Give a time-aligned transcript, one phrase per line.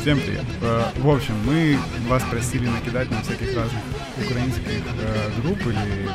[0.00, 0.44] Всем привет.
[0.62, 1.78] Э, В общем, мы
[2.08, 3.82] вас просили накидать нам всяких разных
[4.16, 6.08] украинских э, групп или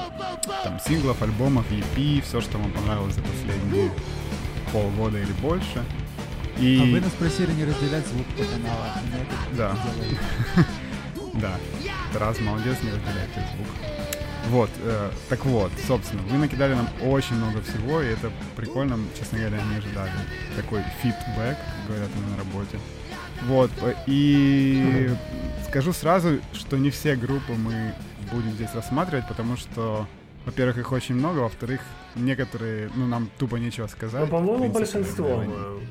[0.63, 3.91] там синглов, альбомов, EP, все, что вам понравилось за последние
[4.71, 5.84] полгода или больше.
[6.58, 6.79] И...
[6.81, 8.90] А вы нас просили не разделять звук по каналам.
[9.58, 9.78] Да.
[11.34, 11.58] Да,
[12.14, 13.68] Тарас молодец, не разделяет этот звук.
[14.49, 19.39] Вот, э, так вот, собственно, вы накидали нам очень много всего, и это прикольно, честно
[19.39, 20.12] говоря, не ожидали.
[20.55, 21.57] Такой фидбэк,
[21.88, 22.79] говорят мы на работе.
[23.43, 25.09] Вот, э, и
[25.70, 27.93] скажу сразу, что не все группы мы
[28.31, 30.07] будем здесь рассматривать, потому что,
[30.45, 31.81] во-первых, их очень много, во-вторых,
[32.15, 34.21] некоторые, ну, нам тупо нечего сказать.
[34.21, 35.81] Ну, по-моему, принципе, большинство мы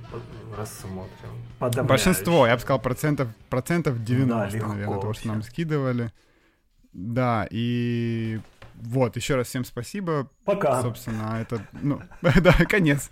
[0.57, 1.31] рассмотрим.
[1.59, 1.89] Подавляющее.
[1.89, 6.13] Большинство, я бы сказал, процентов, процентов 90, Да, легко наверное, того, что нам скидывали.
[6.93, 8.41] Да, и
[8.75, 10.29] вот, еще раз всем спасибо.
[10.45, 10.83] Пока.
[10.83, 13.11] Собственно, это, ну, да, конец.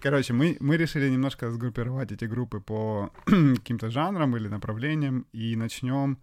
[0.00, 6.18] Короче, мы, мы решили немножко сгруппировать эти группы по каким-то жанрам или направлениям, и начнем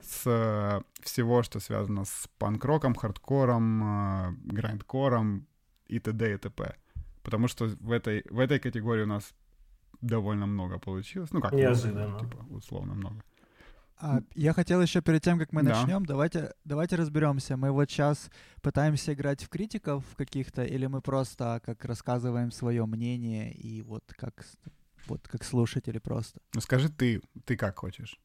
[0.00, 5.46] с э, всего, что связано с панк-роком, хардкором, э, грайндкором
[5.88, 6.34] и т.д.
[6.34, 6.74] и т.п.
[7.22, 9.34] Потому что в этой, в этой категории у нас
[10.00, 11.30] довольно много получилось.
[11.32, 12.18] Ну, как много, Неожиданно.
[12.18, 13.22] типа, условно много.
[14.00, 15.70] А, я хотел еще перед тем, как мы Да.
[15.80, 17.56] начнем, давайте, давайте разберемся.
[17.56, 18.30] Мы вот сейчас
[18.62, 24.46] пытаемся играть в критиков каких-то, или мы просто как рассказываем свое мнение и вот как,
[25.08, 26.38] вот как слушатели просто.
[26.54, 28.20] Ну, скажи ты, ты как хочешь?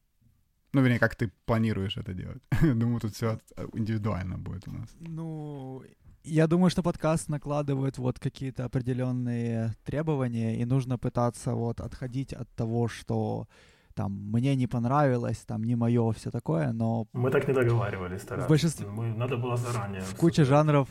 [0.73, 2.41] Ну, вернее, как ты планируешь это делать?
[2.61, 3.39] Думаю, тут все
[3.73, 4.89] индивидуально будет у нас.
[4.99, 5.83] Ну,
[6.23, 12.49] я думаю, что подкаст накладывает вот какие-то определенные требования, и нужно пытаться вот отходить от
[12.55, 13.47] того, что
[13.95, 18.45] там мне не понравилось, там не мое, все такое, но Мы так не договаривались, Тарас.
[18.45, 20.01] В большинстве- Мы, надо было заранее.
[20.01, 20.87] в куче жанров,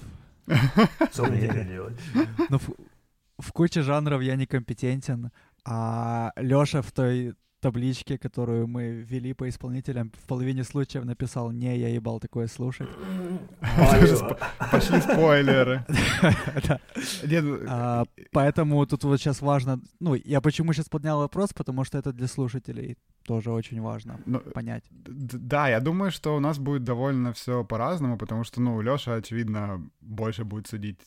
[1.12, 1.98] Что мне делать?
[2.50, 2.60] в,
[3.38, 5.30] в куче жанров я некомпетентен,
[5.64, 11.78] а Лёша в той табличке, которую мы ввели по исполнителям, в половине случаев написал «Не,
[11.78, 12.88] я ебал такое слушать».
[14.70, 15.86] Пошли спойлеры.
[17.42, 21.98] Ну, А, поэтому тут вот сейчас важно, ну, я почему сейчас поднял вопрос, потому что
[21.98, 24.84] это для слушателей тоже очень важно ну, понять.
[24.90, 29.90] Да, я думаю, что у нас будет довольно все по-разному, потому что, ну, Леша, очевидно,
[30.00, 30.98] больше будет судить.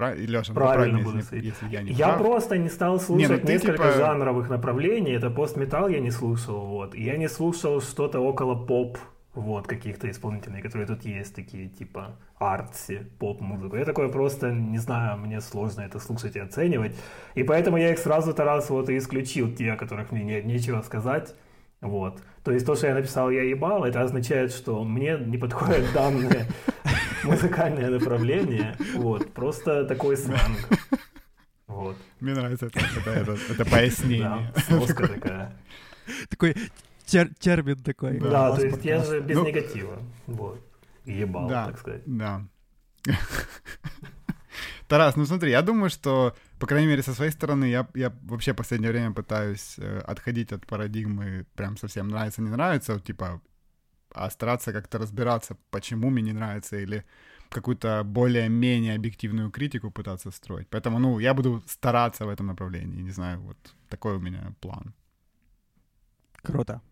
[0.00, 0.14] Пра...
[0.14, 2.18] И Леша, Правильно ну, буду если, если я не Я прав.
[2.22, 5.12] просто не стал слушать Не, ну ты несколько типа- жанровых направлений.
[5.12, 6.94] Это постметал я не слушал, вот.
[6.94, 8.96] И я не слушал что-то около поп,
[9.34, 13.76] вот, каких-то исполнителей, которые тут есть, такие, типа, артси, поп-музыку.
[13.76, 16.96] Я такое просто, не знаю, мне сложно это слушать и оценивать.
[17.36, 20.80] И поэтому я их сразу раз вот и исключил, те, о которых мне не- нечего
[20.82, 21.34] сказать.
[21.80, 22.22] Вот.
[22.44, 26.46] То есть то, что я написал «я ебал», это означает, что мне не подходит данное
[27.24, 28.76] музыкальное направление.
[28.94, 29.32] Вот.
[29.32, 30.58] Просто такой сленг.
[31.66, 31.96] Вот.
[32.20, 34.52] Мне нравится это, это, это, это пояснение.
[34.54, 35.56] Да, сноска такая.
[36.28, 36.54] Такой
[37.06, 38.18] тер- термин такой.
[38.18, 39.98] Да, Да, то есть я же без Ну, негатива.
[40.26, 40.60] Вот.
[41.06, 42.02] Ебал, да, так сказать.
[42.06, 42.44] Да.
[44.88, 48.52] Тарас, ну смотри, я думаю, что, по крайней мере, со своей стороны, я, я вообще
[48.52, 53.40] в последнее время пытаюсь э, отходить от парадигмы прям совсем нравится, не нравится, вот, типа,
[54.14, 57.04] а стараться как-то разбираться, почему мне не нравится, или
[57.48, 60.68] какую-то более-менее объективную критику пытаться строить.
[60.68, 63.56] Поэтому, ну, я буду стараться в этом направлении, не знаю, вот
[63.88, 64.94] такой у меня план.
[66.42, 66.82] Круто.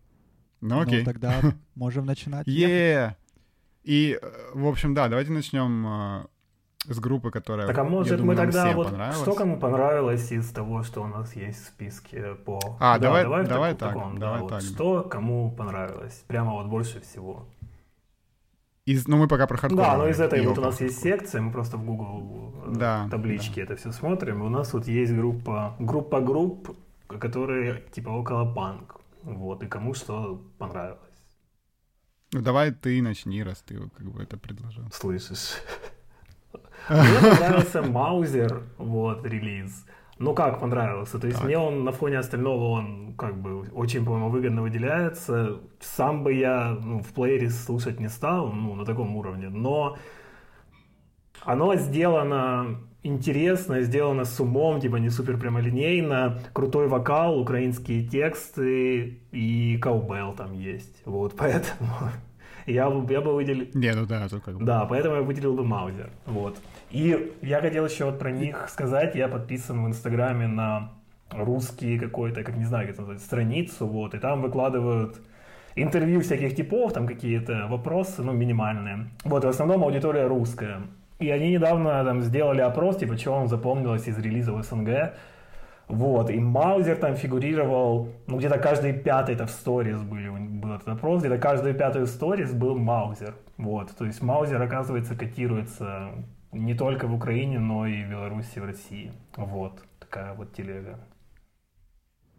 [0.61, 0.99] Ну, окей.
[0.99, 1.41] Ну, тогда
[1.75, 2.47] можем начинать.
[2.47, 3.15] Е!
[3.83, 6.27] И, э, в общем, да, давайте начнем э,
[6.85, 10.83] с группы, которая, Так а может думаю, мы тогда вот что кому понравилось из того,
[10.83, 12.59] что у нас есть в списке по...
[12.79, 14.61] А, Да, давай- давай таку- так, таком, да, давай вот так.
[14.61, 16.23] Что кому понравилось?
[16.27, 17.45] Прямо вот больше всего.
[18.85, 19.85] Из, ну, мы пока про хардкор.
[19.85, 23.07] Да, но из этой вот у нас есть секция, мы просто в Google э, Да,
[23.11, 24.41] табличке это все смотрим.
[24.41, 26.75] У нас вот есть группа, группа групп,
[27.07, 28.95] которые типа около панк.
[29.23, 30.97] Вот, и кому что понравилось.
[32.31, 34.85] Ну, давай ты начни, раз ты как бы это предложил.
[34.91, 35.57] Слышишь?
[36.89, 39.85] Мне понравился Маузер, вот, релиз.
[40.19, 41.17] Ну как понравился?
[41.17, 41.47] То есть Так.
[41.47, 45.59] мне он на фоне остального, он как бы очень, по-моему, выгодно выделяется.
[45.79, 49.97] Сам бы я ну, в плеере слушать не стал, ну, на таком уровне, но
[51.45, 59.77] оно сделано интересно, сделано с умом, типа не супер прямолинейно, крутой вокал, украинские тексты и
[59.77, 61.01] каубел там есть.
[61.05, 61.89] Вот, поэтому
[62.73, 63.67] я, бы- я бы выделил...
[63.73, 64.65] Не, ну да, тут как бы...
[64.65, 66.09] Да, поэтому я выделил бы Маузер.
[66.25, 66.57] Вот.
[66.91, 69.15] И я хотел еще вот про них сказать.
[69.15, 70.89] Я подписан в Инстаграме на
[71.31, 75.21] русский какой-то, как не знаю, как это называется, страницу, вот, и там выкладывают
[75.75, 79.09] интервью всяких типов, там какие-то вопросы, ну, минимальные.
[79.23, 80.81] Вот, в основном аудитория русская.
[81.19, 85.13] И они недавно там сделали опрос, типа, что вам запомнилось из релизов СНГ.
[85.89, 90.87] Вот, и Маузер там фигурировал, ну, где-то каждый пятый, это в сторис были, был этот
[90.87, 93.35] опрос, где-то каждый пятый сторис был Маузер.
[93.57, 96.11] Вот, то есть Маузер, оказывается, котируется
[96.51, 99.11] не только в Украине, но и в Беларуси, в России.
[99.35, 100.99] Вот, такая вот телега.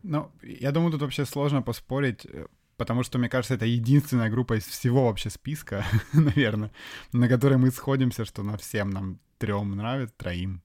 [0.04, 4.58] Ну, я думаю, тут вообще сложно поспорить, э, потому что, мне кажется, это единственная группа
[4.58, 6.70] из всего вообще списка, наверное,
[7.12, 10.62] на которой мы сходимся, что на всем нам трем нравится, троим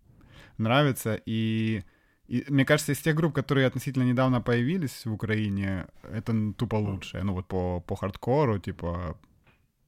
[0.59, 1.83] нравится, и,
[2.27, 7.24] и мне кажется, из тех групп, которые относительно недавно появились в Украине, это тупо лучшее,
[7.24, 9.18] ну вот по, по хардкору, типа,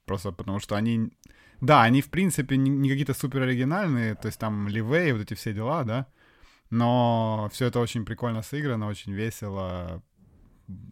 [0.05, 1.11] просто потому что они,
[1.61, 5.33] да, они в принципе не, не какие-то супер оригинальные, то есть там ливей, вот эти
[5.33, 6.05] все дела, да,
[6.69, 10.01] но все это очень прикольно сыграно, очень весело,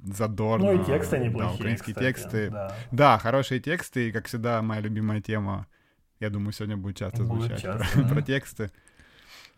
[0.04, 0.72] задорно.
[0.74, 2.50] Ну и тексты неплохие, Да, украинские кстати, тексты.
[2.50, 2.76] да.
[2.92, 5.68] Да, хорошие тексты, и, как всегда, моя любимая тема,
[6.20, 8.10] я думаю, сегодня будет часто Будет звучать часто, про, да.
[8.10, 8.72] про тексты.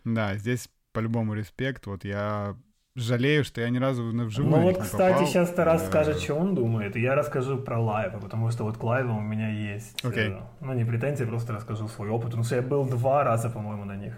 [0.04, 1.86] Да, здесь по-любому респект.
[1.86, 2.56] Вот я
[2.96, 5.26] жалею, что я ни разу на вживую Ну вот, кстати, попал.
[5.28, 8.82] сейчас Тарас скажет, что он думает, и я расскажу про лайвы, потому что вот к
[8.82, 10.30] лайвам у меня есть, Окей.
[10.30, 13.84] э, ну не претензии, просто расскажу свой опыт, потому что я был два раза, по-моему,
[13.84, 14.14] на них.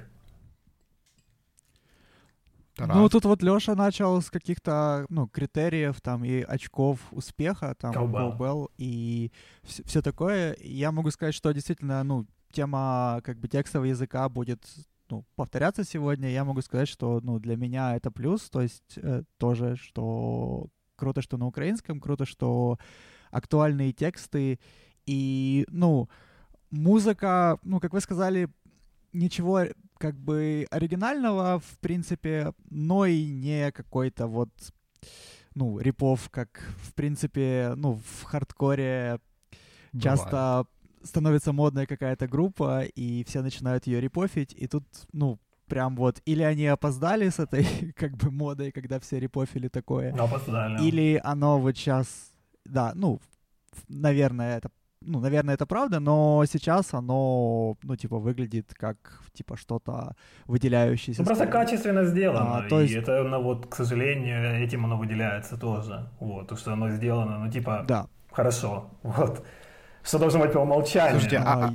[2.76, 2.96] Тарас.
[2.96, 8.68] Ну, тут вот Леша начал с каких-то, ну, критериев там и очков успеха, там, Cowbell.
[8.78, 9.32] И
[9.64, 10.56] все такое.
[10.62, 14.62] Я могу сказать, что действительно, ну, тема как бы текстового языка будет
[15.10, 16.30] ну, повторяться сегодня.
[16.30, 21.22] Я могу сказать, что, ну, для меня это плюс, то есть э, тоже, что круто,
[21.22, 22.78] что на украинском, круто, что
[23.30, 24.58] актуальные тексты
[25.06, 26.08] и, ну,
[26.70, 28.48] музыка, ну, как вы сказали,
[29.12, 29.64] ничего
[29.98, 34.50] как бы оригинального, в принципе, но и не какой-то вот,
[35.54, 39.20] ну, рипов, как, в принципе, ну, в хардкоре
[40.52, 40.66] Бывает.
[41.02, 45.38] Становится модная какая-то группа, и все начинают ее репофить, и тут, ну,
[45.69, 47.64] прям вот, или они опоздали с этой,
[47.97, 50.82] как бы, модой, когда все репофили такое, Но опоздали.
[50.88, 52.06] или оно вот сейчас,
[52.64, 53.20] да, ну,
[53.88, 54.70] наверное, это,
[55.02, 60.14] ну, наверное, это правда, но сейчас оно, ну, типа, выглядит как, типа, что-то
[60.47, 61.23] выделяющееся.
[61.23, 64.99] Ну, просто качественно сделано, А, то и есть- это, ну, вот, к сожалению, этим оно
[64.99, 68.08] выделяется тоже, вот, то, что оно сделано, ну, типа, Да.
[68.32, 69.47] хорошо, вот,
[70.02, 71.12] что должно быть по умолчанию.
[71.20, 71.75] Слушайте, а- А, а-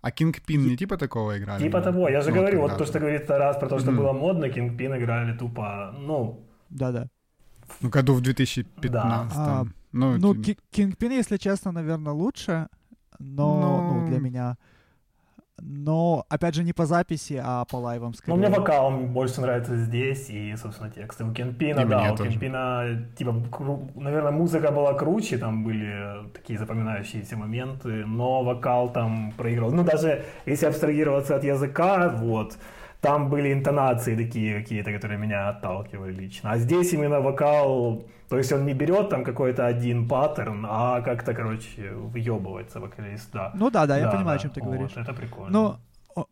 [0.00, 1.62] А Кингпин не типа такого играли?
[1.62, 1.84] Типа да?
[1.92, 4.00] того, я же Ну, говорю, вот то, что говорит Тарас про то, что Мгм.
[4.00, 6.40] было модно, Кингпин играли тупо, ну,
[6.70, 7.08] Да-да.
[7.80, 9.36] Ну, году в 2015.
[9.38, 12.68] А, Ну, Ну, это- Ки- Кингпин, если честно, наверное, лучше,
[13.18, 14.06] но, ну, Ну.
[14.08, 14.56] для меня.
[15.60, 18.36] Но, опять же, не по записи, а по лайвам ну, скорее.
[18.38, 21.24] мне вокал больше нравится здесь, и, собственно, тексты.
[21.24, 22.30] У Кингпина, И да, у тоже.
[22.30, 29.32] Кингпина, типа, кру- наверное, музыка была круче, там были такие запоминающиеся моменты, но вокал там
[29.36, 29.72] проиграл.
[29.72, 32.56] Ну, даже если абстрагироваться от языка, вот,
[33.00, 36.52] там были интонации такие какие-то, которые меня отталкивали лично.
[36.52, 41.34] А здесь именно вокал, то есть он не берет там какой-то один паттерн, а как-то,
[41.34, 43.52] короче, въебывается вокалист, да.
[43.54, 44.96] Ну да, да, я Да, понимаю, о да, чем ты вот, говоришь.
[44.96, 45.50] это прикольно.
[45.50, 45.76] Ну,
[46.16, 46.26] о-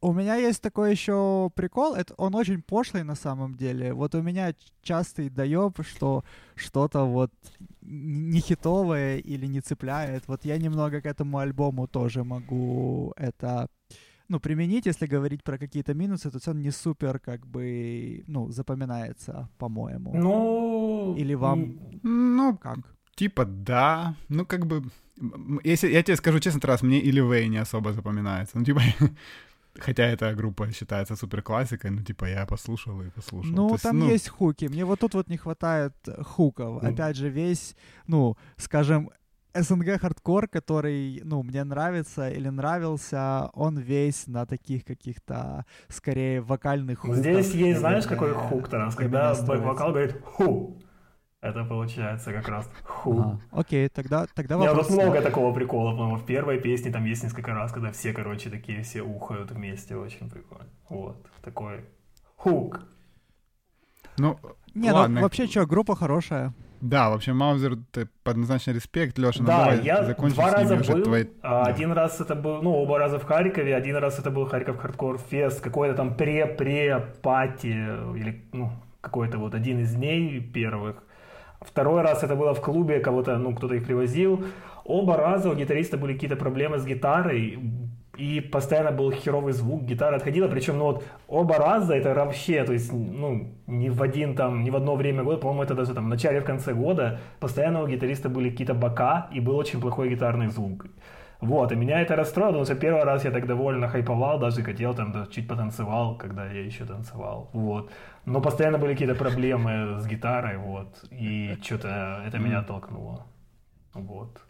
[0.00, 3.92] у меня есть такой еще прикол, это он очень пошлый на самом деле.
[3.92, 6.22] Вот у меня частый доеб, что
[6.54, 7.30] что-то вот
[7.82, 10.28] не хитовое или не цепляет.
[10.28, 13.68] Вот я немного к этому альбому тоже могу это
[14.28, 19.48] ну, применить, если говорить про какие-то минусы, то он не супер, как бы, ну, запоминается,
[19.58, 20.14] по-моему.
[20.14, 21.14] Ну...
[21.18, 22.78] Или вам ну, как?
[23.18, 24.14] типа да.
[24.28, 24.82] Ну, как бы...
[25.64, 28.58] Если я тебе скажу честно, раз мне или Вэй не особо запоминается.
[28.58, 28.80] Ну, типа...
[29.80, 33.54] Хотя эта группа считается супер классикой, ну, типа, я послушал и послушал.
[33.54, 34.68] Ну, есть, там есть хуки.
[34.68, 36.82] Мне вот тут вот не хватает хуков.
[36.82, 36.88] Ну.
[36.88, 37.76] Опять же, весь,
[38.08, 39.10] ну, скажем,
[39.54, 47.04] СНГ хардкор, который, ну, мне нравится или нравился, он весь на таких каких-то, скорее, вокальных
[47.04, 47.20] Ну, хуках.
[47.20, 48.94] Здесь есть, знаешь, какой наверное, хук, Тарас?
[48.94, 50.78] для Когда вокал говорит «ху».
[51.40, 53.18] Это получается как раз «ху».
[53.20, 53.40] Ага.
[53.52, 54.88] Окей, тогда, тогда У меня вопрос.
[54.88, 58.50] тут много такого прикола, по-моему, в первой песне там есть несколько раз, когда все, короче,
[58.50, 60.66] такие все ухают вместе, очень прикольно.
[60.88, 61.84] Вот, такой
[62.36, 62.80] хук.
[64.18, 64.36] Ну,
[64.74, 65.16] Не, ладно.
[65.16, 66.52] ну вообще что, группа хорошая.
[66.80, 69.18] Да, вообще, Маузер, ты однозначно респект.
[69.18, 71.24] Леша, ну да, давай я закончим два раза был, твои...
[71.42, 71.70] а, Да.
[71.70, 75.18] один раз это был, ну, оба раза в Харькове, один раз это был Харьков Хардкор
[75.18, 77.66] Фест, какой-то там пре-пре-пати,
[78.16, 78.70] или, ну,
[79.00, 81.02] какой-то вот один из дней первых.
[81.60, 84.44] Второй раз это было в клубе, кого-то, ну, кто-то их привозил.
[84.84, 87.58] Оба раза у гитариста были какие-то проблемы с гитарой,
[88.18, 92.72] и постоянно был херовый звук, гитара отходила, причем, ну, вот, оба раза это вообще, то
[92.72, 96.06] есть, ну, не в один там, не в одно время года, по-моему, это даже там
[96.06, 100.10] в начале, в конце года, постоянно у гитариста были какие-то бока, и был очень плохой
[100.10, 100.86] гитарный звук.
[101.40, 104.94] Вот, и меня это расстроило, потому что первый раз я так довольно хайповал, даже хотел
[104.94, 107.90] там да, чуть потанцевал, когда я еще танцевал, вот.
[108.24, 113.26] Но постоянно были какие-то проблемы с гитарой, вот, и что-то это меня оттолкнуло,
[113.94, 114.47] вот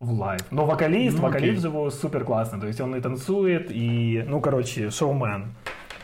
[0.00, 0.40] в live.
[0.50, 2.58] Но вокалист, ну, вокалист живой супер классный.
[2.58, 5.54] То есть он и танцует, и, ну, короче, шоумен.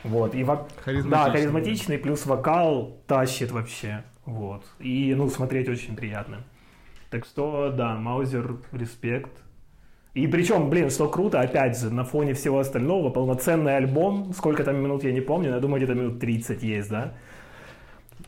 [0.04, 0.34] Вот.
[0.34, 0.68] И вок...
[1.10, 4.04] Да, харизматичный, плюс вокал тащит вообще.
[4.26, 4.64] Вот.
[4.78, 6.44] И, ну, смотреть очень приятно.
[7.10, 9.32] Так что, да, Маузер, респект.
[10.12, 14.76] И причем, блин, что круто, опять же, на фоне всего остального, полноценный альбом, сколько там
[14.76, 17.14] минут, я не помню, я думаю, где-то минут 30 есть, да?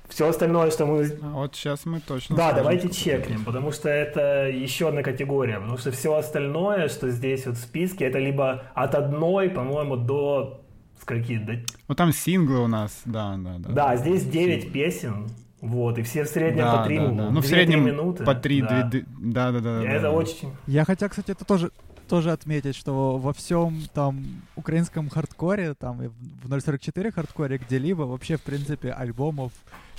[0.08, 1.04] Все остальное, что мы...
[1.22, 2.36] А вот сейчас мы точно...
[2.36, 7.46] Да, давайте чекнем, потому что это еще одна категория, потому что все остальное, что здесь
[7.46, 10.62] вот в списке, это либо от одной, по-моему, до
[11.00, 11.38] скольки?
[11.38, 11.54] До...
[11.88, 13.68] Ну там синглы у нас, да, да, да.
[13.70, 14.70] Да, здесь 9 синглы.
[14.72, 15.28] песен,
[15.60, 17.30] вот, и все в среднем да, по 3 да, да.
[17.30, 18.24] Ну, в среднем минуты.
[18.24, 18.68] по 3, да.
[18.68, 19.84] 2, 2, да, да, да.
[19.84, 20.12] Это да.
[20.12, 20.52] очень...
[20.66, 21.70] Я хотя, кстати, это тоже
[22.08, 28.36] тоже отметить, что во всем там украинском хардкоре, там и в 044 хардкоре где-либо вообще,
[28.36, 29.52] в принципе, альбомов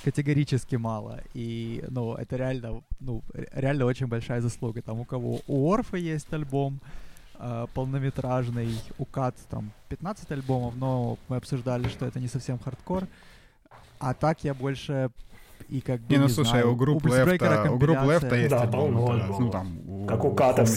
[0.04, 1.20] категорически мало.
[1.34, 4.82] И, ну, это реально, ну, реально очень большая заслуга.
[4.82, 5.40] Там у кого?
[5.46, 6.80] У Орфа есть альбом
[7.38, 13.06] э, полнометражный, у Кат там 15 альбомов, но мы обсуждали, что это не совсем хардкор.
[13.98, 15.10] А так я больше
[15.68, 18.50] и как бы, не, ну не слушай, знаю, у групп Лефта, у групп Лефта есть
[18.50, 18.92] да, альбом,
[19.38, 20.68] ну там, у, как у Ката в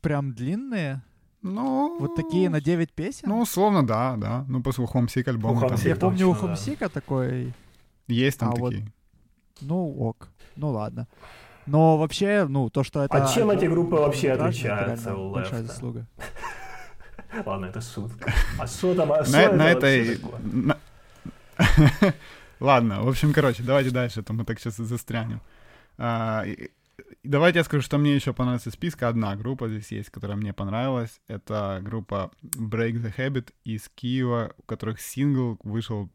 [0.00, 1.02] Прям длинные?
[1.42, 1.98] Ну...
[1.98, 3.28] Вот такие на 9 песен?
[3.28, 4.44] Ну, условно, да, да.
[4.48, 5.68] Ну, после Homesick альбома.
[5.68, 5.78] Там...
[5.82, 7.52] Я помню, у Homesick такой...
[8.08, 8.82] Есть там а такие.
[8.82, 8.92] Вот...
[9.62, 10.28] Ну, ок.
[10.56, 11.06] Ну, ладно.
[11.66, 13.24] Но вообще, ну, то, что это...
[13.24, 16.06] А чем эти группы вообще отличаются у Большая заслуга.
[17.46, 18.32] Ладно, это шутка.
[18.58, 19.12] А что там?
[19.12, 20.18] А на, на этой...
[22.60, 25.40] Ладно, в общем, короче, давайте дальше, а то мы так сейчас и застрянем.
[25.96, 26.44] А,
[27.22, 29.08] Давайте я скажу, что мне еще понравилась из списка.
[29.08, 31.20] Одна группа здесь есть, которая мне понравилась.
[31.28, 36.08] Это группа Break the Habit из Киева, у которых сингл вышел,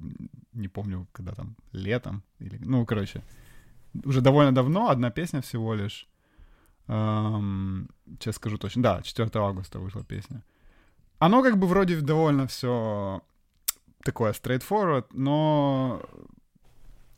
[0.54, 2.24] не помню, когда там, летом.
[2.40, 3.22] Или, ну, короче,
[4.04, 6.08] уже довольно давно, одна песня всего лишь.
[6.88, 7.88] Эм,
[8.20, 8.82] сейчас скажу точно.
[8.82, 10.44] Да, 4 августа вышла песня.
[11.20, 13.22] Оно как бы вроде довольно все
[14.04, 16.02] такое straightforward, но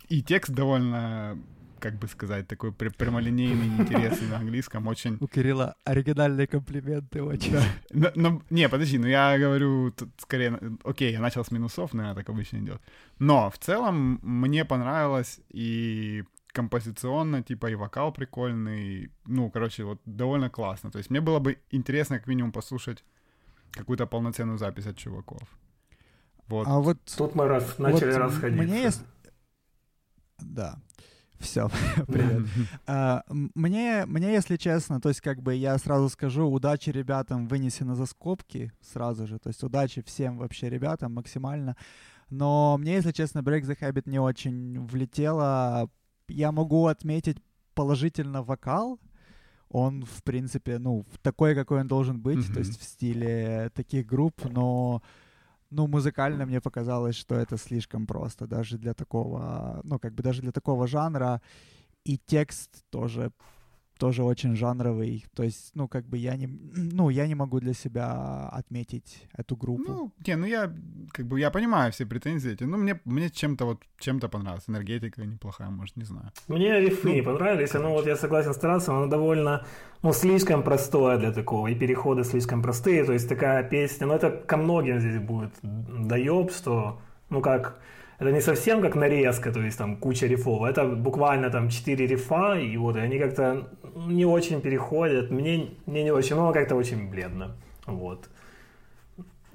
[0.10, 1.38] и текст довольно
[1.80, 5.18] как бы сказать, такой прямолинейный, интересный на английском, очень...
[5.20, 7.54] У Кирилла оригинальные комплименты очень.
[7.54, 7.64] Да.
[7.92, 10.60] Но, но, не, подожди, ну я говорю тут скорее...
[10.84, 12.82] Окей, я начал с минусов, наверное, так обычно идет.
[13.20, 16.24] Но в целом мне понравилось и
[16.58, 19.12] композиционно, типа, и вокал прикольный.
[19.26, 20.90] Ну, короче, вот довольно классно.
[20.92, 23.04] То есть мне было бы интересно как минимум послушать
[23.72, 25.48] какую-то полноценную запись от чуваков.
[26.48, 26.68] Вот.
[26.68, 26.98] А вот...
[27.18, 28.64] Тут мы раз, начали вот расходиться.
[28.64, 29.04] Мне есть...
[30.40, 30.80] Да.
[31.40, 31.70] Все,
[32.08, 32.48] привет.
[32.88, 37.96] а, мне, мне, если честно, то есть как бы я сразу скажу, удачи ребятам вынесено
[37.96, 41.76] за скобки сразу же, то есть удачи всем вообще ребятам максимально.
[42.30, 45.90] Но мне, если честно, Break the Habit не очень влетело.
[46.28, 47.38] Я могу отметить
[47.74, 49.00] положительно вокал,
[49.70, 52.54] он, в принципе, ну, такой, какой он должен быть, mm-hmm.
[52.54, 55.02] то есть в стиле таких групп, но
[55.70, 60.42] ну, музыкально мне показалось, что это слишком просто даже для такого, ну, как бы даже
[60.42, 61.42] для такого жанра.
[62.06, 63.32] И текст тоже
[63.98, 65.26] тоже очень жанровый.
[65.36, 69.56] То есть, ну, как бы я не, ну, я не могу для себя отметить эту
[69.56, 69.92] группу.
[69.92, 70.74] Ну, не, ну я,
[71.12, 72.66] как бы, я понимаю все претензии эти.
[72.66, 74.70] Ну, мне, мне чем-то вот, чем-то понравилось.
[74.70, 76.32] Энергетика неплохая, может, не знаю.
[76.48, 77.74] Мне рифы ну, понравились.
[77.74, 79.66] Ну, вот я согласен с Тарасом, она довольно,
[80.04, 81.68] ну, слишком простое для такого.
[81.68, 83.04] И переходы слишком простые.
[83.06, 87.00] То есть такая песня, ну, это ко многим здесь будет доеб, что,
[87.30, 87.80] ну, как
[88.20, 92.56] это не совсем как нарезка, то есть там куча рифов, это буквально там 4 рифа,
[92.56, 93.68] и вот и они как-то
[94.08, 97.56] не очень переходят, мне, мне не очень, но как-то очень бледно,
[97.86, 98.30] вот.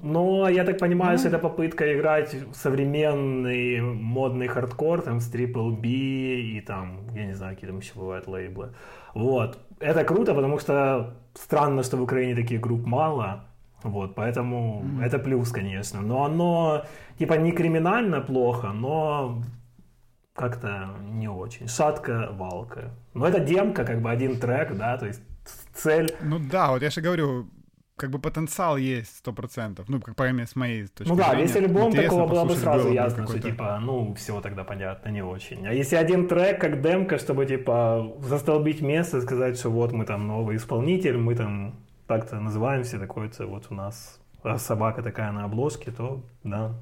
[0.02, 1.20] Но я так понимаю, mm-hmm.
[1.20, 7.26] что это попытка играть в современный модный хардкор, там, с Triple B и там, я
[7.26, 8.72] не знаю, какие там еще бывают лейблы.
[9.14, 9.58] Вот.
[9.78, 13.44] Это круто, потому что странно, что в Украине таких групп мало,
[13.82, 15.04] вот, поэтому mm-hmm.
[15.04, 16.00] это плюс, конечно.
[16.00, 16.84] Но оно,
[17.18, 19.42] типа, не криминально плохо, но
[20.34, 21.68] как-то не очень.
[21.68, 22.90] Шатка-валка.
[23.14, 25.22] Но это демка, как бы один трек, да, то есть
[25.74, 26.14] цель...
[26.22, 27.48] Ну да, вот я же говорю,
[27.96, 29.88] как бы потенциал есть сто процентов.
[29.88, 31.42] Ну, как по с моей точки Ну да, зрения.
[31.42, 35.22] если альбом такого было бы сразу было ясно, что типа, ну, все тогда понятно, не
[35.22, 35.66] очень.
[35.66, 40.26] А если один трек, как демка, чтобы типа застолбить место, сказать, что вот мы там
[40.26, 41.74] новый исполнитель, мы там
[42.12, 44.20] так-то называемся, такой-то вот у нас
[44.58, 46.74] собака такая на обложке, то да.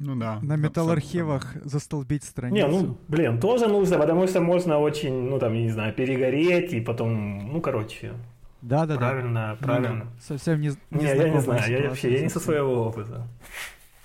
[0.00, 0.40] Ну да.
[0.42, 2.68] На металлархивах застолбить страницу.
[2.68, 6.72] Не, ну, блин, тоже нужно, потому что можно очень, ну, там, я не знаю, перегореть
[6.72, 8.12] и потом, ну, короче.
[8.60, 9.66] Да, да, правильно, да.
[9.66, 10.06] правильно.
[10.20, 13.26] Совсем не, не, не я не знаю, я вообще, я не со своего опыта.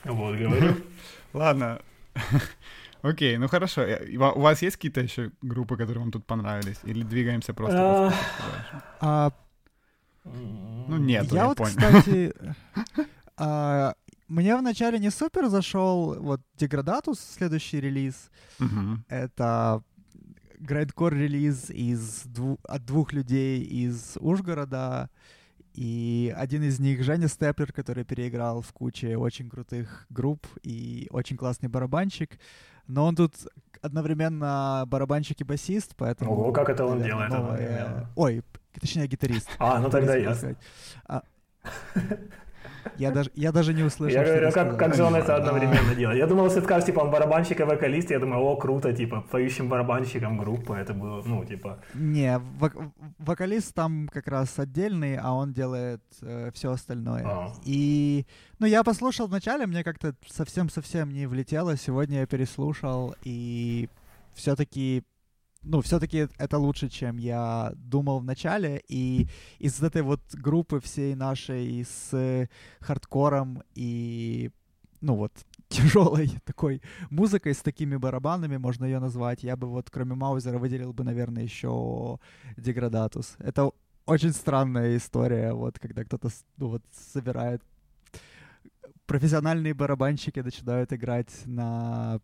[0.04, 0.76] Вот, говорю.
[1.34, 1.80] Ладно.
[3.02, 3.82] Окей, ну хорошо.
[4.36, 6.80] У вас есть какие-то еще группы, которые вам тут понравились?
[6.84, 8.14] Или двигаемся просто
[10.24, 11.76] Ну нет, я вот, понял.
[11.76, 12.34] кстати,
[13.38, 13.96] а,
[14.28, 18.30] мне вначале не супер зашел вот Деградатус, следующий релиз.
[19.08, 19.84] Это
[20.60, 25.10] грайдкор релиз из дву- от двух людей из Ужгорода.
[25.74, 31.38] И один из них Женя Степлер, который переиграл в куче очень крутых групп и очень
[31.38, 32.38] классный барабанщик.
[32.92, 33.34] Но он тут
[33.82, 36.34] одновременно барабанщик и басист, поэтому...
[36.34, 37.54] Ого, как это он делает новое...
[37.54, 38.10] одновременно?
[38.18, 38.44] Ой,
[38.80, 39.50] точнее, гитарист.
[39.60, 40.14] А, ну тогда.
[41.08, 41.24] А...
[42.98, 44.22] Я даже, я даже не услышал.
[44.22, 46.20] Я говорю, как, как же он это одновременно делает?
[46.20, 49.22] Я думал, если ты скажешь, типа, он барабанщик и вокалист, я думаю, о, круто, типа,
[49.32, 51.80] поющим барабанщиком группы, это было, ну, типа...
[51.94, 57.24] Не, вок- вокалист там как раз отдельный, а он делает э, все остальное.
[57.26, 57.54] А.
[57.66, 58.26] И,
[58.60, 63.90] ну, я послушал вначале, мне как-то совсем-совсем не влетело, сегодня я переслушал, и
[64.34, 65.04] все-таки
[65.64, 68.82] ну, все-таки это лучше, чем я думал в начале.
[68.88, 69.28] И
[69.60, 72.48] из этой вот группы всей нашей с
[72.80, 74.52] хардкором и,
[75.02, 75.32] ну вот,
[75.70, 80.94] тяжелой такой музыкой с такими барабанами, можно ее назвать, я бы вот кроме Маузера выделил
[80.94, 82.20] бы, наверное, еще
[82.58, 83.36] Деградатус.
[83.40, 83.72] Это
[84.06, 87.62] очень странная история, вот когда кто-то ну, вот, собирает
[89.06, 92.22] профессиональные барабанщики начинают играть на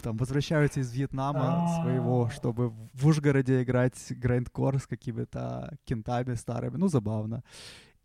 [0.00, 6.76] там возвращаются из Вьетнама своего, чтобы в Ужгороде играть грандкор с какими-то кентами старыми.
[6.76, 7.42] Ну, забавно.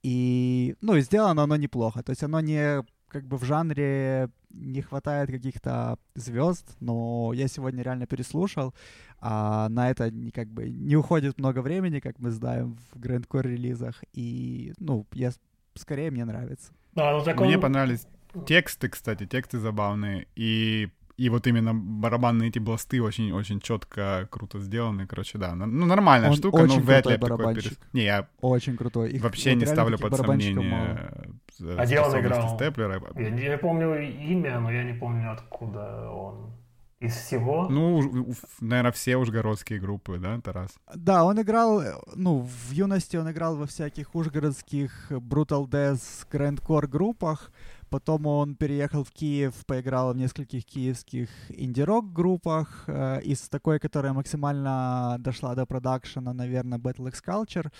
[0.03, 2.03] И, ну, и сделано оно неплохо.
[2.03, 7.83] То есть оно не как бы в жанре не хватает каких-то звезд, но я сегодня
[7.83, 8.73] реально переслушал,
[9.19, 13.47] а на это не, как бы не уходит много времени, как мы знаем в грандкор
[13.47, 15.31] релизах, и, ну, я
[15.75, 16.73] скорее мне нравится.
[16.95, 17.47] А, ну, так он...
[17.47, 18.07] Мне понравились
[18.45, 25.07] тексты, кстати, тексты забавные, и и вот именно барабанные эти бласты очень-очень четко, круто сделаны.
[25.07, 25.55] Короче, да.
[25.55, 27.77] Ну, нормальная Он штука, очень но вряд ли такой перес...
[27.93, 29.11] Не, я очень крутой.
[29.11, 32.55] Их вообще вот не ставлю под сомнение а где он играл?
[32.55, 33.01] Степлера.
[33.15, 36.53] Я, я помню имя, но я не помню, откуда он.
[37.01, 37.67] Из всего?
[37.69, 40.71] Ну, наверное, все ужгородские группы, да, Тарас?
[40.95, 41.83] Да, он играл,
[42.15, 47.51] ну, в юности он играл во всяких ужгородских Brutal Death, Grandcore группах.
[47.95, 52.83] Потом он переехал в Киев, поиграл в нескольких киевских инди-рок группах.
[52.87, 57.71] Э, из такой, которая максимально дошла до продакшена, наверное, Battle X Culture.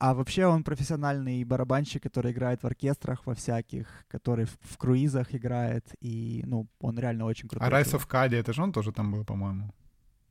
[0.00, 5.32] А вообще он профессиональный барабанщик, который играет в оркестрах во всяких, который в, в круизах
[5.36, 7.68] играет, и, ну, он реально очень крутой.
[7.68, 9.72] А Rise of Kadi, это же он тоже там был, по-моему?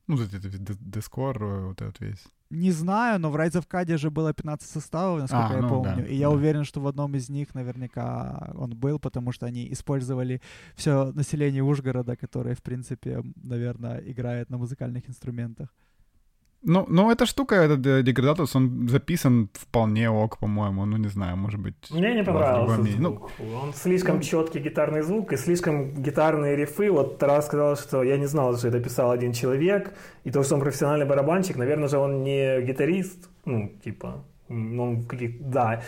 [0.06, 2.26] Ну, этот Дискор, вот этот весь.
[2.54, 5.68] Не знаю, но в Rise of Kadi же было 15 составов, насколько а, я ну,
[5.68, 5.96] помню.
[5.96, 6.34] Да, и я да.
[6.34, 10.40] уверен, что в одном из них наверняка он был, потому что они использовали
[10.74, 15.68] все население Ужгорода, которое, в принципе, наверное, играет на музыкальных инструментах.
[16.66, 20.86] Ну, ну, эта штука, этот э, деградатус, он записан вполне ок, по-моему.
[20.86, 21.74] Ну, не знаю, может быть...
[21.90, 23.30] Мне не понравился звук.
[23.38, 23.56] Ну...
[23.62, 26.90] Он слишком четкий гитарный звук и слишком гитарные рифы.
[26.90, 29.94] Вот Тарас сказал, что я не знал, что это писал один человек.
[30.24, 33.28] И то, что он профессиональный барабанщик, наверное же он не гитарист.
[33.44, 35.04] Ну, типа, ну.
[35.40, 35.82] Да.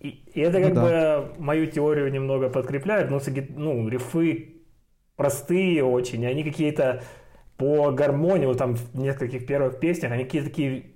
[0.00, 1.28] И, и это ну как ну, бы да.
[1.38, 3.10] мою теорию немного подкрепляет.
[3.10, 3.20] Но
[3.56, 4.62] ну, рифы
[5.16, 7.02] простые очень, они какие-то
[7.62, 10.86] по гармонии, вот там в нескольких первых песнях, они какие-то такие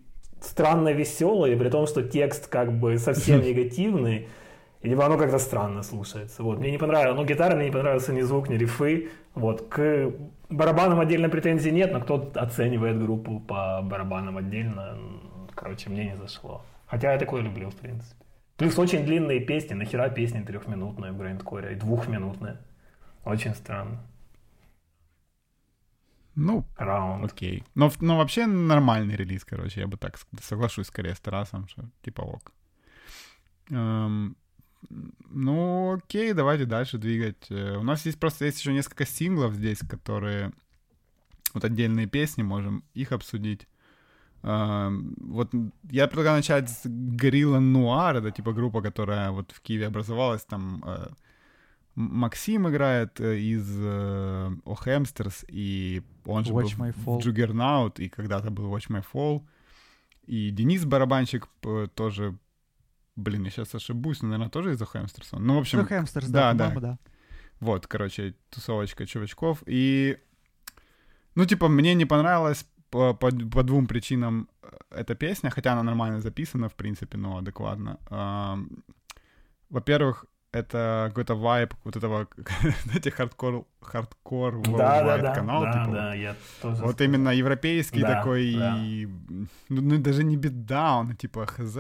[0.40, 4.26] странно веселые, при том, что текст как бы совсем негативный,
[4.83, 6.42] либо оно как-то странно слушается.
[6.42, 6.59] Вот.
[6.59, 9.11] Мне не понравилось, ну, гитара мне не понравился ни звук, ни рифы.
[9.37, 9.68] Вот.
[9.68, 10.11] К
[10.50, 14.98] барабанам отдельно претензий нет, но кто оценивает группу по барабанам отдельно,
[15.55, 16.62] короче, мне не зашло.
[16.87, 18.24] Хотя я такое люблю, в принципе.
[18.57, 22.57] Плюс очень длинные песни, нахера песни трехминутные в грандкоре, и двухминутные.
[23.24, 24.00] Очень странно.
[26.37, 27.25] Ну, Раунд.
[27.25, 27.64] окей.
[27.75, 32.20] Но, но вообще нормальный релиз, короче, я бы так соглашусь скорее с Тарасом, что типа
[32.20, 32.53] ок.
[33.70, 34.37] Эм,
[35.31, 37.51] ну, окей, давайте дальше двигать.
[37.51, 40.53] Э, у нас есть просто есть еще несколько синглов здесь, которые
[41.55, 43.66] вот отдельные песни, можем их обсудить.
[44.42, 45.51] Эм, вот
[45.90, 50.85] я предлагаю начать с Gorilla Noir, это типа группа, которая вот в Киеве образовалась, там
[50.87, 51.09] э,
[51.96, 54.76] Максим играет э, из э, О
[55.48, 59.42] и он же Watch был в Juggernaut, и когда-то был Watch My Fall.
[60.26, 61.48] И Денис Барабанщик
[61.94, 62.37] тоже,
[63.16, 65.80] блин, я сейчас ошибусь, но, наверное, тоже из О Ну, в общем...
[65.80, 65.85] О
[66.28, 66.80] да, да.
[66.80, 66.98] да.
[67.61, 69.62] Вот, короче, тусовочка чувачков.
[69.66, 70.18] И,
[71.35, 75.82] ну, типа, мне не понравилось по, по, по двум причинам э, эта песня, хотя она
[75.82, 77.98] нормально записана, в принципе, но адекватно.
[79.70, 80.26] Во-первых,
[80.57, 82.29] это какой-то вайб вот этого,
[82.85, 85.62] знаете, хардкор, хардкор да, да, да, канал.
[85.62, 88.77] Да, типа, да, я тоже вот именно европейский да, такой, да.
[89.69, 91.77] ну, ну даже не beatdown, типа хз.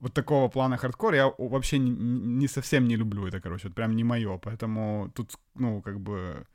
[0.00, 3.94] Вот такого плана хардкор я вообще не, не совсем не люблю это, короче, вот прям
[3.94, 6.46] не мое, поэтому тут, ну, как бы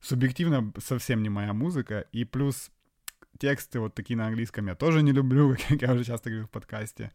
[0.00, 2.70] субъективно совсем не моя музыка, и плюс
[3.38, 6.50] тексты вот такие на английском я тоже не люблю, как я уже часто говорил в
[6.50, 7.10] подкасте.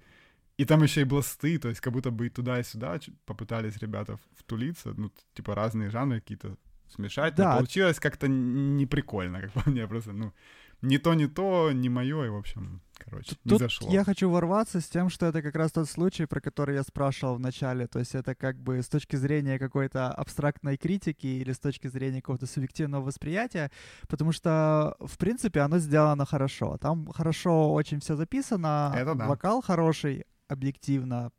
[0.60, 3.78] И там еще и бласты, то есть как будто бы и туда, и сюда попытались
[3.78, 6.58] ребята втулиться, ну, типа разные жанры какие-то
[6.89, 7.52] смешать, да.
[7.52, 10.34] но получилось как-то не прикольно, как по мне, просто, ну,
[10.82, 13.89] не то, не то, не мое, и, в общем, короче, Тут не зашло.
[13.89, 17.36] я хочу ворваться с тем, что это как раз тот случай, про который я спрашивал
[17.36, 21.60] в начале, то есть это как бы с точки зрения какой-то абстрактной критики или с
[21.60, 23.72] точки зрения какого-то субъективного восприятия,
[24.10, 26.78] потому что, в принципе, оно сделано хорошо.
[26.82, 29.28] Там хорошо очень все записано, это да.
[29.28, 31.31] вокал хороший, объективно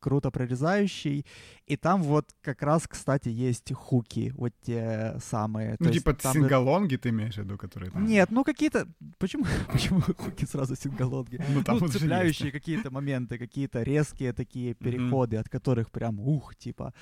[0.00, 1.24] круто прорезающий.
[1.66, 5.76] И там вот как раз, кстати, есть хуки, вот те самые.
[5.78, 6.32] Ну, То типа есть, там...
[6.32, 8.06] сингалонги ты имеешь в виду, которые там...
[8.06, 8.88] Нет, ну какие-то...
[9.18, 11.44] Почему, почему хуки сразу сингалонги?
[11.54, 15.40] Ну, там ну, вот цепляющие какие-то моменты, какие-то резкие такие переходы, mm-hmm.
[15.40, 16.92] от которых прям ух, типа.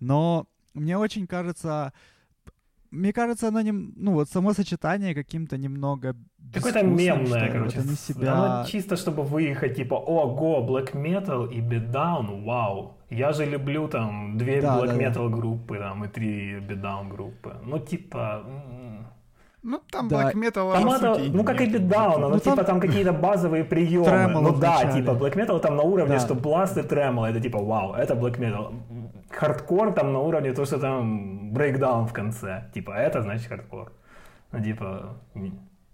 [0.00, 1.92] Но мне очень кажется,
[2.90, 6.14] мне кажется, оно не, ну вот само сочетание каким-то немного
[6.54, 7.80] Какое-то мемное, короче.
[7.80, 8.32] Вот себя...
[8.32, 12.96] Оно чисто, чтобы выехать, типа, ого, Black Metal и Beatdown, вау.
[13.10, 15.02] Я же люблю там две Да, Black да, да.
[15.02, 17.56] Metal группы там и три Beatdown группы.
[17.64, 18.42] Ну, типа...
[18.46, 19.06] м,
[19.62, 20.16] Ну, там Да.
[20.16, 21.66] Black Metal, Там это, сути, ну как и.
[21.66, 24.04] Beatdown, ну, Ну, типа там там какие-то базовые приемы.
[24.04, 26.20] тремоло Ну да, типа Black Metal там на уровне, Да.
[26.20, 28.72] что бласт и тремоло, это типа вау, это Black Metal.
[29.30, 32.70] Хардкор там на уровне то, что там брейкдаун в конце.
[32.74, 33.92] Типа это значит хардкор.
[34.52, 35.16] Ну типа...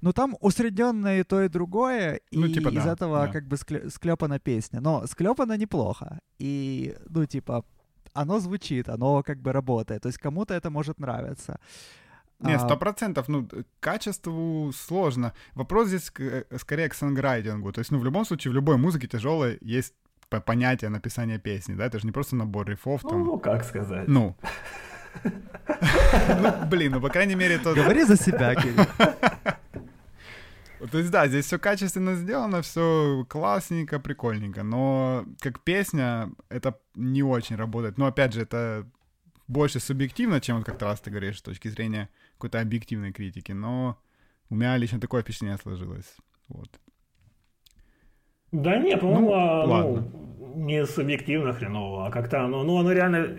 [0.03, 3.33] Ну там усредненное и то, и другое, и Ну, типа, из да, этого да.
[3.33, 4.81] как бы скле- склепана песня.
[4.81, 6.19] Но склепана неплохо.
[6.41, 7.65] И, ну, типа,
[8.13, 10.03] оно звучит, оно как бы работает.
[10.03, 11.61] То есть кому-то это может нравиться.
[12.41, 15.33] Не, А, сто процентов, ну, э, качеству сложно.
[15.55, 17.73] Вопрос здесь э, скорее к санграйтингу.
[17.73, 19.95] То есть, ну, в любом случае, в любой музыке тяжелой есть
[20.41, 24.09] понятие написания песни, да, это же не просто набор рифов, там, Ну, как сказать.
[24.09, 24.37] ну.
[25.23, 27.75] Ну, блин, ну, по крайней мере, то...
[27.75, 28.87] Говори за себя, Кирилл.
[30.91, 37.23] То есть, да, здесь все качественно сделано, все классненько, прикольненько, но как песня это не
[37.23, 37.99] очень работает.
[37.99, 38.89] Но, опять же, это
[39.47, 43.97] больше субъективно, чем вот как раз ты говоришь, с точки зрения какой-то объективной критики, но
[44.51, 46.17] у меня лично такое впечатление сложилось.
[46.49, 46.81] Вот.
[48.53, 50.05] Да не, по-моему, Ну, а, ну, ладно.
[50.57, 53.39] не субъективно хреново, а как-то оно, ну, оно реально...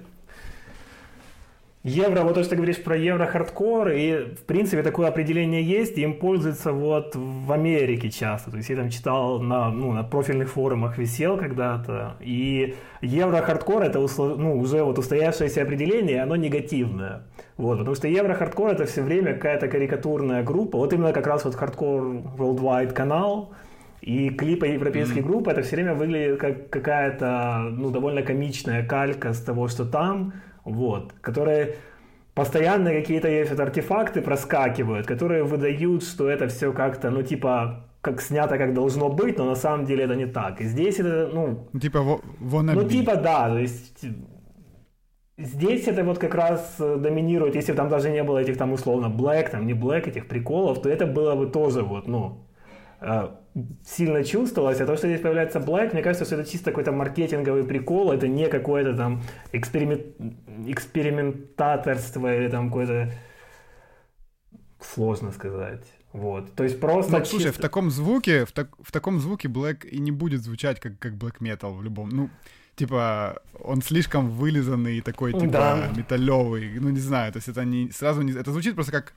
[1.86, 6.18] Евро, вот то, что ты говоришь про евро-хардкор, и, в принципе, такое определение есть, им
[6.18, 8.52] пользуются вот в Америке часто.
[8.52, 14.00] То есть я там читал на, ну, на профильных форумах, висел когда-то, и евро-хардкор это
[14.00, 17.24] ну, уже вот устоявшееся определение, оно негативное.
[17.58, 21.56] Вот, потому что евро-хардкор это все время какая-то карикатурная группа, вот именно как раз вот
[21.56, 22.02] Hardcore
[22.38, 23.52] Worldwide канал,
[24.06, 25.28] и клипы европейских Мгм.
[25.32, 30.34] групп это все время выглядит как какая-то ну, довольно комичная калька с того, что там,
[30.66, 31.76] вот, которые
[32.36, 38.22] постоянно какие-то есть вот артефакты проскакивают, которые выдают, что это все как-то, ну, типа, как
[38.22, 40.60] снято, как должно быть, но на самом деле это не так.
[40.62, 42.76] И здесь это, ну, Ну, Типа во- wannabe.
[42.76, 44.06] ну, типа, да, то есть
[45.38, 48.74] здесь это вот как раз э, доминирует, если бы там даже не было этих там
[48.74, 52.46] условно black, там не black, этих приколов, то это было бы тоже вот, ну,
[53.86, 57.64] сильно чувствовалось, а то, что здесь появляется Black, мне кажется, что это чисто какой-то маркетинговый
[57.64, 60.02] прикол, это не какое-то там эксперимент,
[60.68, 63.12] экспериментаторство или там какое-то
[64.82, 65.86] сложно сказать.
[66.14, 66.56] Вот.
[66.56, 69.88] То есть просто Ну, слушай, чисто- в таком звуке, в, так- в таком звуке Black
[69.88, 72.10] и не будет звучать как, как Black Metal в любом.
[72.10, 72.30] Ну,
[72.76, 75.90] типа, он слишком вылизанный такой, типа, Да.
[75.96, 76.80] металлевый.
[76.80, 78.32] Ну, не знаю, то есть это не сразу не.
[78.34, 79.14] Это звучит просто как,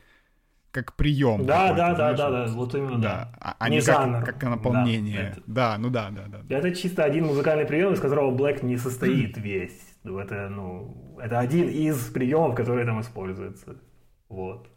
[0.76, 1.46] как прием.
[1.46, 3.32] Да, да, да, да, да, вот именно, да.
[3.40, 4.24] А, а Не не жанр.
[4.24, 5.16] как, как наполнение.
[5.16, 6.56] Да, это- Да, ну да, да, да.
[6.56, 9.80] Это чисто один музыкальный прием, из которого Black не состоит весь.
[10.04, 13.76] Ну, Это, ну, это один из приемов, которые там используются.
[14.28, 14.68] Вот.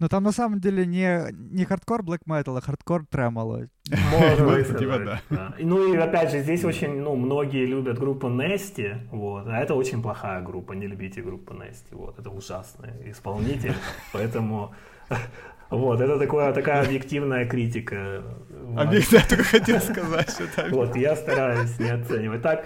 [0.00, 3.68] Но там на самом деле не, не хардкор black metal, а хардкор тремоло.
[4.10, 5.20] Можно Типа да.
[5.30, 5.54] да.
[5.60, 10.02] Ну и опять же, здесь очень, ну, многие любят группу Нести, вот, а это очень
[10.02, 13.74] плохая группа, не любите группу Нести, вот, это ужасный исполнитель,
[14.12, 14.74] поэтому,
[15.70, 18.22] вот, это такое, такая объективная критика.
[18.64, 18.80] Вот.
[18.80, 22.42] Объективно, я только хотел сказать, что это Вот, я стараюсь не оценивать.
[22.42, 22.64] Так,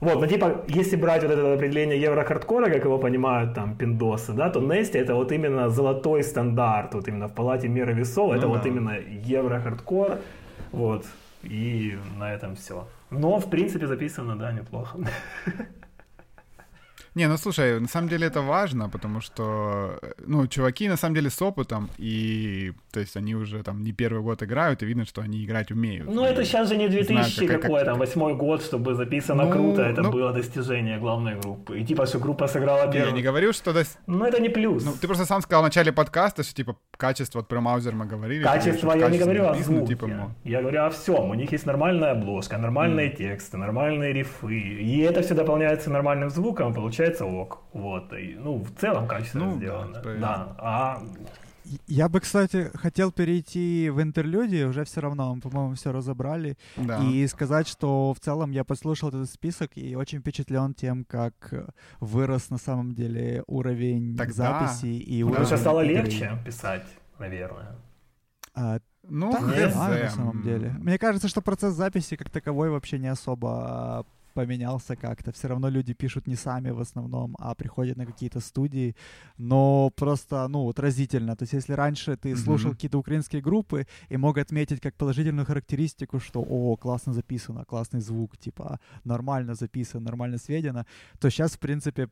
[0.00, 4.48] Вот, ну типа, если брать вот это определение евро-хардкора, как его понимают там пиндосы, да,
[4.48, 8.52] то Нести это вот именно золотой стандарт, вот именно в палате меры весов, это Ну
[8.54, 8.68] вот да.
[8.68, 10.18] именно евро-хардкор,
[10.72, 11.04] вот,
[11.42, 12.88] и на этом все.
[13.10, 14.98] Но, в принципе, записано, да, неплохо.
[17.14, 21.14] Не, ну слушай, на самом деле это важно, потому что, э, ну, чуваки на самом
[21.14, 25.04] деле с опытом, и, то есть, они уже там не первый год играют, и видно,
[25.04, 26.08] что они играть умеют.
[26.08, 29.44] Ну, это сейчас же не 2000 знают, как- как- какой там, восьмой год, чтобы записано
[29.44, 31.80] Ну, круто, это ну- было достижение главной группы.
[31.80, 33.70] И типа, что группа сыграла Не, Я не говорил, что...
[33.72, 34.84] дос- Ну, это не плюс.
[34.84, 38.06] Ну, ты просто сам сказал в начале подкаста, что, типа, качество, вот про Маузер мы
[38.06, 38.44] говорили.
[38.44, 39.94] Качество, я не говорю о написано, звуке.
[39.94, 41.30] типа, мо- Я говорю о всем.
[41.30, 44.54] У них есть нормальная обложка, нормальные тексты, нормальные рифы.
[44.54, 47.58] И это все дополняется нормальным звуком, получается ок.
[47.72, 48.12] Вот.
[48.12, 49.92] И, ну, в целом качественно Ну, да, сделано.
[49.94, 50.56] Да, справедливо.
[50.58, 51.02] А
[51.86, 56.98] Я бы, кстати, хотел перейти в интерлюдии, уже все равно, мы, по-моему, все разобрали, Да.
[57.04, 61.34] и сказать, что в целом я послушал этот список и очень впечатлен тем, как
[62.00, 64.34] вырос на самом деле уровень Так да.
[64.34, 66.02] записи и уровень потому стало игры.
[66.04, 66.86] легче писать,
[67.18, 67.76] наверное.
[68.54, 70.74] А, Ну, да, не знаю, на самом деле.
[70.78, 75.30] Мне кажется, что процесс записи как таковой вообще не особо поменялся как-то.
[75.32, 78.94] Все равно люди пишут не сами в основном, а приходят на какие-то студии.
[79.38, 81.34] Но просто, ну, вот разительно.
[81.36, 82.74] То есть, если раньше ты слушал Мгм.
[82.76, 88.36] какие-то украинские группы и мог отметить как положительную характеристику, что, о, классно записано, классный звук,
[88.38, 90.84] типа, нормально записано, нормально сведено,
[91.18, 92.08] то сейчас, в принципе,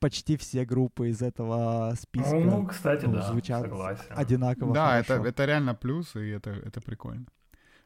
[0.00, 4.04] почти все группы из этого списка Ну, кстати, ну, да, звучат согласен.
[4.10, 5.28] одинаково Да, это, хорошо.
[5.28, 7.24] это реально плюс, и это, это прикольно.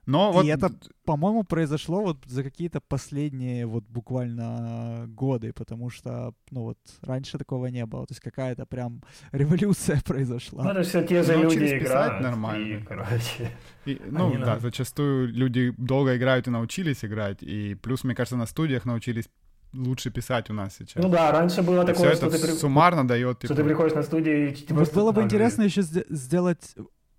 [0.06, 0.46] Но И вот...
[0.46, 0.70] это,
[1.04, 7.66] по-моему, произошло вот за какие-то последние вот буквально годы, потому что, ну вот, раньше такого
[7.66, 8.06] не было.
[8.06, 10.70] То есть какая-то прям революция Ну, произошла.
[10.70, 12.22] это все те же люди писать играют.
[12.22, 12.64] нормально.
[12.78, 13.50] И, короче,
[13.84, 18.14] И, ну Они да, нам- зачастую люди долго играют и научились играть, и плюс, мне
[18.14, 19.28] кажется, на студиях научились
[19.72, 21.02] лучше писать у нас сейчас.
[21.02, 23.54] ну да, раньше было И такое, все что это ты, при- суммарно дает, что типа,
[23.56, 26.74] ты приходишь на студию и Вот просто- было бы интересно еще сде- сделать...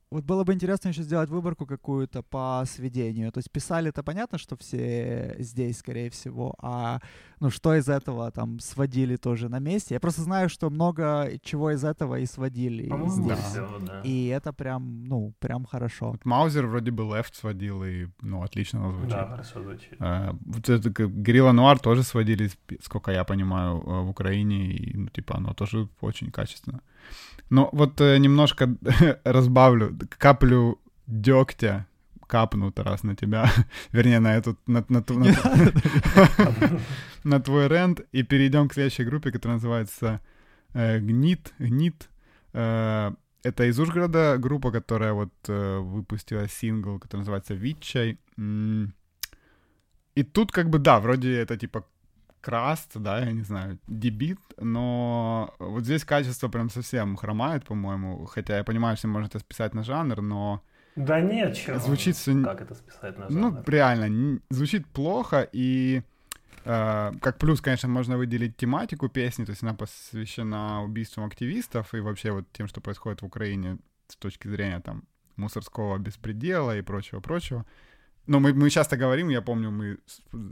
[0.09, 3.31] Вот было бы интересно еще сделать выборку какую-то по сведению.
[3.31, 6.99] То есть писали-то понятно, что все здесь, скорее всего, а
[7.41, 9.95] ну что из этого там сводили тоже на месте.
[9.95, 13.53] Я просто знаю, что много чего из этого и сводили По-моему, здесь.
[13.81, 14.01] да.
[14.05, 16.11] И это прям, ну, прям хорошо.
[16.11, 19.09] вот Маузер вроде бы Left сводил, и, ну, отлично звучит.
[19.09, 19.95] Да, хорошо звучит.
[19.99, 22.49] А, вот это как Горилла Нуар тоже сводили,
[22.81, 26.81] сколько я понимаю, э, в Украине, и, ну, типа, оно тоже очень качественно.
[27.49, 28.75] Но вот э, немножко
[29.23, 31.87] разбавлю, каплю дегтя
[32.27, 33.49] капнут раз на тебя,
[33.91, 35.27] вернее, на эту, на, на ту- на
[37.23, 40.21] на твой рент, и перейдем к следующей группе, которая называется
[40.73, 42.09] э, Гнит, Гнит.
[42.53, 43.11] Э,
[43.43, 48.19] это из Ужгорода группа, которая вот э, выпустила сингл, который называется «Витчай».
[50.15, 51.85] И тут как бы, да, вроде это типа
[52.51, 58.57] краст, да, я не знаю, дебит, но вот здесь качество прям совсем хромает, по-моему, хотя
[58.57, 60.61] я понимаю, что можно это списать на жанр, но
[60.95, 61.77] Да нет, чё.
[61.79, 63.63] Звучит всё- Как это списать на ну, жанр?
[63.67, 66.01] реально, н- звучит плохо, и
[66.63, 71.99] э, как плюс, конечно, можно выделить тематику песни, то есть она посвящена убийствам активистов и
[71.99, 75.03] вообще вот тем, что происходит в Украине с точки зрения там
[75.35, 77.65] мусорского беспредела и прочего-прочего.
[78.27, 79.97] Но мы, мы часто говорим, я помню, мы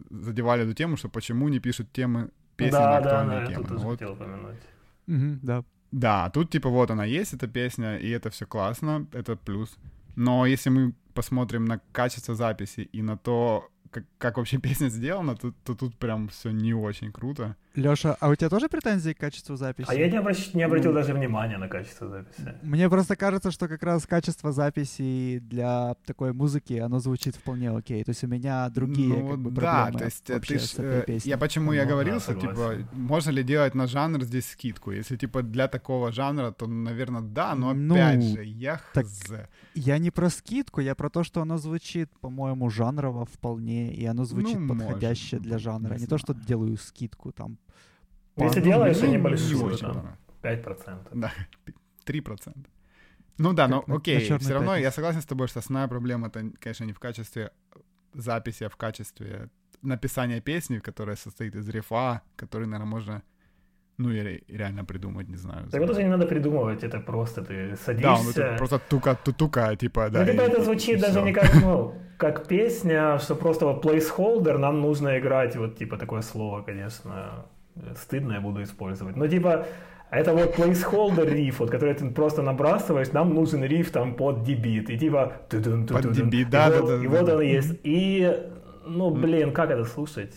[0.10, 3.48] задевали эту тему, что почему не пишут темы песен на да, да, актуальные да, я
[3.50, 3.62] темы.
[3.64, 4.62] тут Ну тоже вот хотел упомянуть.
[5.08, 5.64] Мгм, да.
[5.92, 9.78] да, тут типа вот она есть, эта песня, и это все классно, это плюс.
[10.16, 15.36] Но если мы посмотрим на качество записи и на то, как, как вообще песня сделана,
[15.36, 17.56] то, то тут прям все не очень круто.
[17.76, 19.88] Лёша, а у тебя тоже претензии к качеству записи?
[19.90, 20.96] А я не, обращ- не обратил Ну.
[21.00, 22.56] даже внимания на качество записи.
[22.62, 28.04] Мне просто кажется, что как раз качество записи для такой музыки, оно звучит вполне окей.
[28.04, 30.74] То есть у меня другие ну, как бы, да, проблемы то есть э, ты ж,
[30.78, 34.50] э, я почему я Ну, говорил, да, что типа можно ли делать на жанр здесь
[34.50, 34.92] скидку?
[34.92, 39.32] Если типа для такого жанра, то, наверное, да, но Ну, опять же, я так хз.
[39.74, 44.24] Я не про скидку, я про то, что оно звучит, по-моему, жанрово вполне, и оно
[44.26, 45.96] звучит Ну, подходяще может, для жанра.
[45.96, 47.58] не Не то, что делаю скидку там.
[48.38, 50.50] Если по- делаешь, ну, они не большую, очень, там, да.
[50.50, 51.08] 5%.
[51.14, 51.32] Да,
[52.06, 52.66] 3%.
[53.38, 54.96] Ну да, но на- окей, «Чёрной все равно я пятнице».
[54.96, 57.50] согласен с тобой, что основная проблема это, конечно, не в качестве
[58.14, 59.50] записи, а в качестве
[59.82, 63.22] написания песни, которая состоит из рифа, который, наверное, можно,
[63.98, 65.68] ну, и ре- реально придумать, не знаю.
[65.72, 68.22] Так вот даже не надо придумывать, это просто ты Да, садишься.
[68.24, 70.20] он это просто тука тутука, типа, да.
[70.20, 71.26] ну, типа и- это и звучит даже всё.
[71.26, 76.22] не как, ну, как песня, что просто вот placeholder, нам нужно играть, вот типа такое
[76.22, 77.46] слово, конечно,
[77.98, 79.16] стыдно я буду использовать.
[79.16, 79.66] Но типа
[80.12, 84.90] это вот placeholder риф, вот, который ты просто набрасываешь, нам нужен риф там под дебит,
[84.90, 85.34] и типа...
[85.50, 87.80] Под дебит, да, да, да, И вот он есть.
[87.84, 88.32] И,
[88.86, 90.34] ну, блин, как это слушать?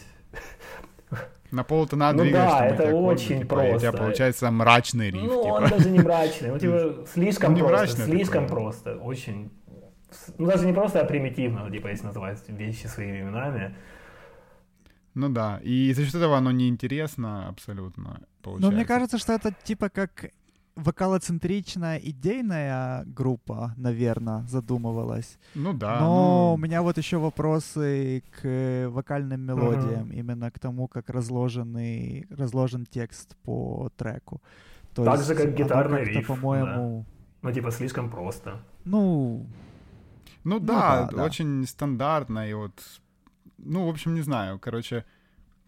[1.50, 3.96] На полтона Ну двигаешь, да, это аккорды, очень типа, и у тебя просто.
[3.96, 5.52] получается мрачный риф, Ну, типа.
[5.52, 9.50] он даже не мрачный, ну, типа, слишком просто, слишком просто, очень...
[10.38, 13.76] Ну, даже не просто, а примитивно, типа, если называть вещи своими именами.
[15.18, 18.70] Ну да, и за счет этого оно неинтересно абсолютно, получается.
[18.70, 20.30] Но мне кажется, что это типа как
[20.76, 25.38] вокалоцентричная идейная группа, наверное, задумывалась.
[25.56, 30.86] Ну да, Но ну, у меня вот еще вопросы к вокальным мелодиям, именно к тому,
[30.86, 34.40] как разложенный, разложен текст по треку.
[34.94, 37.04] То Так есть же, как гитарный риф, по-моему,
[37.42, 38.60] Ну, типа, слишком просто.
[38.84, 39.46] ну,
[40.44, 41.24] ну ну да, да, да.
[41.24, 42.72] очень стандартно, и вот,
[43.58, 45.04] ну, в общем, не знаю, короче,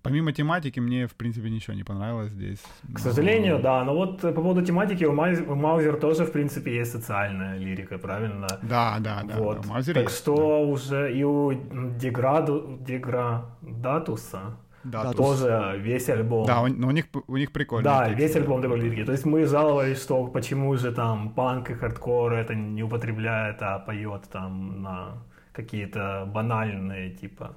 [0.03, 2.62] помимо тематики мне, в принципе, ничего не понравилось здесь.
[2.94, 3.85] К сожалению, да.
[3.85, 7.59] Но вот э, по поводу тематики у, Мауз- у Маузер тоже, в принципе, есть социальная
[7.59, 8.46] лирика, правильно?
[8.62, 9.37] Да, да, да.
[9.38, 9.61] вот.
[9.62, 11.53] да, Маузер так есть, что уже и у
[11.98, 16.46] Деграду, Деградатуса да, Да, тут- тоже весь альбом.
[16.46, 17.85] да, но у них, у них прикольно.
[17.85, 19.05] Да, весь альбом такой лирики.
[19.05, 23.79] То есть мы жаловались, что почему же там панк и хардкор это не употребляет, а
[23.79, 25.22] поет там на
[25.53, 27.57] какие-то банальные, типа,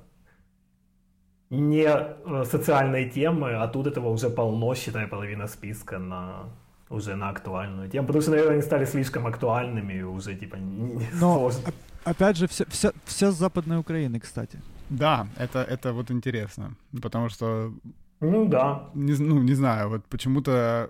[1.59, 6.45] не э, социальные темы, а тут этого уже полно, считай, половина списка на
[6.89, 10.81] уже на актуальную тему, потому что, наверное, они стали слишком актуальными, и уже, типа, не
[10.95, 11.61] не Но, сложно.
[12.05, 14.59] опять же, все, все, все с Западной Украины, кстати.
[14.89, 17.71] Да, это, это вот интересно, потому что,
[18.21, 18.83] Ну, да.
[18.93, 20.89] не, ну, не знаю, вот почему-то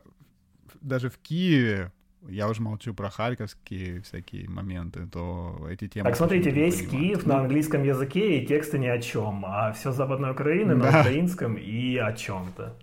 [0.82, 1.91] даже в Киеве,
[2.29, 6.09] я уже молчу про харьковские всякие моменты, то эти темы...
[6.09, 7.01] Так смотрите, весь поднимают.
[7.01, 11.01] Киев на английском языке и тексты ни о чем, а все Западной Украины на Да.
[11.01, 12.75] украинском и о чем-то.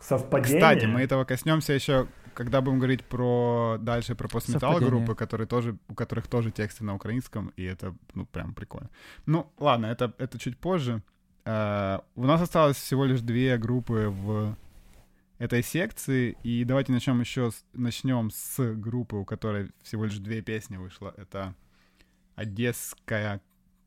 [0.00, 0.60] Совпадение.
[0.60, 5.76] Кстати, мы этого коснемся еще, когда будем говорить про дальше про постметал группы, которые тоже,
[5.88, 8.90] у которых тоже тексты на украинском, и это, ну, прям прикольно.
[9.26, 11.02] Ну, ладно, это, это чуть позже.
[11.46, 14.56] Э, у нас осталось всего лишь две группы в
[15.38, 20.42] этой секции, и давайте начнем еще с, начнем с группы, у которой всего лишь две
[20.42, 21.12] песни вышло.
[21.16, 21.54] Это
[22.36, 23.40] одесская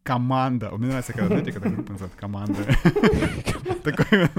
[0.03, 0.71] команда.
[0.71, 2.63] У меня нравится, когда, знаете, когда группа называют команда.
[3.83, 4.29] Такой...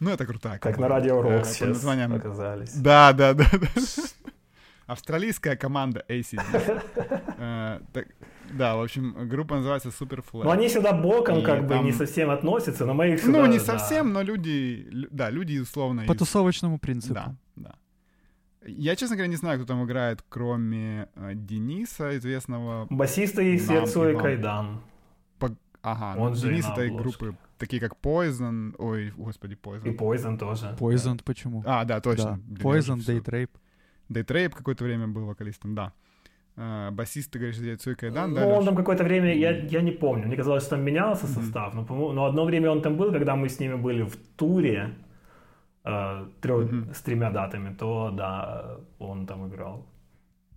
[0.00, 2.74] Ну, это крутая Как на радио Э, Рок под сейчас оказались.
[2.74, 3.68] да, да, да, да.
[4.86, 6.42] Австралийская команда ACD.
[8.50, 10.44] Да, в общем, группа называется Superfly.
[10.44, 13.38] Но они сюда боком И как бы там- не совсем относятся, но мы их сюда...
[13.38, 13.64] Ну, не да.
[13.64, 16.04] совсем, но люди, лю- да, люди условно...
[16.06, 17.14] По из- тусовочному принципу.
[17.14, 17.74] Да, да.
[18.66, 22.86] Я, честно говоря, не знаю, кто там играет, кроме э, Дениса, известного...
[22.90, 24.16] Басисты из Нам Сецу и и.
[24.18, 24.82] Кайдан.
[25.38, 27.24] по- Ага, Он ну, же и Денис на это и обложке.
[27.24, 29.96] группы, такие как Poison, ой, господи, И Poison.
[29.96, 30.76] Poison тоже.
[30.78, 31.62] Poison почему?
[31.66, 32.40] А, да, точно.
[32.46, 32.62] Да.
[32.62, 32.98] Poison.
[32.98, 33.50] Date Rape.
[34.08, 35.92] Дейтрейп какое-то время был вокалистом, да.
[36.56, 38.46] Э, басист, ты говоришь, и Кайдан, ну, да?
[38.46, 38.64] он Лёш?
[38.64, 42.12] там какое-то время, я, я не помню, мне казалось, что там менялся состав, но, по-моему,
[42.12, 44.94] но одно время он там был, когда мы с ними были в туре
[45.84, 46.94] э, трё- Мгм.
[46.94, 49.86] с тремя датами, то да, он там играл.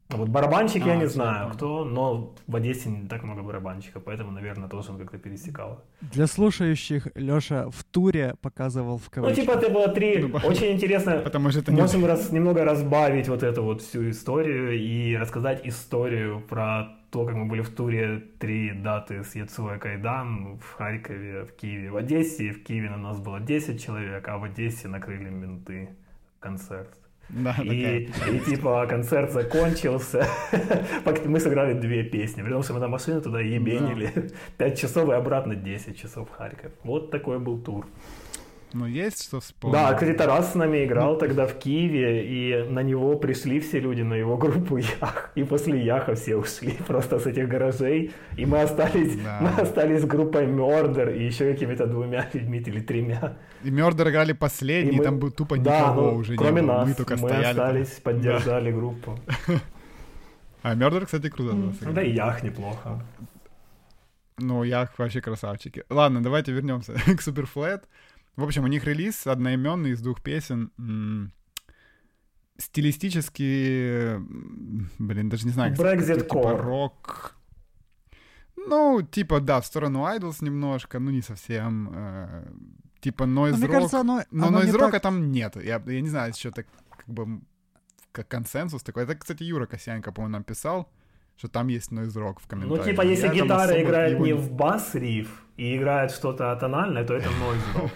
[0.08, 3.41] А вот барабанщик я А, не всё, знаю кто, но в Одессе не так много
[3.41, 5.84] барабанщиков, поэтому, наверное, тоже он как-то пересекал.
[6.02, 9.36] Для слушающих Лёша в туре показывал в Ну, кавычках.
[9.46, 11.22] типа, это было три Ну, ба- очень интересно.
[11.24, 11.82] Потому что это не...
[11.82, 17.36] Можем раз, немного разбавить вот эту вот всю историю и рассказать историю про то, как
[17.36, 22.44] мы были в туре три даты с Яцуя Кайдан в Харькове, в Киеве, в Одессе.
[22.48, 25.89] И в Киеве на нас было 10 человек, а в Одессе накрыли менты
[26.39, 26.94] концерт.
[27.29, 30.27] Да, такая И, и типа концерт закончился.
[31.25, 32.43] Мы сыграли две песни.
[32.43, 34.31] При том, что мы на машину туда ебенили.
[34.57, 36.71] 5 часов и обратно 10 часов в Харьков.
[36.83, 37.88] Вот такой был тур.
[38.73, 39.73] Ну, есть что вспомнить.
[39.80, 44.01] Да, кстати, Тарас с нами играл тогда в Киеве, и на него пришли все люди,
[44.01, 45.32] на его группу Ях.
[45.36, 48.12] И после Яха все ушли просто с этих гаражей.
[48.38, 49.39] И мы остались, Да.
[49.41, 53.38] мы остались с группой Murder и еще какими-то двумя людьми или тремя.
[53.63, 56.62] И Мёрдер играли последний, И мы- там был тупо Да, никого ну, уже не кроме
[56.62, 56.73] было.
[56.73, 57.43] нас, Мы только мы стояли.
[57.43, 57.51] там.
[57.67, 59.17] остались, поддержали группу.
[60.63, 61.54] А Мёрдер, кстати, круто.
[61.56, 63.01] Ну, Да и Ях неплохо.
[64.38, 65.84] Ну, я вообще красавчики.
[65.89, 67.84] Ладно, давайте вернемся к Superflat.
[68.36, 70.71] В общем, у них релиз одноименный из двух песен.
[72.58, 74.15] Стилистически,
[74.98, 76.62] блин, даже не знаю, как сказать, Brexit типа core.
[76.62, 77.36] рок.
[78.56, 81.89] Ну, типа, да, в сторону Idols немножко, ну не совсем.
[81.93, 82.45] э,
[83.01, 83.72] Типа Ну, noise мне rock.
[83.72, 85.55] кажется, оно, Но оно noise рока так- там нет.
[85.57, 86.66] Я, я не знаю, что так
[86.97, 87.41] как бы
[88.14, 89.03] как консенсус такой.
[89.03, 90.89] Это, кстати, Юра Косянко, по-моему, нам писал,
[91.38, 92.86] что там есть noise рок в Ну, комментариях.
[92.86, 97.76] типа, если Я гитара играет не в бас-риф и играет что-то тональное, то это noise
[97.76, 97.91] rock.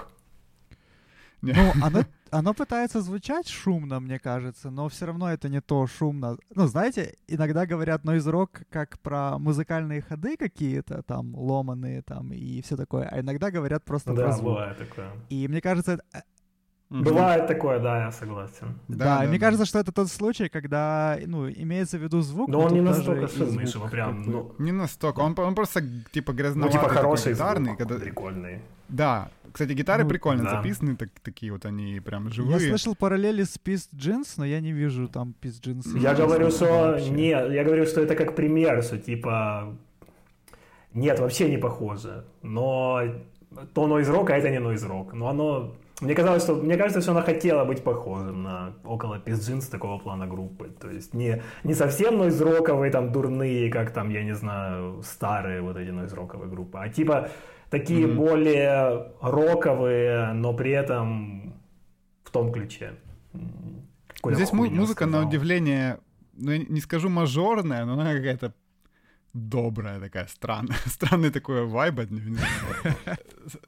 [1.41, 6.37] Ну, оно, оно пытается звучать шумно, мне кажется, но все равно это не то шумно.
[6.55, 12.61] Ну, знаете, иногда говорят noise rock как про музыкальные ходы какие-то, там, ломаные там и
[12.61, 14.45] все такое, а иногда говорят просто да, про звук.
[14.45, 15.11] бывает такое.
[15.29, 16.01] И мне кажется,
[16.89, 18.79] Бывает такое, да, я согласен.
[18.87, 19.45] Да, Да, да, мне да.
[19.45, 22.49] кажется, что это тот случай, когда, ну, имеется в виду звук.
[22.49, 24.31] Но он не настолько шумный, чтобы прям, бы.
[24.31, 25.19] ну, Не настолько.
[25.19, 27.65] Он, он просто типа ну грязноватый, типа такой хороший гитарный.
[27.67, 27.95] звук, когда...
[27.99, 28.59] прикольный.
[28.87, 29.29] Да.
[29.51, 30.49] Кстати, гитары Ну, прикольно да.
[30.57, 32.69] записаны, так, такие вот они прям Я живые.
[32.69, 35.99] слышал параллели с Pissed Jeans, но я не вижу там Pissed Jeans.
[35.99, 37.09] Я говорю, что вообще.
[37.09, 39.75] не, я говорю, что это как пример, что типа
[40.93, 42.25] нет, вообще не похоже.
[42.41, 43.01] Но
[43.73, 45.13] то rock, а это не rock.
[45.13, 49.67] Но оно мне казалось, что мне кажется, что она хотела быть похожим на около Пизджинс
[49.67, 50.69] такого плана группы.
[50.79, 55.77] То есть не, не совсем нойзроковые, там дурные, как там, я не знаю, старые вот
[55.77, 57.29] эти нойзроковые группы, а типа
[57.69, 58.15] такие Мгм.
[58.17, 61.53] более роковые, но при этом
[62.23, 62.93] в том ключе.
[64.15, 65.27] Какой-то Здесь музыка, на сказал.
[65.27, 65.99] удивление,
[66.33, 68.53] ну, я не скажу мажорная, но она какая-то
[69.33, 70.77] добрая такая, странная.
[70.85, 72.29] Странный такой вайб от нее.
[72.29, 72.95] не знаю.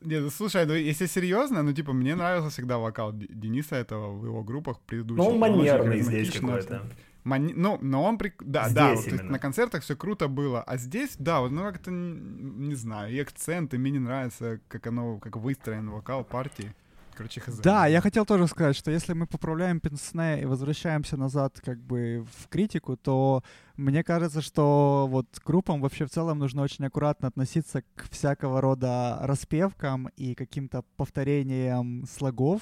[0.02, 4.44] Нет, слушай, ну если серьезно, ну типа мне нравился всегда вокал Дениса этого в его
[4.44, 5.24] группах предыдущих.
[5.24, 6.82] Ну, он манерный здесь какой-то.
[7.24, 8.42] Мани- Ну, но он прик...
[8.44, 11.52] Да, Здесь да, вот, то есть на концертах все круто было, а здесь, да, вот,
[11.52, 16.24] ну как-то, не знаю, и акцент, и мне не нравится, как оно, как выстроен вокал
[16.24, 16.74] партии.
[17.22, 17.60] Короче, хз.
[17.60, 22.26] Да, я хотел тоже сказать, что если мы поправляем пенсне и возвращаемся назад как бы
[22.40, 23.44] в критику, то
[23.78, 29.20] мне кажется, что вот группам вообще в целом нужно очень аккуратно относиться к всякого рода
[29.22, 32.62] распевкам и каким-то повторениям слогов,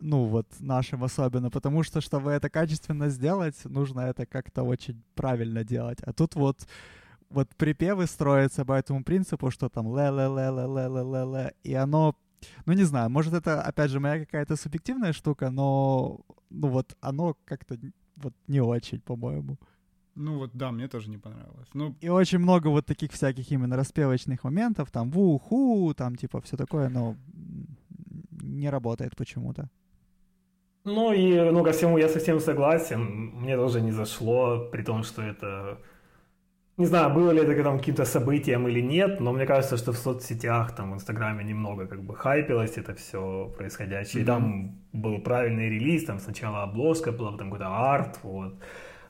[0.00, 5.62] ну вот нашим особенно, потому что, чтобы это качественно сделать, нужно это как-то очень правильно
[5.62, 5.98] делать.
[6.02, 6.66] А тут вот
[7.28, 11.24] вот припевы строятся по этому принципу, что там ле ле ле ле ле ле ле
[11.34, 12.14] ле и оно
[12.66, 16.20] ну, не знаю, может, это, опять же, моя какая-то субъективная штука, но,
[16.50, 17.76] ну, вот оно как-то
[18.16, 19.56] вот не очень, по-моему.
[20.14, 21.68] Ну вот, да, мне тоже не понравилось.
[21.74, 26.56] Ну, И очень много вот таких всяких именно распевочных моментов, там, ву-ху, там, типа, все
[26.56, 27.16] такое, но
[28.42, 29.68] не работает почему-то.
[30.84, 33.00] Ну и, ну, ко всему я совсем согласен.
[33.42, 35.78] Мне тоже не зашло, при том, что это...
[36.78, 39.96] Не знаю, было ли это там каким-то событием или нет, но мне кажется, что в
[39.98, 44.22] соцсетях, там, в Инстаграме немного как бы хайпилось это все происходящее.
[44.22, 48.54] И там был правильный релиз, там сначала обложка была, потом какой-то арт, вот.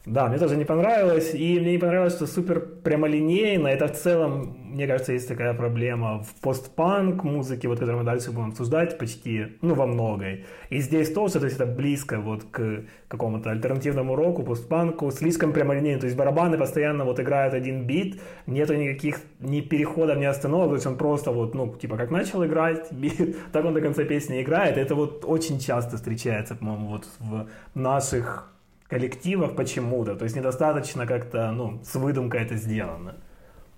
[0.09, 4.57] Да, мне тоже не понравилось, и мне не понравилось, что супер прямолинейно, это в целом,
[4.73, 9.59] мне кажется, есть такая проблема в постпанк музыке, вот, которую мы дальше будем обсуждать почти,
[9.61, 10.47] ну, во многой.
[10.71, 16.01] И здесь тоже, то есть это близко вот к какому-то альтернативному року, постпанку, слишком прямолинейно,
[16.01, 20.75] то есть барабаны постоянно вот играют один бит, нету никаких ни переходов, ни остановок, то
[20.77, 24.41] есть он просто вот, ну, типа, как начал играть бит, так он до конца песни
[24.41, 28.55] играет, это вот очень часто встречается, по-моему, вот в наших
[28.89, 30.17] коллективах почему-то.
[30.17, 33.17] То есть недостаточно как-то, ну, с выдумкой это сделано.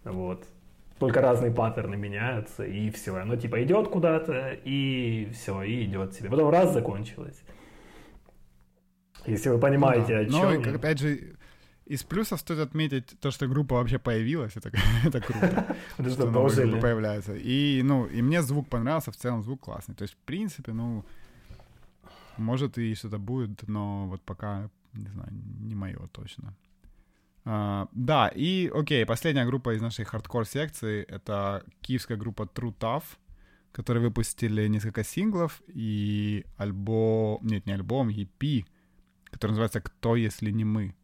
[0.05, 0.47] Вот.
[0.99, 3.17] Только разные паттерны меняются, и все.
[3.17, 6.29] Оно типа идет куда-то, и все, и идет себе.
[6.31, 7.43] Потом раз закончилось.
[9.27, 10.33] Если вы понимаете, о Ну да.
[10.33, 10.43] чем.
[10.43, 10.61] Но, я.
[10.63, 11.37] как- опять же,
[11.87, 14.71] из плюсов стоит отметить то, что группа вообще появилась, это,
[15.05, 15.77] это круто.
[15.99, 16.67] Это что дожили?
[16.71, 17.35] группы появляются.
[17.35, 19.95] И, ну, и мне звук понравился, в целом звук классный.
[19.95, 21.05] То есть, в принципе, ну,
[22.37, 26.57] может и что-то будет, но вот пока, не знаю, не мое точно.
[27.45, 33.05] А, да, и, окей, последняя группа из нашей хардкор-секции— это киевская группа True Tough,
[33.73, 37.41] которые выпустили несколько синглов и альбом...
[37.43, 38.65] Нет, не альбом, EP,
[39.31, 40.95] который называется «Кто, если не мы?».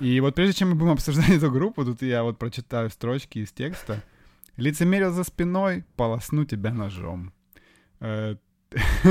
[0.00, 3.52] И вот прежде чем мы будем обсуждать эту группу, тут я вот прочитаю строчки из
[3.52, 4.02] текста.
[4.56, 7.32] «Лицемерил за спиной, полосну тебя ножом».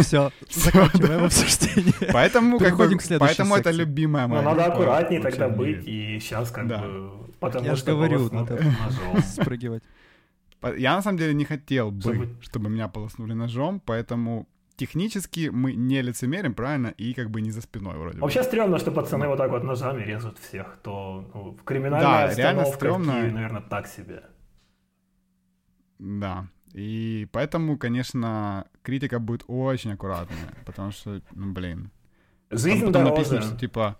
[0.01, 1.93] Все, заканчиваем обсуждение.
[2.11, 5.49] Поэтому, как бы, Переходим к следующей поэтому это любимая Ну, моя надо группа аккуратнее тогда
[5.49, 6.77] быть, и сейчас как Да.
[6.79, 7.11] бы...
[7.39, 9.21] Потому Я ж что говорю, надо ножом.
[9.25, 9.83] спрыгивать.
[10.77, 14.47] Я на самом деле не хотел бы, Чтобы- чтобы меня полоснули ножом, поэтому
[14.77, 18.21] технически мы не лицемерим, правильно, и как бы не за спиной вроде бы.
[18.21, 22.33] Вообще стрёмно, что пацаны вот так вот ножами режут всех, кто ну, в криминальной Да,
[22.33, 23.13] реально стрёмно.
[23.13, 24.23] Киеве, наверное, так себе.
[25.99, 26.47] Да.
[26.73, 31.91] И поэтому, конечно, критика будет очень аккуратная, потому что, ну, блин.
[32.49, 33.11] Там Жизнь потом дороже.
[33.11, 33.97] написано, что типа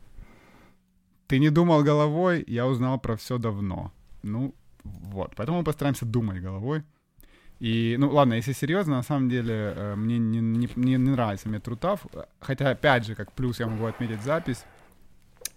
[1.28, 3.92] ты не думал головой, я узнал про все давно.
[4.24, 4.54] Ну,
[4.84, 5.34] вот.
[5.36, 6.84] Поэтому мы постараемся думать головой.
[7.60, 11.50] И, ну ладно, если серьезно, на самом деле э, мне не, не, не- не нравится
[11.50, 12.06] метро Тав.
[12.40, 14.66] Хотя, опять же, как плюс я могу отметить запись.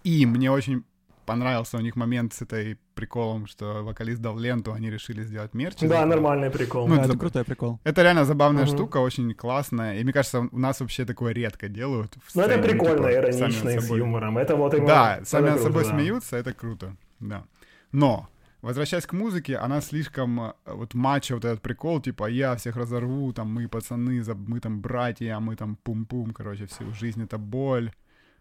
[0.03, 0.83] И мне очень
[1.27, 5.75] понравился у них момент с этой приколом, что вокалист дал ленту, они решили сделать мерч.
[5.81, 6.87] Да, нормальный прикол.
[6.87, 7.79] Ну, это это заб- крутой прикол.
[7.83, 8.73] Это реально забавная Мгм.
[8.75, 9.99] штука, очень классная.
[9.99, 12.15] И мне кажется, у нас вообще такое редко делают.
[12.35, 14.37] Ну, это прикольно, типа, иронично и с юмором.
[14.37, 14.87] Это вот именно...
[14.87, 15.89] Да, это сами над собой да.
[15.89, 16.95] смеются, это круто.
[17.19, 17.43] Да.
[17.91, 18.27] Но,
[18.61, 23.33] возвращаясь к музыке, она слишком, э, вот матча, вот этот прикол, типа, я всех разорву,
[23.33, 27.91] там, мы пацаны, мы там братья, мы там пум-пум, короче, всю жизнь это боль,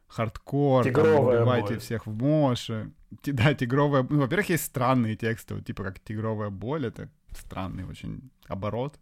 [0.09, 1.79] хардкор, там, Тигровая убивайте боль.
[1.79, 2.91] всех в моше.
[3.23, 7.85] Ти- Да, тигровая, ну, во-первых, есть странные тексты, вот, типа, как тигровая боль, это странный
[7.85, 8.99] очень оборот.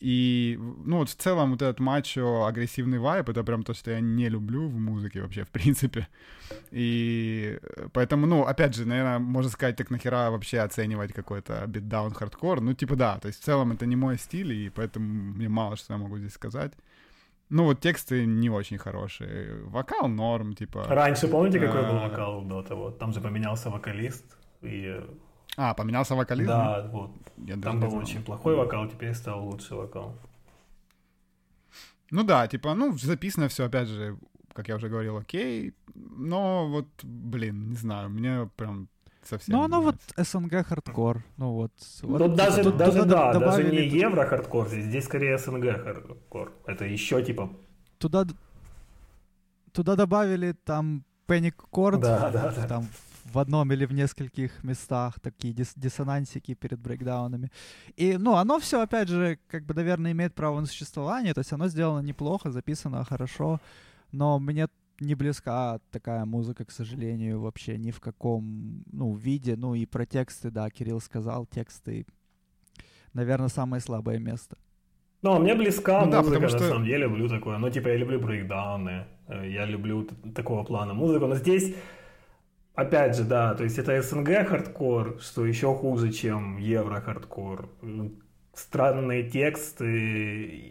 [0.00, 4.00] И, ну, вот в целом вот этот мачо агрессивный вайб, это прям то, что я
[4.00, 6.06] не люблю в музыке вообще, в принципе.
[6.70, 7.58] И
[7.92, 12.60] поэтому, ну, опять же, наверное, можно сказать, так нахера вообще оценивать какой-то битдаун хардкор.
[12.60, 15.76] Ну, типа, да, то есть в целом это не мой стиль, и поэтому мне мало
[15.76, 16.72] что я могу здесь сказать.
[17.50, 19.62] Ну, вот тексты не очень хорошие.
[19.64, 20.84] Вокал норм, типа...
[20.88, 22.08] Раньше, помните, какой был А.
[22.08, 22.90] вокал до того?
[22.90, 24.24] Там же поменялся вокалист.
[24.60, 25.00] И...
[25.56, 26.48] А, поменялся вокалист?
[26.48, 27.10] Да, вот.
[27.38, 30.14] Я Там был очень плохой вокал, теперь стал лучший вокал.
[32.10, 34.18] Ну да, типа, ну, записано все, опять же,
[34.52, 38.88] как я уже говорил, окей, но вот, блин, не знаю, мне прям
[39.24, 39.96] совсем Ну, оно вот.
[40.16, 41.22] СНГ хардкор.
[41.36, 41.72] Ну вот.
[42.02, 45.82] вот Ну, даже, тут- даже туда да, даже не евро хардкор здесь, здесь скорее СНГ
[45.82, 46.52] хардкор.
[46.66, 47.50] Это еще типа...
[47.98, 48.24] Туда,
[49.72, 52.66] туда добавили там Panic Chord, Да, да, да.
[52.66, 52.86] там
[53.24, 57.50] в одном или в нескольких местах такие дис- диссонансики перед брейкдаунами.
[57.96, 61.52] И, ну, оно все, опять же, как бы, наверное, имеет право на существование, то есть
[61.52, 63.60] оно сделано неплохо, записано хорошо,
[64.12, 64.68] но мне
[65.00, 69.56] не близка такая музыка, к сожалению, вообще ни в каком, ну, виде.
[69.56, 72.06] Ну, и про тексты, да, Кирилл сказал, тексты,
[73.12, 74.56] наверное, самое слабое место.
[75.22, 77.58] Ну, а мне близка Ну да, музыка, потому на что- самом деле, люблю такое.
[77.58, 81.74] Ну, типа, я люблю брейкдауны, э, я люблю т- такого плана музыку, но здесь,
[82.74, 87.68] опять же, да, то есть это СНГ хардкор, что еще хуже, чем евро хардкор.
[87.82, 88.22] М,
[88.54, 89.84] Странные тексты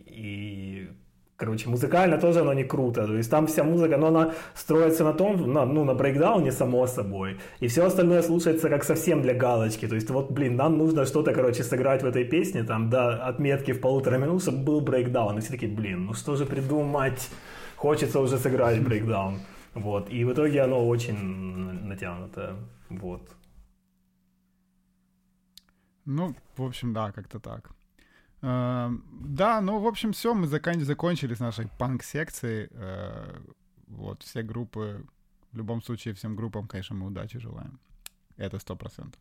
[0.06, 0.90] и...
[1.38, 3.06] Короче, музыкально тоже оно не круто.
[3.06, 6.88] То есть там вся музыка, но она строится на том, на, ну, на брейкдауне, само
[6.88, 7.38] собой.
[7.60, 9.88] И все остальное слушается как совсем для галочки.
[9.88, 13.74] То есть вот, блин, нам нужно что-то, короче, сыграть в этой песне, там, до отметки
[13.74, 15.38] в полутора минут, чтобы был брейкдаун.
[15.38, 17.30] И все такие, блин, ну что же придумать?
[17.76, 19.38] Хочется уже сыграть брейкдаун.
[19.76, 20.10] Вот.
[20.10, 22.56] И в итоге оно очень натянуто.
[22.90, 23.22] Вот.
[26.06, 27.77] Ну, в общем, да, как-то так.
[28.42, 32.68] Э, Да, ну, в общем, все, мы закон- закончили с нашей панк-секцией.
[32.72, 33.40] Э,
[33.90, 35.06] Вот, все группы,
[35.54, 37.80] в любом случае, всем группам, конечно, мы удачи желаем.
[38.38, 39.20] Это сто процентов.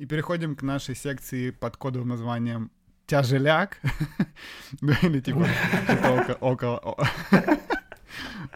[0.00, 2.70] И переходим к нашей секции под кодовым названием
[3.06, 3.80] «Тяжеляк».
[4.80, 5.40] Ну, или типа
[6.04, 6.96] око- около...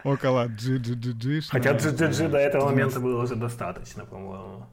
[0.03, 1.41] Около GGGG.
[1.49, 4.65] Хотя GGG до этого момента было уже достаточно, по-моему.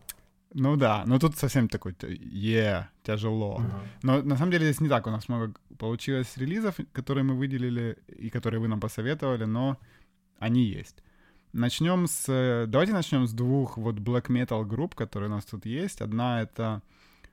[0.55, 3.59] Ну да, но тут совсем такой, е, тяжело.
[3.59, 3.83] Мгм.
[4.03, 7.97] Но на самом деле здесь не так у нас много получилось релизов, которые мы выделили
[8.09, 9.77] и которые вы нам посоветовали, но
[10.39, 11.03] они есть.
[11.53, 12.29] Начнем с...
[12.29, 16.01] э, Давайте начнем с двух вот black metal групп, которые у нас тут есть.
[16.01, 16.83] Одна— это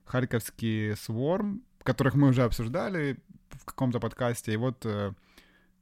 [0.05, 3.17] харьковский Swarm, которых мы уже обсуждали
[3.49, 4.53] в каком-то подкасте.
[4.53, 5.13] И вот э,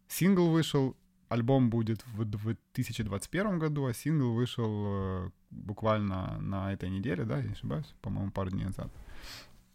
[0.08, 0.96] сингл вышел,
[1.30, 7.44] альбом будет в 2021 году, а сингл вышел э, буквально на этой неделе, да, я
[7.44, 8.92] не ошибаюсь, по-моему, пару дней назад.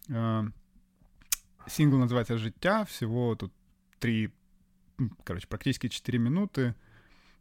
[0.09, 0.43] Э,
[1.67, 3.53] Сингл называется «Життя», всего тут
[3.99, 4.31] три,
[5.23, 6.75] короче, практически 4 минуты.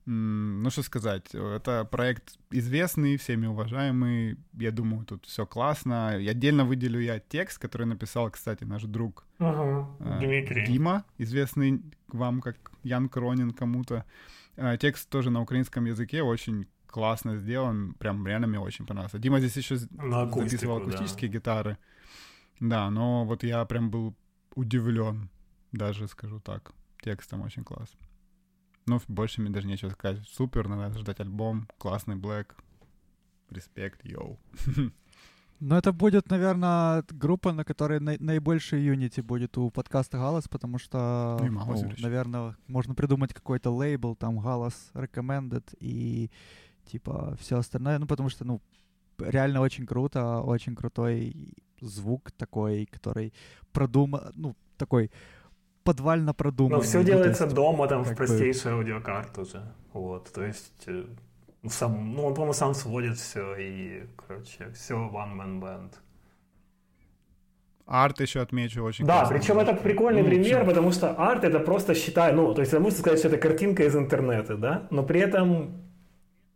[0.07, 6.19] Ну, что сказать, это проект известный, всеми уважаемый, я думаю, тут все классно.
[6.19, 10.67] И отдельно выделю я текст, который написал, кстати, наш друг э, Дмитрий.
[10.67, 14.05] Дима, известный вам как Ян Кронин кому-то.
[14.57, 19.19] Э, Текст тоже на украинском языке очень классно сделан, прям реально мне очень понравился.
[19.19, 20.83] Дима здесь еще На акустику, записывал да.
[20.87, 21.79] акустические гитары.
[22.61, 24.15] Да, но вот я прям был
[24.55, 25.31] удивлен,
[25.73, 26.73] даже скажу так.
[27.03, 27.89] Текстом очень класс.
[28.87, 30.27] Ну, больше мне даже нечего сказать.
[30.29, 32.55] Супер, надо ждать альбом, классный Блэк.
[33.51, 34.39] Респект, йоу.
[35.63, 40.79] Ну, это будет, наверное, группа, на которой най- наибольший юнити будет у подкаста «Галас», потому
[40.79, 46.31] что, Ну ну, наверное, можно придумать какой-то лейбл, там, «Галас Recommended» и,
[46.93, 48.61] типа, все остальное, ну, потому что, ну,
[49.19, 51.35] реально очень круто, очень крутой
[51.81, 53.33] звук такой, который
[53.73, 55.11] продуман, ну, такой
[55.85, 56.77] подвально продуманный.
[56.77, 59.63] Но все ну, делается есть, дома, там, в как бы- простейшей аудиокарту же.
[59.93, 60.85] Вот, то есть...
[60.87, 61.05] э,
[61.69, 65.93] Сам, ну, он, по-моему, сам сводит все, и, короче, все one-man band.
[67.87, 69.39] Арт еще отмечу очень Да, классный.
[69.39, 70.65] причем это прикольный Ну, пример, всё.
[70.65, 73.95] потому что арт это просто считай, ну, то есть можно сказать, что это картинка из
[73.97, 75.83] интернета, да, но при этом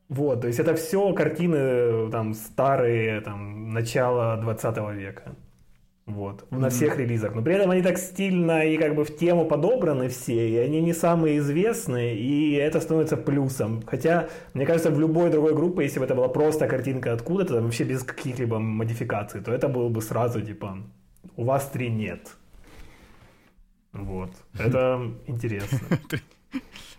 [0.09, 5.35] Вот, то есть это все картины там старые, там, начала 20 века.
[6.07, 6.59] Вот, mm-hmm.
[6.59, 7.35] на всех релизах.
[7.35, 10.83] Но при этом они так стильно и как бы в тему подобраны все, и они
[10.83, 13.83] не самые известные, и это становится плюсом.
[13.87, 17.85] Хотя, мне кажется, в любой другой группе, если бы это была просто картинка откуда-то, вообще
[17.85, 20.77] без каких-либо модификаций, то это было бы сразу типа,
[21.37, 22.37] у вас три нет.
[23.95, 25.81] Вот, это интересно.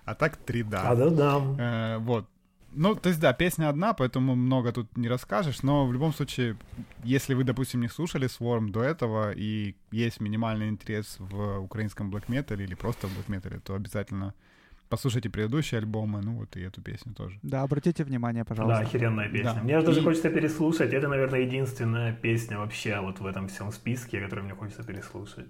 [0.06, 0.84] А так три да.
[0.84, 1.42] А да, да.
[1.58, 2.28] Э, вот,
[2.76, 6.58] ну, то есть, да, песня одна, поэтому много тут не расскажешь, но в любом случае,
[7.04, 12.26] если вы, допустим, не слушали Swarm до этого и есть минимальный интерес в украинском black
[12.28, 14.34] metal или просто в black metal, то обязательно
[14.90, 17.40] послушайте предыдущие альбомы, ну вот и эту песню тоже.
[17.44, 18.82] Да, обратите внимание, пожалуйста.
[18.82, 19.54] Да, охеренная песня.
[19.56, 19.64] Да.
[19.64, 20.04] Мне даже и...
[20.04, 20.94] хочется переслушать.
[20.94, 25.50] Это, наверное, единственная песня вообще вот в этом всем списке, которую мне хочется переслушать.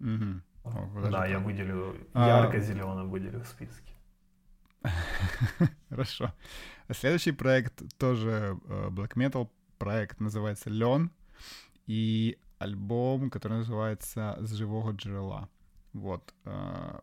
[0.00, 0.40] Угу.
[0.64, 1.30] О, да, так.
[1.30, 2.28] я выделю, а...
[2.28, 3.91] ярко-зеленым выделю в списке.
[5.88, 6.32] Хорошо.
[6.90, 9.48] Следующий проект тоже э, black metal.
[9.78, 11.10] Проект называется Лен.
[11.86, 15.48] И альбом, который называется «С живого джерела».
[15.92, 16.34] Вот.
[16.44, 17.00] Э,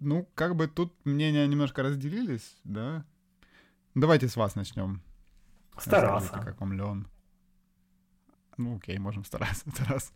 [0.00, 3.04] ну, как бы тут мнения немножко разделились, да?
[3.94, 5.02] Давайте с вас начнем.
[5.78, 6.32] Стараться.
[6.32, 7.08] Как вам Лен?
[8.56, 9.64] Ну, окей, можем стараться.
[9.76, 10.12] Тарас.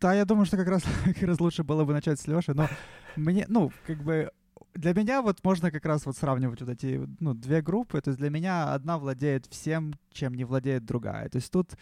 [0.00, 2.68] Да, я думаю, что как раз, как раз лучше было бы начать с Лёши, но
[3.16, 4.30] мне, ну, как бы
[4.76, 8.00] для меня вот можно как раз вот сравнивать вот эти, ну, две группы.
[8.00, 11.28] То есть для меня одна владеет всем, чем не владеет другая.
[11.28, 11.72] То есть тут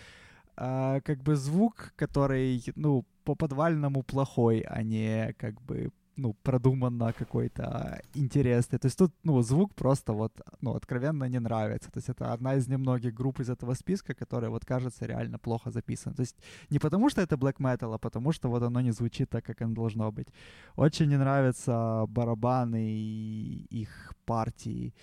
[0.57, 7.13] э, как бы звук, который, ну, по подвальному плохой, а не как бы ну, продуманно
[7.13, 8.79] какой-то интересный.
[8.79, 11.91] То есть тут, ну, звук просто вот, ну, откровенно не нравится.
[11.91, 15.71] То есть это одна из немногих групп из этого списка, которая вот кажется реально плохо
[15.71, 16.15] записана.
[16.15, 16.37] То есть
[16.71, 19.63] не потому, что это black metal, а потому, что вот оно не звучит так, как
[19.63, 20.29] оно должно быть.
[20.77, 24.95] Очень не нравятся барабаны и их партии.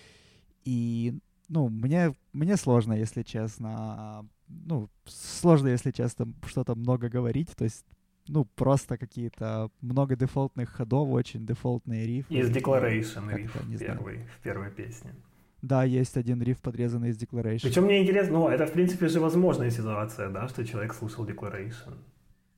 [0.65, 7.55] И, ну, мне, мне сложно, если честно, ну, сложно, если честно, что-то много говорить.
[7.55, 7.85] То есть
[8.27, 12.33] ну, просто какие-то много дефолтных ходов, очень дефолтные рифы.
[12.33, 15.13] Из Declaration риф первый, в первой песне.
[15.61, 17.61] Да, есть один риф, подрезанный из Declaration.
[17.63, 21.97] Причем мне интересно, ну, это, в принципе, же возможная ситуация, да, что человек слушал Declaration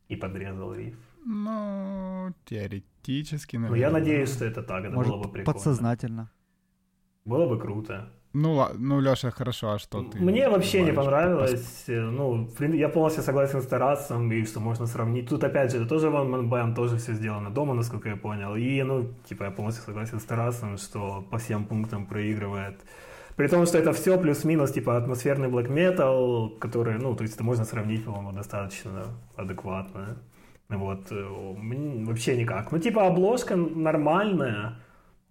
[0.08, 0.96] и подрезал риф.
[1.26, 3.78] Ну, теоретически, наверное.
[3.78, 5.54] Ну, я надеюсь, что это так, это Может, было бы прикольно.
[5.54, 6.32] подсознательно.
[7.26, 8.10] Было бы круто.
[8.34, 10.20] Ну, ну, Леша, хорошо, а что ты?
[10.20, 11.84] Мне вообще не понравилось.
[11.88, 15.30] Э, ну, я полностью согласен с Тарасом, и что можно сравнить.
[15.30, 18.56] Тут, опять же, это тоже One Man Band, тоже все сделано дома, насколько я понял.
[18.56, 22.82] И, ну, типа, я полностью согласен с Тарасом, что по всем пунктам проигрывает.
[23.36, 27.44] При том, что это все плюс-минус, типа, атмосферный black metal, который, ну, то есть это
[27.44, 29.04] можно сравнить, по-моему, достаточно
[29.36, 30.18] адекватно.
[30.70, 32.72] Вот, э, вообще никак.
[32.72, 34.80] Ну, типа, обложка нормальная,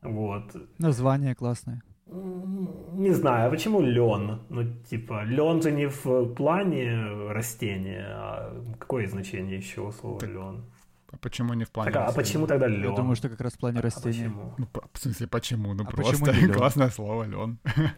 [0.03, 0.45] вот.
[0.79, 1.83] Название классное.
[2.13, 4.41] Не знаю, а почему лен?
[4.51, 10.29] Ну, типа, лен же не в плане растения, а какое значение еще у слова так,
[10.29, 10.65] лен?
[11.11, 12.91] А почему не в плане так, А почему тогда лен?
[12.91, 14.31] Я думаю, что как раз в плане а, растения.
[14.31, 14.55] почему?
[14.59, 15.75] Ну, в смысле, почему?
[15.75, 17.59] Ну, а просто почему классное слово лен.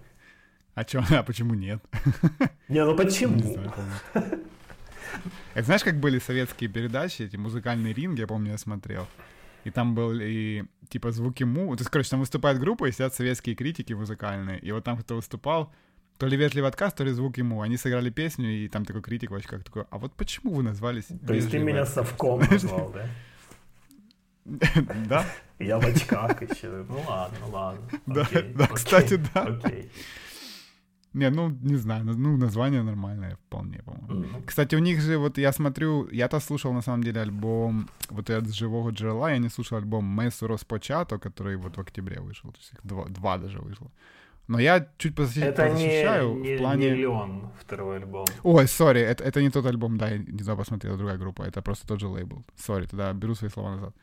[0.77, 1.81] А чё, а почему нет?
[2.69, 3.37] Не, ну почему?
[3.37, 3.73] Не знаю,
[5.55, 9.07] Это знаешь, как были советские передачи, эти музыкальные ринги, я помню, я смотрел.
[9.65, 11.75] И там был и типа звуки му.
[11.77, 14.59] То есть, короче, там выступает группа, и сидят советские критики музыкальные.
[14.61, 15.73] И вот там кто выступал,
[16.19, 17.63] то ли ветливый отказ, то ли звук ему.
[17.63, 21.07] Они сыграли песню, и там такой критик вообще как такой, а вот почему вы назвались
[21.27, 23.09] То есть ты меня совком назвал, да?
[25.09, 25.25] Да?
[25.59, 26.85] Я в очках еще.
[26.89, 27.89] Ну ладно, ладно.
[28.07, 29.43] Да, кстати, да.
[29.43, 29.91] Окей.
[31.15, 34.25] Не, ну, не знаю, ну, название нормальное вполне, по-моему.
[34.25, 34.45] Mm-hmm.
[34.47, 38.55] Кстати, у них же, вот я смотрю, я-то слушал, на самом деле, альбом вот этот
[38.55, 42.73] «Живого джерела», я не слушал альбом «Месу розпочато», который вот в октябре вышел, то есть
[42.73, 43.91] их два, два даже вышло.
[44.49, 46.87] Но я чуть позащищаю не, в плане...
[46.87, 48.27] Это не Леон, второй альбом.
[48.43, 51.63] Ой, сори, это, это не тот альбом, да, я не знаю, посмотрел, другая группа, это
[51.63, 52.45] просто тот же лейбл.
[52.57, 53.95] Сори, тогда беру свои слова назад.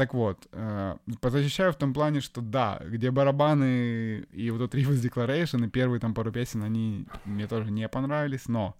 [0.00, 5.02] Так вот, э, позащищаю в том плане, что да, где барабаны и вот этот Rivers
[5.02, 8.74] Declaration, и первые там пару песен, они мне тоже не понравились, но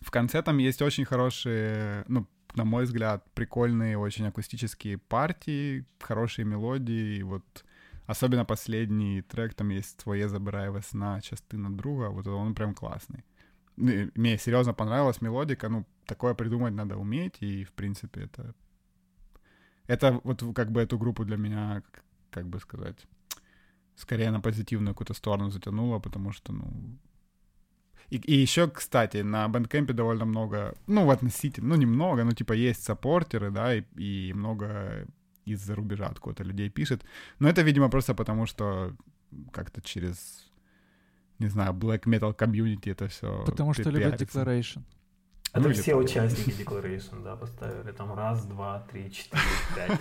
[0.00, 6.44] в конце там есть очень хорошие, ну, на мой взгляд, прикольные, очень акустические партии, хорошие
[6.44, 7.64] мелодии, и вот
[8.06, 13.24] особенно последний трек, там есть «Твоє забирає весна, частина друга», вот он прям классный.
[13.76, 18.54] Мне серьезно понравилась мелодика, ну, такое придумать надо уметь, и, в принципе, это
[19.86, 21.82] это вот как бы эту группу для меня,
[22.30, 23.06] как бы сказать,
[23.96, 26.98] скорее на позитивную какую-то сторону затянуло, потому что, ну...
[28.08, 32.84] И, и еще, кстати, на Бэндкэмпе довольно много, ну, относительно, ну, немного, ну, типа, есть
[32.84, 35.06] саппортеры, да, и, и много
[35.44, 37.04] из-за рубежа откуда-то людей пишет.
[37.40, 38.94] Но это, видимо, просто потому, что
[39.52, 40.50] как-то через,
[41.38, 44.82] не знаю, black metal комьюнити это все Потому что любят Declaration.
[45.52, 49.42] Это ну, все участники Declaration, да, поставили там раз, два, три, четыре,
[49.74, 50.00] пять.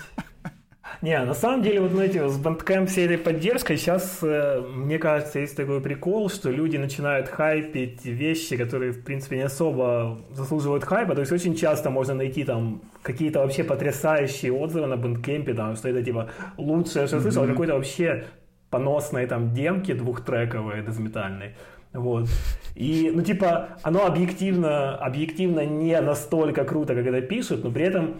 [1.02, 5.40] Не, на самом деле, вот знаете, с Bandcamp всей этой поддержкой сейчас, э, мне кажется,
[5.40, 11.16] есть такой прикол, что люди начинают хайпить вещи, которые, в принципе, не особо заслуживают хайпа.
[11.16, 15.90] То есть очень часто можно найти там какие-то вообще потрясающие отзывы на Bandcamp, там, что
[15.90, 17.52] это типа лучшее, что я слышал, mm-hmm.
[17.52, 18.26] какой-то вообще
[18.70, 21.56] поносной там демки двухтрековой дезметальной.
[21.96, 22.28] Вот.
[22.76, 28.16] И, ну, типа, оно объективно, объективно не настолько круто, как это пишут, но при этом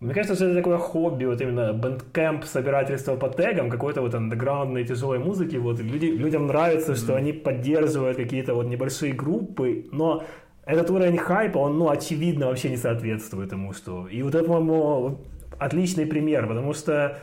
[0.00, 4.84] мне кажется, что это такое хобби, вот именно Bandcamp, собирательство по тегам, какой-то вот андеграундной
[4.84, 5.56] тяжелой музыки.
[5.56, 6.96] Вот люди, людям нравится, mm-hmm.
[6.96, 10.22] что они поддерживают какие-то вот небольшие группы, но
[10.64, 14.06] этот уровень хайпа, он, ну, очевидно, вообще не соответствует ему, что...
[14.06, 15.18] И вот это, по-моему,
[15.58, 17.18] отличный пример, потому что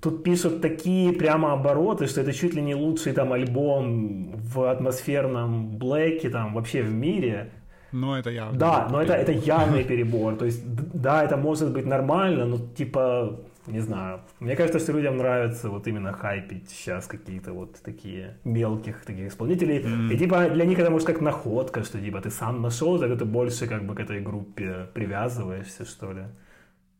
[0.00, 5.78] тут пишут такие прямо обороты, что это чуть ли не лучший там альбом в атмосферном
[5.78, 7.52] блэке там вообще в мире.
[7.92, 8.58] Но это явно.
[8.58, 10.36] Да, но это, это явный перебор.
[10.36, 14.20] То есть, да, это может быть нормально, но типа, не знаю.
[14.40, 19.78] Мне кажется, что людям нравится вот именно хайпить сейчас какие-то вот такие мелких таких исполнителей.
[19.78, 20.12] Mm.
[20.12, 23.24] И типа для них это может как находка, что типа ты сам нашел, так ты
[23.24, 26.22] больше как бы к этой группе привязываешься, что ли.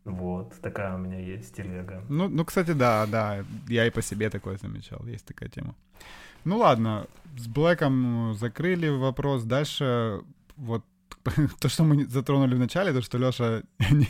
[0.06, 2.04] Вот, такая у меня есть телега.
[2.08, 5.74] Ну, ну, кстати, да, да, я и по себе такое замечал, есть такая тема.
[6.44, 9.42] Ну ладно, с Блэком закрыли вопрос.
[9.42, 10.20] Дальше
[10.56, 10.84] вот
[11.60, 14.06] то, что мы затронули в начале, то, что Леша не,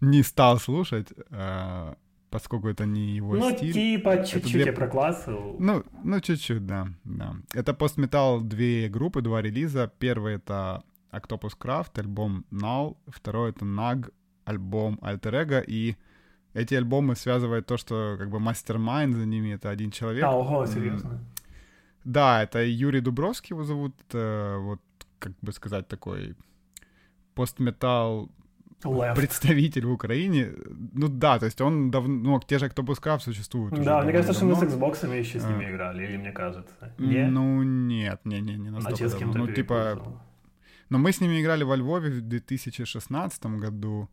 [0.00, 1.94] не стал слушать, э,
[2.30, 3.68] поскольку это не его ну, стиль.
[3.68, 4.64] Ну, типа, чуть-чуть две...
[4.64, 5.56] я проклассил.
[5.58, 7.36] Ну, ну, чуть-чуть, да, да.
[7.52, 9.92] Это постметал две группы, два релиза.
[9.98, 12.96] Первый— это Octopus Craft, альбом Null.
[13.06, 14.10] Второй— это Nag,
[14.50, 15.64] альбом Alter Ego.
[15.66, 15.96] И
[16.54, 20.24] эти альбомы связывает то, что как бы мастер-майнд за ними— это один человек.
[20.24, 21.20] А, ого, серьезно?
[22.04, 23.94] Да, это Юрий Дубровский его зовут.
[24.12, 24.80] Э, вот
[25.18, 26.34] как бы сказать, такой
[27.34, 28.30] постметал
[29.14, 30.52] представитель в Украине.
[30.94, 33.84] Ну да, то есть он давно, ну, те же Octopus Craft существуют.
[33.84, 35.70] Да, мне кажется, что мы с Xbox еще с ними а.
[35.70, 36.94] играли, или мне кажется.
[36.98, 37.28] Не?
[37.28, 39.16] Ну нет, не, не, не настолько.
[39.16, 39.46] А давно.
[39.46, 40.02] Ну типа,
[40.88, 44.08] но мы с ними играли во Львове в 2016 году.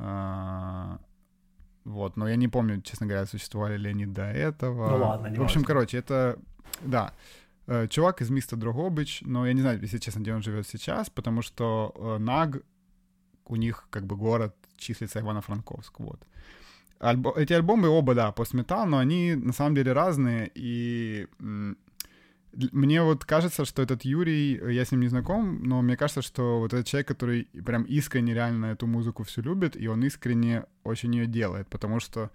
[0.00, 0.98] А,
[1.84, 4.90] вот, но я не помню, честно говоря, существовали ли они до этого.
[4.90, 5.66] Ну ладно, не В общем, важно.
[5.66, 6.38] короче, это,
[6.82, 7.12] да.
[7.66, 11.10] Э, чувак из места Дрогобыч, но я не знаю, если честно, где он живет сейчас,
[11.10, 12.62] потому что э, Наг,
[13.46, 16.20] у них как бы город числится Ивано-Франковск, вот.
[17.00, 17.32] Альбо...
[17.36, 21.26] Эти альбомы оба, да, постметал, но они на самом деле разные, и
[22.52, 26.58] мне вот кажется, что этот Юрий, я с ним не знаком, но мне кажется, что
[26.60, 31.14] вот этот человек, который прям искренне реально эту музыку всю любит, и он искренне очень
[31.14, 32.30] ее делает, потому что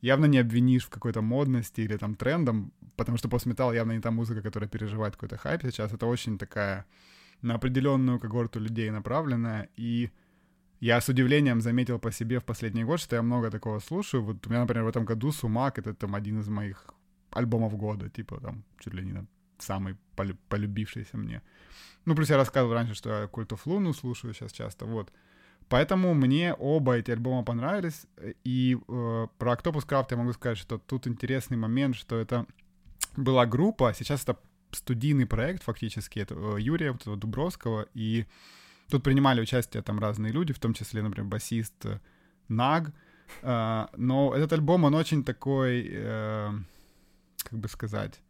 [0.00, 4.10] явно не обвинишь в какой-то модности или там трендом, потому что постметал явно не та
[4.10, 5.92] музыка, которая переживает какой-то хайп сейчас.
[5.92, 6.84] Это очень такая
[7.42, 10.10] на определенную когорту людей направленная, и
[10.80, 14.24] я с удивлением заметил по себе в последний год, что я много такого слушаю.
[14.24, 16.86] Вот у меня, например, в этом году «Сумак»— это там один из моих
[17.30, 19.12] альбомов года, типа там чуть ли не
[19.62, 19.96] самый
[20.48, 21.42] полюбившийся мне.
[22.04, 25.12] Ну, плюс я рассказывал раньше, что я Cult of Luna слушаю сейчас часто, вот.
[25.68, 28.06] Поэтому мне оба эти альбома понравились.
[28.44, 32.46] И э, про Octopus Craft я могу сказать, что тут интересный момент, что это
[33.16, 34.36] была группа, сейчас это
[34.72, 38.26] студийный проект фактически, это э, Юрия вот, Дубровского, и
[38.90, 42.00] тут принимали участие там разные люди, в том числе, например, басист э,
[42.48, 42.92] Наг,
[43.42, 46.50] э, но этот альбом, он очень такой, э,
[47.44, 48.20] как бы сказать,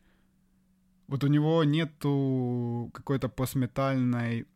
[1.12, 4.46] вот у него нету какой-то постметальной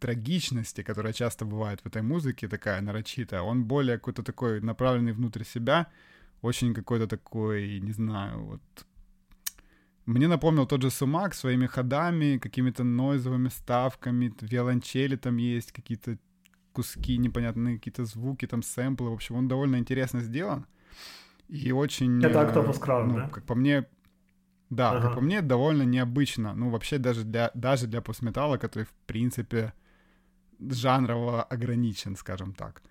[0.00, 5.44] трагичности, которая часто бывает в этой музыке, такая нарочитая, он более какой-то такой направленный внутрь
[5.44, 5.86] себя,
[6.42, 8.86] очень какой-то такой, не знаю, вот...
[10.06, 16.18] Мне напомнил тот же Сумак своими ходами, какими-то нойзовыми ставками, виолончели там есть, какие-то
[16.72, 19.10] куски непонятные, какие-то звуки, там сэмплы.
[19.10, 20.66] В общем, он довольно интересно сделан.
[21.48, 22.22] И очень...
[22.24, 23.28] Это Octopus Crown, ну, да?
[23.28, 23.86] Как по мне,
[24.70, 25.00] да, ага.
[25.00, 26.54] как по мне, довольно необычно.
[26.54, 29.72] Ну, вообще, даже для, даже для постметалла, который, в принципе,
[30.60, 32.82] жанрово ограничен, скажем так.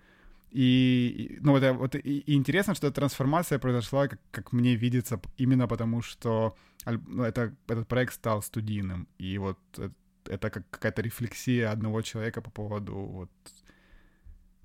[0.50, 5.20] И, ну, вот, вот и, и интересно, что эта трансформация произошла, как, как мне видится,
[5.36, 6.54] именно потому, что
[6.86, 9.08] ну, это, этот проект стал студийным.
[9.18, 9.92] И вот это,
[10.26, 13.30] это как какая-то рефлексия одного человека по поводу вот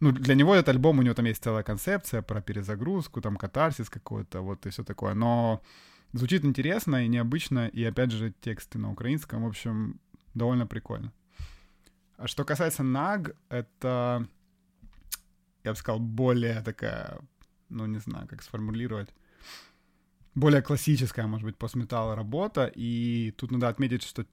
[0.01, 3.89] ну, для него этот альбом, у него там есть целая концепция про перезагрузку, там катарсис
[3.89, 5.13] какой-то, вот и все такое.
[5.13, 5.61] Но
[6.13, 9.99] Звучит интересно и необычно, и опять же тексты на украинском, в общем,
[10.33, 11.13] довольно прикольно.
[12.17, 14.27] А что касается Наг, это,
[15.63, 17.19] я бы сказал, более такая,
[17.69, 19.13] ну не знаю, как сформулировать.
[20.35, 24.25] более классическая, может быть, постметалл работа, и тут надо отметить, что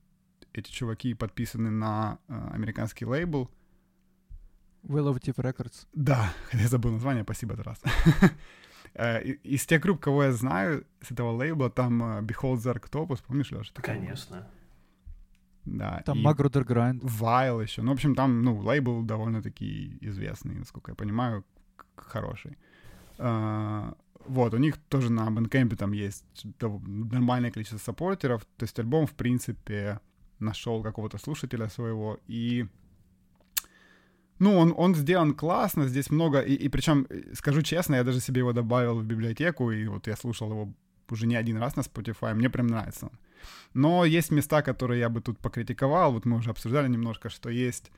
[0.53, 3.51] эти чуваки подписаны на э, американский лейбл.
[4.83, 5.87] Willow Tip Records.
[5.93, 7.81] Да, я забыл название, спасибо, Тарас.
[8.99, 13.23] Э, из тех групп, кого я знаю с этого лейбла, там э, Behold the Octopus,
[13.27, 13.73] помнишь, Леша?
[13.75, 14.49] Конечно.
[15.67, 16.03] Да.
[16.07, 17.01] Там Magruder Grind.
[17.03, 17.83] Вайл еще.
[17.83, 21.45] Ну, в общем, там, ну, лейбл довольно-таки известный, насколько я понимаю,
[21.97, 22.57] хороший.
[23.19, 26.25] Uh, вот, у них тоже на Bandcamp там есть
[26.61, 30.01] нормальное количество саппортеров, то есть альбом, в принципе,
[30.39, 32.67] нашел какого-то слушателя своего, и
[34.39, 38.41] ну, он, он сделан классно, здесь много, и, и причем, скажу честно, я даже себе
[38.41, 40.73] его добавил в библиотеку, и вот я слушал его
[41.11, 43.11] уже не один раз на Spotify, мне прям нравится.
[43.75, 47.91] Но есть места, которые я бы тут покритиковал, вот мы уже обсуждали немножко, что есть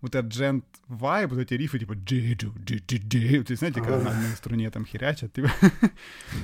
[0.00, 4.30] вот этот джент вайб, вот эти рифы, типа джиджу, джиджи, ты знаете, когда на одной
[4.36, 5.50] струне там херячат, типа.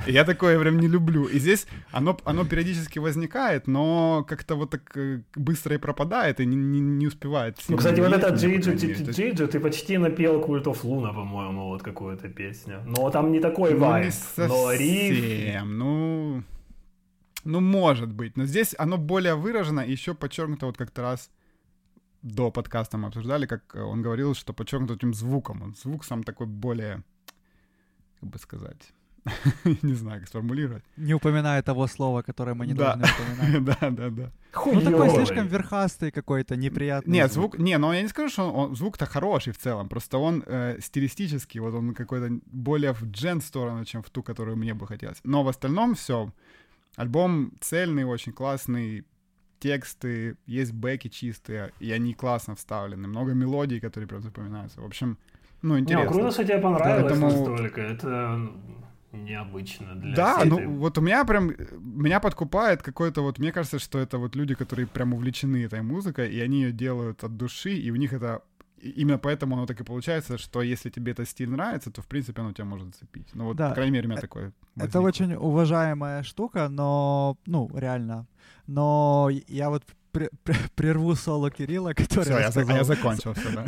[0.06, 1.24] я такое прям не люблю.
[1.24, 6.46] И здесь оно, оно периодически возникает, но как-то вот так э, быстро и пропадает, и
[6.46, 7.56] не, не, не успевает.
[7.68, 12.28] Ну, кстати, вот это джиджу, джиджу, ты почти напел Cult of Luna, по-моему, вот какую-то
[12.28, 12.82] песню.
[12.86, 15.64] Но там не такой ну, вайб, но риф...
[15.64, 16.42] ну...
[17.44, 18.36] Ну, может быть.
[18.36, 21.30] Но здесь оно более выражено, и еще подчеркнуто вот как-то раз
[22.22, 25.62] до подкаста мы обсуждали, как э, он говорил, что подчеркнут этим звуком.
[25.62, 27.02] Он звук сам такой более,
[28.20, 28.92] как бы сказать,
[29.82, 30.84] не знаю, как сформулировать.
[30.96, 32.94] Не упоминая того слова, которое мы не да.
[32.94, 33.64] должны упоминать.
[33.80, 34.32] да, да, да.
[34.66, 37.12] Ну такой слишком верхастый какой-то, неприятный.
[37.12, 40.42] Нет, звук, не, но я не скажу, что он, звук-то хороший в целом, просто он
[40.46, 44.86] э, стилистический, вот он какой-то более в джен сторону, чем в ту, которую мне бы
[44.86, 45.18] хотелось.
[45.24, 46.32] Но в остальном все.
[46.96, 49.04] Альбом цельный, очень классный,
[49.58, 53.08] тексты, есть бэки чистые, и они классно вставлены.
[53.08, 54.80] Много мелодий, которые прям запоминаются.
[54.80, 55.18] В общем,
[55.62, 56.04] ну, интересно.
[56.04, 57.26] Не, круто, что тебе понравилось Поэтому...
[57.26, 57.80] настолько.
[57.80, 58.50] Это
[59.12, 63.78] необычно для Да, всей ну вот у меня прям, меня подкупает какой-то вот, мне кажется,
[63.78, 67.74] что это вот люди, которые прям увлечены этой музыкой, и они ее делают от души,
[67.74, 68.42] и у них это
[68.80, 72.42] именно поэтому оно так и получается, что если тебе этот стиль нравится, то, в принципе,
[72.42, 73.28] оно тебя может зацепить.
[73.34, 73.68] Ну, вот, да.
[73.70, 78.26] по крайней мере, у меня э, такое Это очень уважаемая штука, но, ну, реально.
[78.66, 79.84] Но я вот
[80.74, 83.66] прерву соло Кирилла, который все, я, за, я закончил все, да.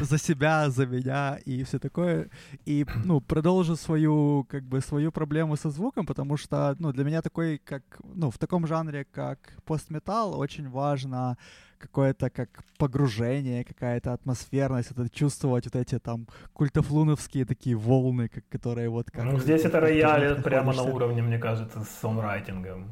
[0.04, 2.28] за себя, за меня и все такое.
[2.66, 7.22] И, ну, продолжу свою, как бы, свою проблему со звуком, потому что, ну, для меня
[7.22, 7.82] такой, как,
[8.14, 11.36] ну, в таком жанре, как постметал, очень важно
[11.82, 18.88] какое-то как погружение, какая-то атмосферность, это чувствовать вот эти там культофлуновские такие волны, как, которые
[18.88, 19.24] вот как...
[19.24, 22.90] Ну, здесь это рояль прямо на уровне, мне кажется, с сонрайтингом.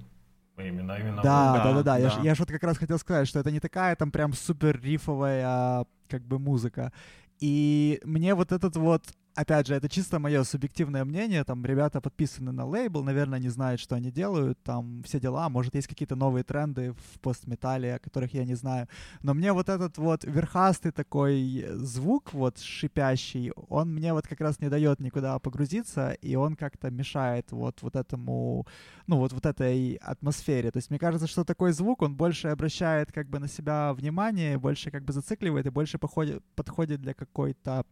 [0.58, 1.22] Именно, именно.
[1.22, 1.82] Да, да, да, да.
[1.82, 1.98] да.
[1.98, 4.80] Я, я ж вот как раз хотел сказать, что это не такая там прям супер
[4.80, 6.92] рифовая как бы музыка.
[7.40, 9.04] И мне вот этот вот
[9.34, 13.80] опять же, это чисто мое субъективное мнение, там ребята подписаны на лейбл, наверное, не знают,
[13.80, 18.34] что они делают, там все дела, может, есть какие-то новые тренды в постметалле, о которых
[18.34, 18.88] я не знаю,
[19.22, 24.60] но мне вот этот вот верхастый такой звук, вот шипящий, он мне вот как раз
[24.60, 28.66] не дает никуда погрузиться, и он как-то мешает вот, вот этому,
[29.06, 33.12] ну, вот, вот этой атмосфере, то есть мне кажется, что такой звук, он больше обращает
[33.12, 37.84] как бы на себя внимание, больше как бы зацикливает и больше походит, подходит для какой-то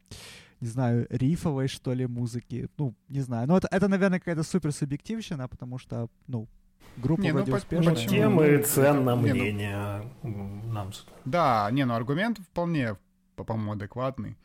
[0.60, 2.68] не знаю, рифовой, что ли, музыки.
[2.76, 3.46] Ну, не знаю.
[3.48, 6.48] Но это, это наверное, какая-то супер субъективщина, потому что, ну,
[6.96, 7.94] группа не, ну, вроде ну, успешная.
[7.94, 10.90] По темы ценно мнение ну, нам.
[11.24, 12.96] Да, не, ну аргумент вполне,
[13.36, 14.36] по-моему, адекватный.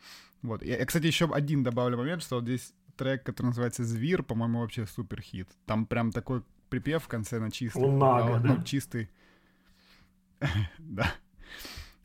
[0.42, 0.64] Вот.
[0.64, 4.60] Я, я, кстати, еще один добавлю момент, что вот здесь трек, который называется «Звир», по-моему,
[4.60, 5.50] вообще супер хит.
[5.66, 7.84] Там прям такой припев в конце на чистый.
[7.84, 8.56] Лунага, да?
[8.56, 9.10] Ну, чистый.
[10.78, 11.12] да.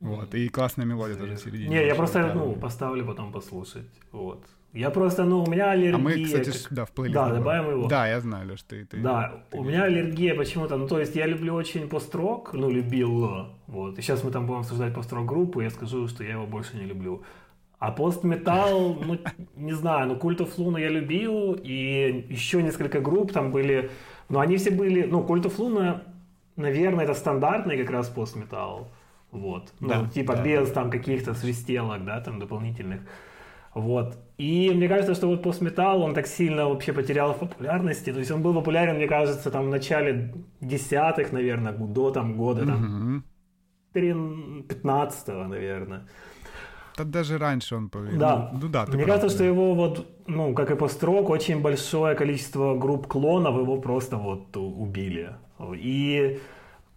[0.00, 1.68] Вот, и классная мелодия тоже в середине.
[1.68, 4.44] Не, я просто, ну, поставлю потом послушать, вот.
[4.72, 5.94] Я просто, ну, у меня аллергия.
[5.94, 6.72] А мы, кстати, как...
[6.72, 7.14] да, в плейлист.
[7.14, 7.88] Да, добавим его.
[7.88, 8.84] Да, я знаю, Леш, ты...
[8.84, 12.70] ты да, ты, у меня аллергия почему-то, ну, то есть я люблю очень построк, ну,
[12.70, 13.98] любил, вот.
[13.98, 16.84] И сейчас мы там будем обсуждать построк группу, я скажу, что я его больше не
[16.84, 17.22] люблю.
[17.78, 19.18] А постметал, ну,
[19.56, 23.90] не знаю, ну, Cult of Luna я любил, и еще несколько групп там были,
[24.28, 26.02] но они все были, ну, Cult of Luna,
[26.56, 28.90] наверное, это стандартный как раз постметал.
[29.30, 29.72] Вот.
[29.80, 30.42] Ну, да, типа да.
[30.42, 33.00] без там каких-то свистелок, да, там дополнительных.
[33.74, 34.16] Вот.
[34.38, 38.12] И мне кажется, что вот постметал, он так сильно вообще потерял в популярности.
[38.12, 42.66] То есть он был популярен, мне кажется, там в начале десятых, наверное, до там года
[42.66, 43.22] там, угу.
[43.92, 46.06] 15 наверное.
[46.96, 48.18] Да даже раньше он появился.
[48.18, 48.50] Да.
[48.52, 52.76] Ну, ну да, Мне кажется, что его вот, ну, как и построк, очень большое количество
[52.76, 55.36] групп клонов его просто вот убили.
[55.76, 56.40] И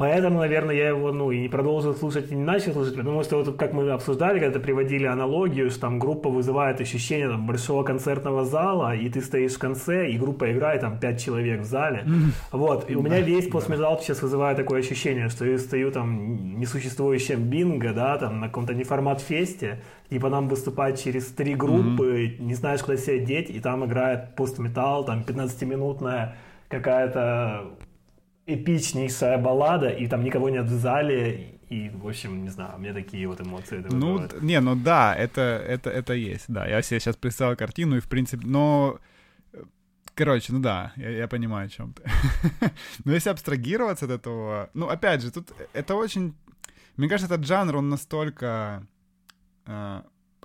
[0.01, 3.43] Поэтому, наверное, я его, ну, и не продолжил слушать, и не начал слушать, потому что
[3.43, 8.43] вот как мы обсуждали, когда приводили аналогию, что там группа вызывает ощущение там, большого концертного
[8.43, 12.03] зала, и ты стоишь в конце, и группа играет, там, пять человек в зале.
[12.51, 17.43] Вот, и у меня весь постметал сейчас вызывает такое ощущение, что я стою там несуществующем
[17.43, 22.81] бинго, да, там, на каком-то неформат фесте, типа нам выступать через три группы, не знаешь,
[22.81, 26.37] куда себя деть, и там играет постметал, там, 15-минутная
[26.69, 27.77] какая-то
[28.55, 32.93] эпичнейшая баллада, и там никого нет в зале, и, в общем, не знаю, у меня
[32.93, 33.79] такие вот эмоции.
[33.79, 34.41] Это ну, вызывает.
[34.41, 36.67] не, ну да, это, это, это есть, да.
[36.67, 38.99] Я себе сейчас представил картину, и, в принципе, но...
[40.13, 42.03] Короче, ну да, я, я понимаю, о чем ты.
[43.05, 44.69] но если абстрагироваться от этого...
[44.73, 46.35] Ну, опять же, тут это очень...
[46.97, 48.85] Мне кажется, этот жанр, он настолько...
[49.65, 50.01] Э,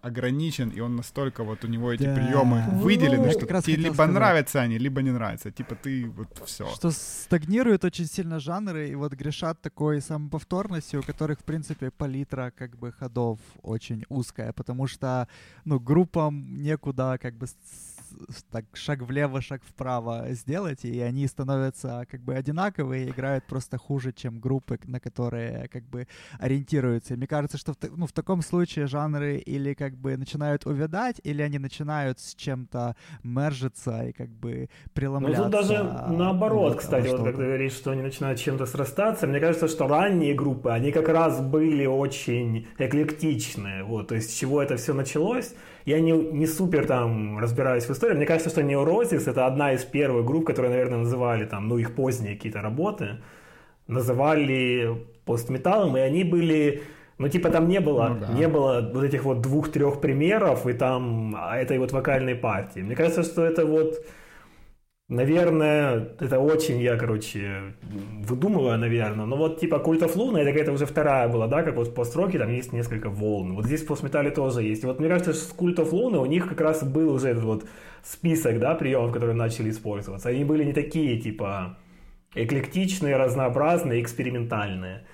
[0.06, 2.14] ограничен, и он настолько вот у него эти Да.
[2.14, 4.14] приемы выделены, Ну, что тебе либо сказать.
[4.14, 5.50] нравятся они, либо не нравятся.
[5.50, 6.64] Типа ты вот все.
[6.74, 12.52] Что стагнируют очень сильно жанры, и вот грешат такой самоповторностью, у которых, в принципе, палитра
[12.56, 15.26] как бы ходов очень узкая, потому что,
[15.64, 17.46] ну, группам некуда как бы
[18.50, 24.12] так шаг влево, шаг вправо сделать, и они становятся как бы одинаковые, играют просто хуже,
[24.12, 26.06] чем группы, на которые как бы
[26.38, 27.14] ориентируются.
[27.14, 31.20] И мне кажется, что в, ну, в таком случае жанры или как бы начинают увядать,
[31.24, 35.42] или они начинают с чем-то мержиться и как бы Ну, преломляться.
[35.42, 37.30] тут даже наоборот, вот, кстати, во вот что-то.
[37.32, 41.40] когда говоришь, что они начинают чем-то срастаться, мне кажется, что ранние группы, они как раз
[41.40, 45.54] были очень эклектичные, вот, то есть с чего это все началось.
[45.86, 49.84] Я не, не супер там разбираюсь в истории, мне кажется, что Neurosis это одна из
[49.84, 53.18] первых групп, которые, наверное, называли там, ну, их поздние какие-то работы,
[53.86, 56.82] называли постметаллом, и они были
[57.18, 58.32] ну, типа, там не было, Ну да.
[58.32, 62.80] не было вот этих вот двух-трех примеров и там а, этой вот вокальной партии.
[62.80, 64.04] Мне кажется, что это вот,
[65.08, 67.74] наверное, это очень я, короче,
[68.24, 69.26] выдумываю, наверное.
[69.26, 71.94] Но вот типа Cult of Luna, это какая-то уже вторая была, да, как вот в
[71.94, 73.54] построке там есть несколько волн.
[73.54, 74.82] Вот здесь в постметале тоже есть.
[74.82, 77.28] И вот мне кажется, что с Cult of Luna у них как раз был уже
[77.28, 77.66] этот вот
[78.02, 80.28] список, да, приемов, которые начали использоваться.
[80.28, 81.78] Они были не такие, типа,
[82.34, 85.06] эклектичные, разнообразные, экспериментальные.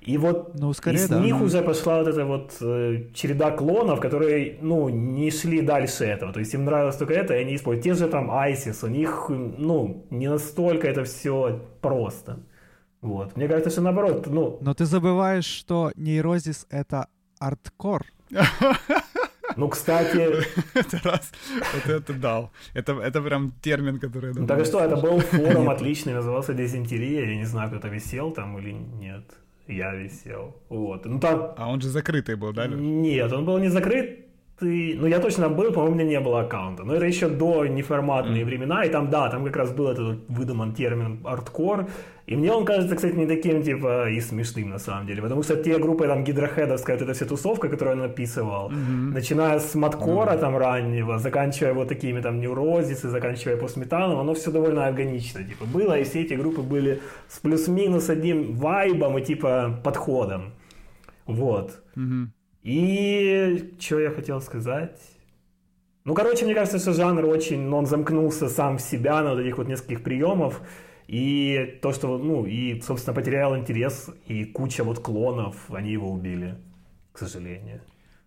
[0.00, 1.20] И вот Ну, скорее, из да.
[1.20, 6.32] них уже пошла вот эта вот э, череда клонов, которые, ну, не шли дальше этого.
[6.32, 7.84] То есть им нравилось только это, и они используют.
[7.84, 12.38] Те же там ISIS, у них, ну, не настолько это все просто.
[13.00, 13.36] Вот.
[13.36, 17.06] Мне кажется, что наоборот, ну, Но ты забываешь, что нейрозис— это
[17.38, 18.06] арткор.
[19.56, 20.44] ну, кстати,
[20.74, 21.32] Это раз,
[21.74, 22.50] вот это дал.
[22.74, 24.32] Это, это прям термин, который...
[24.34, 28.32] ну, так и что, это был форум отличный, назывался Дезинтерия, я не знаю, кто-то висел
[28.32, 29.24] там или нет.
[29.68, 30.56] Я висел.
[30.70, 31.04] Вот.
[31.04, 32.66] Ну, там, А он же закрытый был, да?
[32.66, 33.68] Нет, он был не
[34.58, 34.94] закрытый.
[35.00, 36.84] Ну, я точно был, по-моему, у меня не было аккаунта.
[36.84, 38.84] Но это еще до неформатные времена.
[38.84, 41.86] И там, да, там как раз был этот выдуман термин арткор.
[42.26, 45.22] И мне он кажется, кстати, не таким, типа, и смешным на самом деле.
[45.22, 48.70] Потому что те группы, там, гидрохедовская, вот эта вся тусовка, которую он описывал,
[49.14, 54.86] начиная с маткора там раннего, заканчивая вот такими там неврозисы, заканчивая постметалом, оно все довольно
[54.86, 55.98] органично, типа, было.
[55.98, 60.52] И все эти группы были с плюс-минус одним вайбом и, типа, подходом.
[61.26, 61.82] Вот.
[61.96, 62.32] Мгм.
[62.68, 65.00] И что я хотел сказать?
[66.04, 69.56] Ну, короче, мне кажется, что жанр очень, он замкнулся сам в себя на вот этих
[69.56, 70.60] вот нескольких приемов.
[71.06, 76.58] И то, что, ну, и, собственно, потерял интерес, и куча вот клонов, они его убили,
[77.12, 77.80] к сожалению.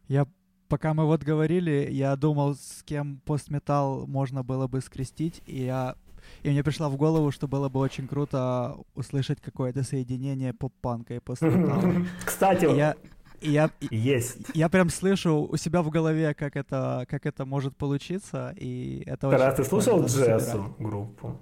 [0.07, 0.25] Я,
[0.67, 5.95] пока мы вот говорили, я думал, с кем постметал можно было бы скрестить, и я
[6.41, 11.19] и мне пришло в голову, что было бы очень круто услышать какое-то соединение поп-панка и
[11.19, 12.07] постметалла.
[12.25, 12.95] Кстати, я,
[13.41, 14.37] я, есть.
[14.53, 19.29] я прям слышу у себя в голове, как это, как это может получиться, и это
[19.29, 21.39] Тарас, ты слушал Джессу группу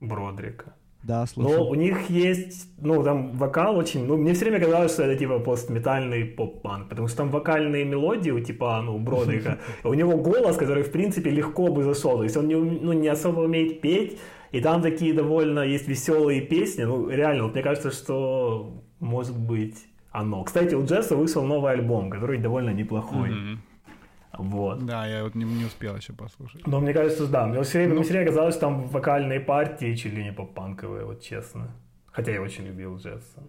[0.00, 0.74] Бродрика?
[1.02, 1.70] Да, Но слушал.
[1.70, 5.38] у них есть, ну, там вокал очень, ну, мне все время казалось, что это типа
[5.38, 10.82] постметальный поп-панк, потому что там вокальные мелодии у типа, ну, Бродрика, у него голос, который,
[10.82, 14.18] в принципе, легко бы зашел, то есть он не, ну, не особо умеет петь,
[14.52, 19.78] и там такие довольно есть веселые песни, ну, реально, вот мне кажется, что может быть
[20.12, 20.44] оно.
[20.44, 23.60] Кстати, у Джесса вышел новый альбом, который довольно неплохой, Мгм.
[24.38, 24.84] вот.
[24.86, 26.66] Да, я вот не, не успел еще послушать.
[26.66, 27.94] Но мне кажется, да, мне все время, Ну.
[27.96, 31.68] мне все время казалось, что там вокальные партии чуть ли не поп-панковые, вот честно.
[32.12, 33.42] Хотя я очень любил Джесса.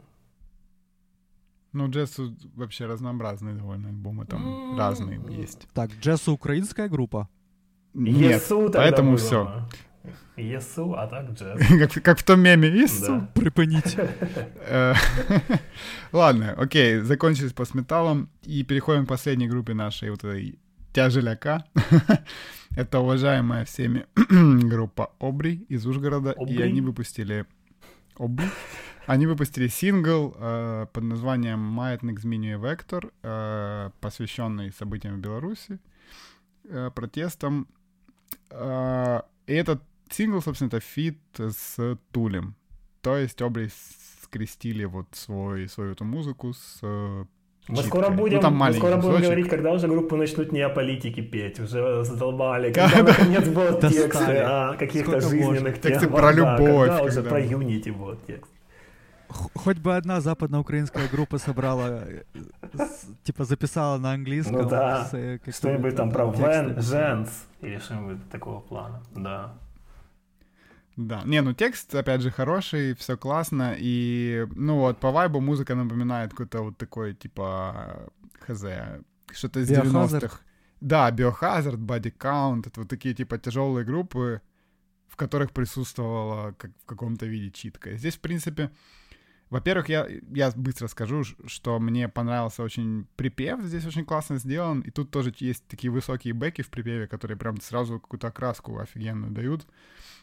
[1.74, 5.68] Ну, Джессу вообще разнообразные довольно альбомы, там разные есть.
[5.74, 7.30] Так, Джессу украинская группа.
[7.94, 9.66] Нет, Есу поэтому все.
[10.36, 11.60] Есу, а так Джесс.
[11.94, 13.08] Как, как в том меме, Иисус.
[13.08, 13.30] Да.
[13.34, 13.98] Припынить.
[14.68, 14.94] Э,
[16.12, 20.60] Ладно, окей, закончили с постметаллом и переходим к последней группе нашей вот этой
[20.94, 21.66] тяжеляка.
[22.76, 24.06] Это уважаемая всеми
[24.70, 27.46] группа Обри из Ужгорода, и они выпустили
[28.18, 28.48] Обри.
[29.08, 35.80] Они выпустили сингл э, под названием «Маятник змеиный вектор», э, посвященный событиям в Беларуси,
[36.66, 37.68] э, протестам.
[38.52, 39.82] Э, и этот
[40.14, 42.56] сингл, собственно, это фит с Тулем.
[43.02, 43.70] То есть Обри
[44.24, 47.26] скрестили вот свой, свою эту музыку с э,
[47.68, 50.70] мы скоро будем, ну, там мы скоро будем говорить, когда уже группы начнут не о
[50.70, 56.00] политике петь, уже задолбали, когда наконец будут тексты о каких-то жизненных темах.
[56.00, 56.90] Тексты про любовь.
[56.90, 58.52] Когда уже про Unity будет текст.
[59.30, 62.04] Хоть бы одна западноукраинская группа собрала,
[63.24, 64.64] типа записала на английском.
[64.64, 69.54] Ну да, э, что-нибудь там про Вен, Женс или что-нибудь такого плана, да.
[70.98, 75.76] Да, не, ну текст, опять же, хороший, все классно, и, ну вот, по вайбу музыка
[75.76, 78.66] напоминает какой-то вот такой, типа, хз,
[79.32, 80.40] что-то из 90-х.
[80.82, 84.42] Да, Biohazard, Body Count, это вот такие, типа, тяжелые группы,
[85.08, 87.96] в которых присутствовала как в каком-то виде читка.
[87.96, 88.72] Здесь, в принципе,
[89.52, 94.92] во-первых, я, я быстро скажу, что мне понравился очень припев, здесь очень классно сделан, и
[94.92, 99.68] тут тоже есть такие высокие бэки в припеве, которые прям сразу какую-то окраску офигенную дают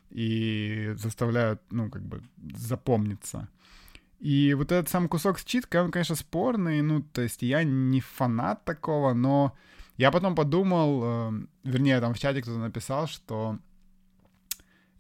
[0.09, 2.23] и заставляют, ну, как бы
[2.55, 3.49] запомниться.
[4.19, 8.01] И вот этот сам кусок с читкой, он, конечно, спорный, ну, то есть я не
[8.01, 9.55] фанат такого, но
[9.99, 11.33] я потом подумал, э,
[11.65, 13.59] вернее, там в чате кто-то написал, что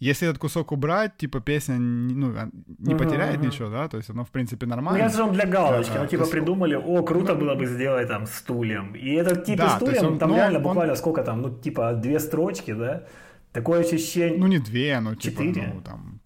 [0.01, 3.47] если этот кусок убрать, типа песня ну, а, не uh-huh, потеряет uh-huh.
[3.47, 4.99] ничего, да, то есть оно в принципе нормально.
[4.99, 6.33] Ну, я же для галочки, да, ну типа есть...
[6.33, 8.95] придумали, о, круто было бы сделать там стульем.
[8.95, 10.65] И этот типа да, стульем, он, там ну, реально он...
[10.65, 13.05] буквально сколько там, ну типа две строчки, да,
[13.53, 14.39] такое ощущение.
[14.39, 15.73] Ну не две, ну типа, Четыре?
[15.75, 16.21] ну там.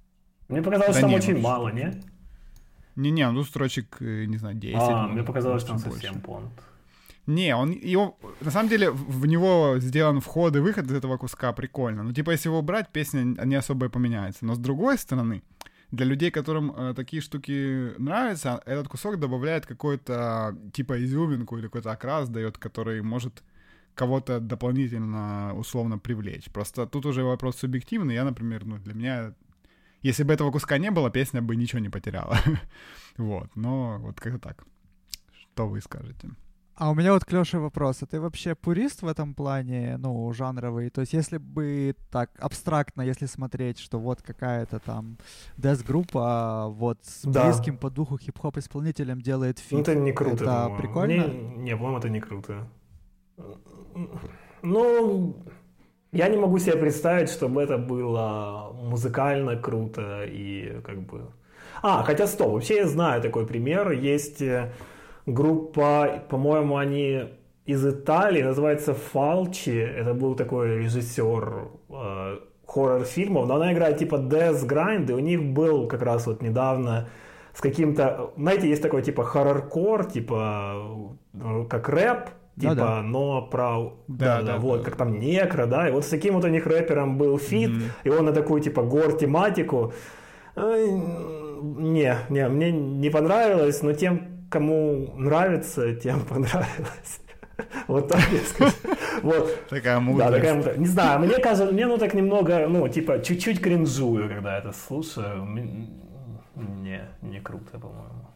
[0.49, 2.03] Мне показалось, да что там очень ну, мало, не?
[2.97, 4.77] Не-не, ну строчек, э, не знаю, 10.
[4.79, 6.53] А, мне показалось, что там совсем понт.
[7.27, 11.53] Не, он его, на самом деле, в него сделан вход и выход из этого куска
[11.53, 12.03] прикольно.
[12.03, 14.45] Ну, типа, если его убрать, песня не особо и поменяется.
[14.45, 15.43] Но с другой стороны,
[15.93, 21.93] для людей, которым э, такие штуки нравятся, этот кусок добавляет какой-то, типа, изюминку или какой-то
[21.93, 23.45] окрас дает, который может
[23.95, 26.51] кого-то дополнительно условно привлечь.
[26.51, 28.15] Просто тут уже вопрос субъективный.
[28.15, 29.35] Я, например, ну, для меня
[30.03, 32.39] если бы этого куска не было, песня бы ничего не потеряла.
[33.17, 34.65] вот, но вот как-то так.
[35.33, 36.29] Что вы скажете?
[36.83, 38.03] А у меня вот к Лёше вопрос.
[38.03, 40.91] А ты вообще пурист в этом плане, ну, жанровый?
[40.91, 45.17] То есть если бы так абстрактно, если смотреть, что вот какая-то там
[45.59, 47.45] дэс-группа вот с да.
[47.45, 49.73] близким по духу хип-хоп исполнителем делает фит.
[49.73, 50.45] Ну, это не круто.
[50.45, 51.29] Это по прикольно?
[51.29, 52.67] Не, не, по-моему, это не круто.
[54.63, 55.37] Ну,
[56.11, 61.31] я не могу себе представить, чтобы это было музыкально круто и как бы...
[61.81, 63.93] А, хотя стоп, вообще я знаю такой пример.
[63.93, 64.73] Есть э,
[65.27, 67.25] группа, по-моему, они
[67.65, 69.71] из Италии, называется Fulci.
[69.71, 75.43] Это был такой режиссер э, хоррор-фильмов, но она играет типа Death Grind, и у них
[75.43, 77.09] был как раз вот недавно
[77.55, 83.03] с каким-то, знаете, есть такой типа хоррор-кор, типа э, как рэп, типа, да, да.
[83.03, 84.85] но про, да, да, да, вот, да.
[84.85, 87.91] как там некро, да, и вот с таким вот у них рэпером был фит, mm-hmm.
[88.05, 89.93] и он на такую, типа, gore-тематику,
[90.57, 97.21] не, не, мне не понравилось, но тем, кому нравится, тем понравилось.
[97.89, 98.73] Вот так я скажу.
[99.23, 99.69] Вот.
[99.69, 100.31] Такая мудрость.
[100.31, 100.79] Да, такая мудрость.
[100.79, 105.45] Не знаю, мне кажется, мне ну так немного, ну, типа, чуть-чуть кринжую, когда это слушаю.
[106.55, 108.29] Не, не круто, по-моему.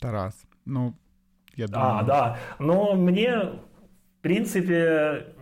[0.00, 0.34] Тарас,
[0.64, 0.94] ну,
[1.56, 1.98] я думаю...
[1.98, 2.38] А, да.
[2.58, 5.34] Но мне, в принципе,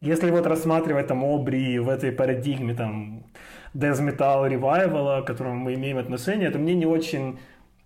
[0.00, 3.19] если вот рассматривать там Обри в этой парадигме там
[3.74, 7.38] Death Metal Revival, к которому мы имеем отношение, то мне не очень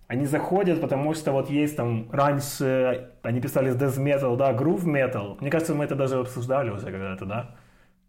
[0.07, 5.37] они заходят, потому что вот есть там раньше, они писали Death Metal, да, Groove Metal.
[5.41, 7.55] Мне кажется, мы это даже обсуждали уже когда-то, да?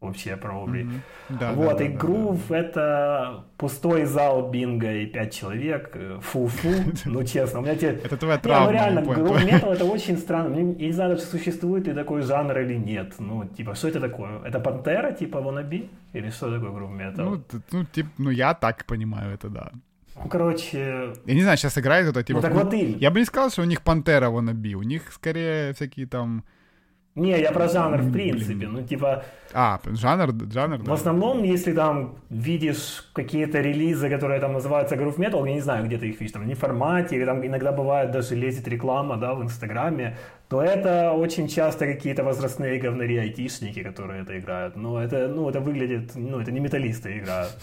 [0.01, 0.83] Вообще Обри.
[0.83, 1.01] Mm-hmm.
[1.41, 2.59] Да, вот, да, и да, Грув да, да.
[2.61, 6.69] это пустой зал бинго и пять человек, э, фу-фу,
[7.05, 7.89] ну честно, у меня те...
[7.89, 11.87] Это твоя травма, ну реально, Грув метал это очень странно, я не знаю, даже существует
[11.87, 14.43] ли такой жанр или нет, ну типа, что это такое?
[14.45, 15.89] Это Пантера, типа Wannabe?
[16.13, 17.31] Или что такое Грув метал?
[17.31, 17.43] Ну,
[17.73, 19.73] ну, типа, ну я так понимаю это, да.
[20.17, 21.13] Ну, короче...
[21.27, 22.39] Я не знаю, сейчас играет кто-то, типа...
[22.39, 22.97] Ну, так вот и...
[22.99, 26.45] Я бы не сказал, что у них Пантера Wannabe, у них скорее всякие там
[27.17, 28.69] не, я про жанр в принципе.
[28.69, 29.25] Ну, типа...
[29.55, 30.91] А, жанр, жанр, да.
[30.91, 35.87] В основном, если там видишь какие-то релизы, которые там называются Groove Metal, я не знаю,
[35.87, 39.17] где ты их видишь, там, не в формате, или там иногда бывает даже лезет реклама,
[39.17, 40.19] да, в Инстаграме,
[40.49, 44.77] то это очень часто какие-то возрастные говнари, айтишники, которые это играют.
[44.77, 47.57] Но это, ну, это выглядит, ну, это не металлисты играют.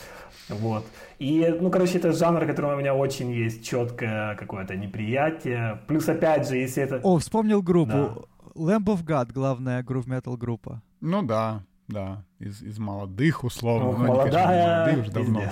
[0.50, 0.84] Вот.
[1.20, 5.78] И, ну, короче, это жанр, которого у меня очень есть четкое какое-то неприятие.
[5.88, 7.00] Плюс, опять же, если это...
[7.04, 7.92] О, вспомнил группу.
[7.92, 8.14] Да.
[8.56, 10.82] Lamb of God, главная грув метал группа.
[11.02, 13.92] Ну да, да, из, из молодых условно.
[13.92, 15.44] Ну, ну молодая, молодые уже давно.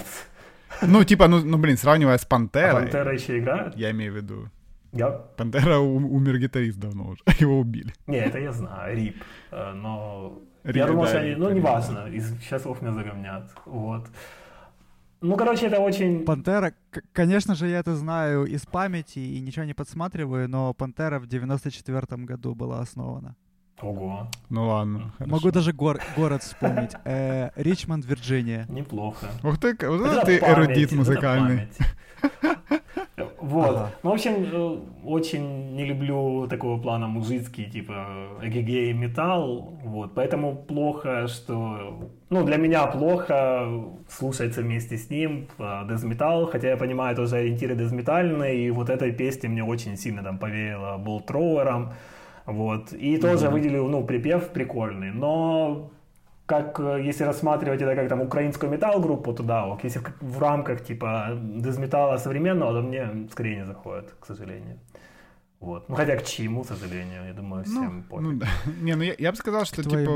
[0.82, 3.76] Ну, типа, ну, ну блин, сравнивая с А Пантерой, Пантера еще играет?
[3.76, 4.50] я имею в виду.
[4.94, 5.10] Я...
[5.10, 7.94] Пантера умер гитарист давно уже, его убили.
[8.08, 9.24] Не, это я знаю, Рип.
[9.52, 11.36] Э, Но я Рип, думал, да, что они...
[11.36, 13.52] Ну, неважно, и сейчас их меня загомнят.
[13.66, 14.08] Вот.
[15.22, 16.26] Ну, короче, это очень...
[16.26, 21.20] Пантера, к- конечно же, я это знаю из памяти и ничего не подсматриваю, но Пантера
[21.20, 23.36] в 94 году была основана.
[23.82, 25.32] Ого, Ну ладно, хорошо.
[25.36, 26.92] Могу даже гор- город вспомнить.
[27.06, 28.66] Э, Ричмонд, Вирджиния.
[28.70, 29.28] неплохо.
[29.44, 31.68] Ух ты, вот это Это ты память, эрудит музыкальный.
[33.40, 33.70] Вот.
[33.70, 33.92] Ага.
[34.04, 39.80] Ну, в общем, э, очень не люблю такого плана мужицкий, типа эгегей металл.
[39.84, 40.14] Вот.
[40.16, 42.12] Поэтому плохо, что...
[42.30, 43.68] Ну, для меня плохо
[44.10, 45.48] слушается вместе с ним
[45.90, 50.38] дезметал, хотя я понимаю тоже ориентиры дезметальные, и вот этой песни мне очень сильно там
[50.38, 51.94] повеяло болтровером.
[52.46, 52.94] Вот.
[52.94, 55.12] И тоже выделил, ну, припев прикольный.
[55.12, 55.92] Но
[56.52, 59.86] как э, если рассматривать это как там украинскую металл-группу, то да, ок.
[59.86, 64.78] Если в, в рамках типа дезметалла современного, то мне скорее не заходит, к сожалению.
[65.62, 65.90] Вот.
[65.90, 68.28] Ну хотя к чему, к сожалению, я думаю, всем Ну, пофиг.
[68.28, 68.48] ну да.
[68.82, 70.12] Не, ну я, я бы сказал, что типа.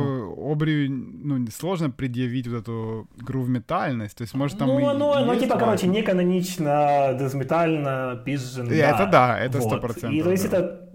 [0.52, 4.18] Обри, ну, сложно предъявить вот эту грув-метальность.
[4.18, 5.66] То есть, может, там ну, и оно, ну, есть типа, вайб.
[5.66, 9.84] короче, не канонично, дезметально, пизжен, И это да, это Вот.
[9.84, 10.58] 100%, И то есть да.
[10.58, 10.90] это,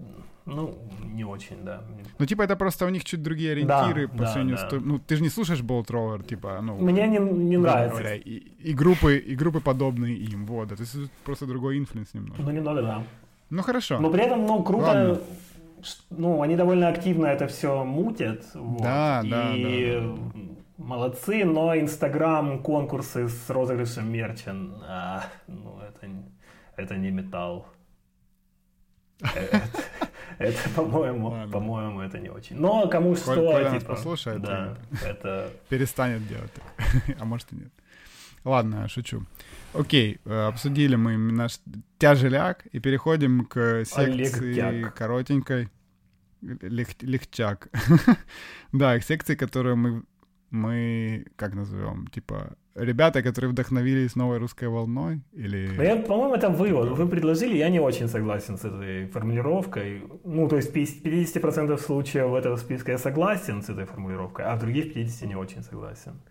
[0.45, 0.77] ну,
[1.13, 1.81] не очень, да.
[2.21, 4.67] Ну, типа, это просто у них чуть другие Да, ориентиры по да, сравнению да.
[4.67, 6.77] с той- Ну, ты же не слушаешь Bolt Thrower, типа, ну...
[6.77, 7.97] Мне не, не нравится.
[7.97, 8.37] говоря, и,
[8.69, 10.67] и группы, и группы подобные им, вот.
[10.67, 10.75] да.
[10.75, 12.35] То есть это просто другой influence немного.
[12.43, 13.03] Ну, немного, да.
[13.49, 13.99] Ну, хорошо.
[13.99, 15.17] Но при этом, ну, круто, Ладно.
[16.11, 20.39] ну, они довольно активно это все мутят, вот, Да, да, и да, да,
[20.77, 24.55] молодцы, но Инстаграм, конкурсы с розыгрышем мерча,
[24.87, 26.31] а, ну, это, не-
[26.77, 27.65] это не металл.
[30.41, 31.51] Это, по-моему, Ладно.
[31.51, 32.57] по-моему, это не очень.
[32.57, 37.17] Но кому что, нас типа, послушает, да, это Перестанет делать так.
[37.19, 37.71] а может и нет.
[38.43, 39.23] Ладно, шучу.
[39.73, 41.59] Окей, э, обсудили мы наш
[41.99, 44.95] тяжеляк и переходим к секции Олегтяк.
[44.95, 45.69] коротенькой.
[46.41, 47.69] Лег- легчак.
[48.71, 50.03] да, к секции, которую мы,
[50.49, 55.69] мы, как назовем, типа, ребята, которые вдохновились новой русской волной, или...
[55.83, 60.03] Я, по-моему, это вы, вот, вы предложили, я не очень согласен с этой формулировкой.
[60.23, 64.59] Ну, то есть в 50% случаев этого списка я согласен с этой формулировкой, а в
[64.59, 66.21] других 50 не очень согласен.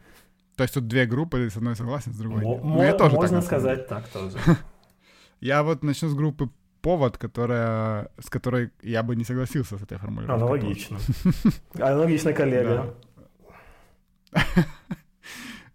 [0.56, 2.64] То есть тут две группы, с одной согласен, с другой Мо- нет.
[2.64, 3.46] Ну, я тоже так можно деле.
[3.46, 4.36] сказать так тоже.
[5.40, 6.50] Я вот начну с группы
[6.82, 10.36] «Повод», которая, с которой я бы не согласился с этой формулировкой.
[10.36, 10.98] Аналогично.
[11.74, 12.94] Аналогично коллега.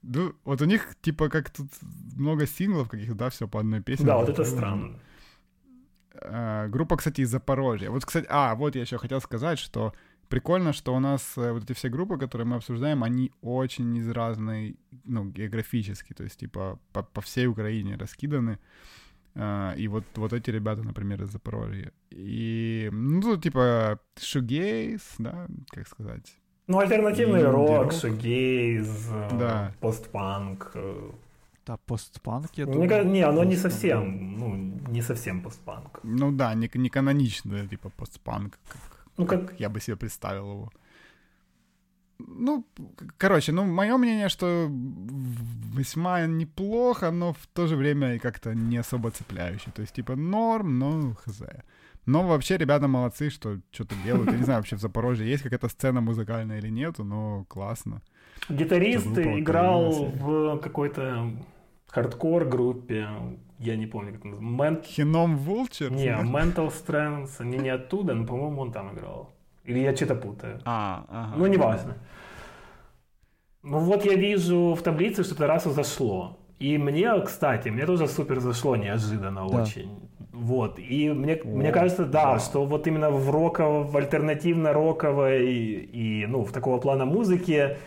[0.07, 1.67] Ну, вот у них, типа, как тут
[2.15, 4.05] много синглов каких-то, да, все по одной песне.
[4.05, 4.99] Да, вот это странно.
[6.21, 7.89] Э, Группа, кстати, из Запорожья.
[7.89, 9.93] Вот, кстати, а, вот я еще хотел сказать, что
[10.29, 14.09] прикольно, что у нас э, вот эти все группы, которые мы обсуждаем, они очень из
[14.09, 14.75] разной,
[15.05, 18.59] ну, географически, то есть, типа, по, по всей Украине раскиданы.
[19.35, 21.91] Э, И вот, вот эти ребята, например, из Запорожья.
[22.11, 26.37] И, ну, типа, шугейс, да, как сказать.
[26.67, 27.69] Ну, альтернативный Инди-рок.
[27.83, 29.71] рок, шугейз, э, Да.
[29.79, 30.71] постпанк.
[30.75, 31.11] э.
[31.67, 33.05] Да, постпанк, я думаю.
[33.05, 34.55] не, оно не совсем, ну,
[34.91, 35.99] не совсем постпанк.
[36.03, 40.69] Ну да, не, не каноничный, типа, постпанк, как, Ну, как, я бы себе представил его.
[42.19, 42.63] Ну,
[43.17, 44.69] короче, ну, мое мнение, что
[45.77, 49.71] весьма неплохо, но в то же время и как-то не особо цепляюще.
[49.71, 51.41] То есть, типа, норм, но хз.
[52.05, 54.31] Но вообще ребята молодцы, что что-то делают.
[54.31, 58.01] Я не знаю, вообще в Запорожье есть какая-то сцена музыкальная или нету, но классно.
[58.49, 61.31] Гитарист играл в какой-то
[61.87, 63.07] хардкор группе,
[63.59, 64.63] я не помню, как называется.
[64.63, 65.89] Мен- Хином Vulture?
[65.89, 69.33] Не, Mental Strength, они не оттуда, но, по-моему, он там играл.
[69.63, 70.59] Или я что-то путаю.
[70.65, 71.33] А, ага.
[71.37, 71.97] Ну, неважно.
[73.63, 76.37] Ну вот я вижу в таблице, что это раз зашло.
[76.59, 79.63] И мне, кстати, мне тоже супер зашло неожиданно Да.
[79.63, 80.04] очень.
[80.31, 80.79] Вот.
[80.79, 82.39] И мне, О, мне кажется, да, вау.
[82.39, 87.77] что вот именно в роковой, в альтернативно-роковой и, и, ну, в такого плана музыке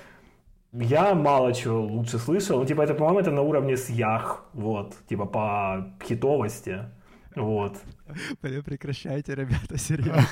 [0.72, 2.58] я мало чего лучше слышал.
[2.58, 6.80] Ну, типа, это, по-моему, это на уровне с Ях, вот, типа, по хитовости.
[7.34, 7.76] Вот.
[8.42, 10.24] Пре- Прекращайте, ребята, серьезно.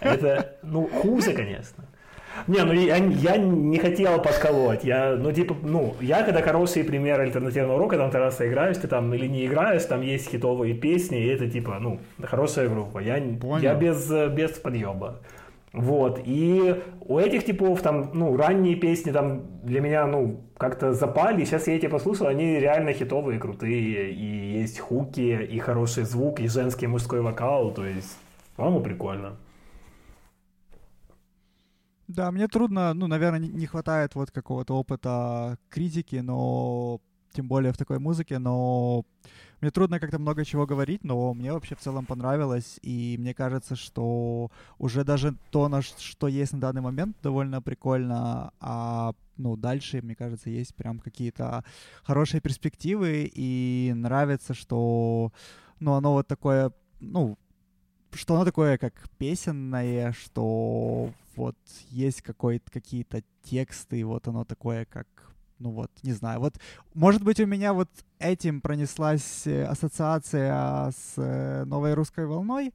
[0.00, 1.84] Это, ну, хуже, конечно.
[2.46, 4.84] Не, ну я, я не хотел подколоть.
[4.84, 8.88] Я, ну, типа, ну, я когда хороший пример альтернативного рока, там ты раз играешь, ты
[8.88, 12.98] там или не играешь, там есть хитовые песни, и это типа, ну, хорошая группа.
[12.98, 13.62] Я, Понял.
[13.62, 15.20] я без, без подъеба.
[15.72, 21.44] Вот, и у этих типов там, ну, ранние песни там для меня, ну, как-то запали,
[21.44, 26.48] сейчас я эти послушал, они реально хитовые, крутые, и есть хуки, и хороший звук, и
[26.48, 28.16] женский, и мужской вокал, то есть,
[28.56, 29.36] по-моему, прикольно.
[32.08, 37.00] Да, мне трудно, ну, наверное, не- хватает вот какого-то опыта критики, но
[37.32, 39.04] тем более в такой музыке, но
[39.60, 43.74] мне трудно как-то много чего говорить, но мне вообще в целом понравилось, и мне кажется,
[43.76, 50.00] что уже даже то, на что есть на данный момент, довольно прикольно, а ну, дальше,
[50.02, 51.64] мне кажется, есть прям какие-то
[52.04, 55.32] хорошие перспективы, и нравится, что,
[55.80, 57.36] ну, оно вот такое, ну,
[58.12, 61.56] что оно такое как песенное, что вот
[61.90, 65.06] есть какой-то какие-то тексты, вот оно такое как
[65.58, 66.40] ну вот, не знаю.
[66.40, 66.54] Вот,
[66.94, 67.88] может быть, у меня вот
[68.18, 72.74] этим пронеслась э, ассоциация с э, новой русской волной.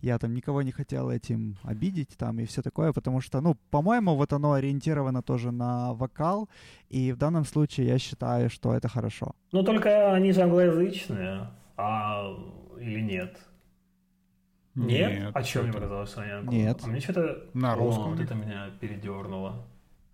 [0.00, 4.14] Я там никого не хотел этим обидеть там и все такое, потому что, ну, по-моему,
[4.14, 6.48] вот оно ориентировано тоже на вокал,
[6.88, 9.34] и в данном случае я считаю, что это хорошо.
[9.50, 12.32] Ну, только они же англоязычные, а
[12.78, 13.38] или нет?
[14.86, 15.18] Нет?
[15.18, 15.30] Нет.
[15.34, 16.80] А что мне показалось, что они Нет.
[16.82, 17.44] А мне что-то...
[17.54, 18.10] На О, русском.
[18.12, 19.64] вот это меня передернуло.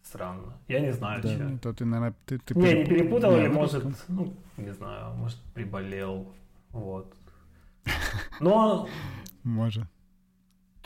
[0.02, 0.52] Странно.
[0.68, 1.28] Я не знаю, Да.
[1.28, 1.58] чё.
[1.62, 5.38] То ты, наверное, ты, ты Не, не перепутал, Не, или может, ну, не знаю, может,
[5.54, 6.32] приболел.
[6.70, 7.14] Вот.
[8.40, 8.88] Но
[9.44, 9.84] Может.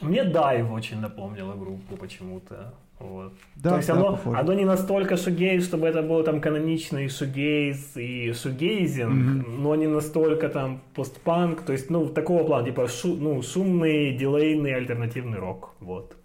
[0.01, 2.75] мне Дайв очень напомнило группу почему-то.
[3.01, 3.33] Вот.
[3.57, 4.39] Да, То есть да, оно, похоже.
[4.41, 9.63] оно не настолько шугейз, чтобы это был там каноничный шугейз и шугейзинг, Мгм.
[9.63, 14.75] но не настолько там постпанк, то есть, ну, такого плана, типа, шу, ну, шумный, дилейный,
[14.75, 16.17] альтернативный рок, вот.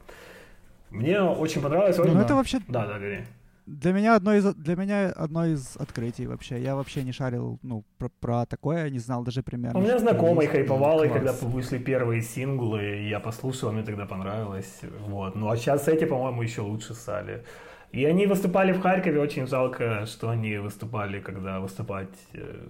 [0.90, 1.98] Мне очень понравилось.
[1.98, 3.20] Ну, очень- это вообще Да, да, говори.
[3.66, 6.62] Для меня одно из для меня одно из открытий вообще.
[6.62, 9.80] Я вообще не шарил, ну, про, про такое, не знал даже примерно.
[9.80, 14.82] У меня знакомый хайповал, и когда вышли первые синглы, я послушал, мне тогда понравилось.
[15.08, 15.36] Вот.
[15.36, 17.44] Ну а сейчас эти, по-моему, еще лучше стали.
[17.92, 22.68] И они выступали в Харькове, очень жалко, что они выступали, когда выступать э,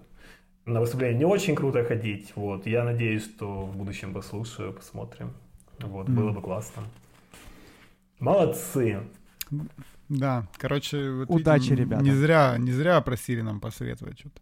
[0.66, 2.34] на выступление не очень круто ходить.
[2.36, 2.68] Вот.
[2.68, 5.34] Я надеюсь, что в будущем послушаю, посмотрим.
[5.80, 6.84] Вот, было бы классно.
[8.20, 9.00] Молодцы.
[10.10, 12.04] Да, короче, вот Удачи, видим, ребята.
[12.04, 14.42] Не зря, не зря просили нам посоветовать что-то.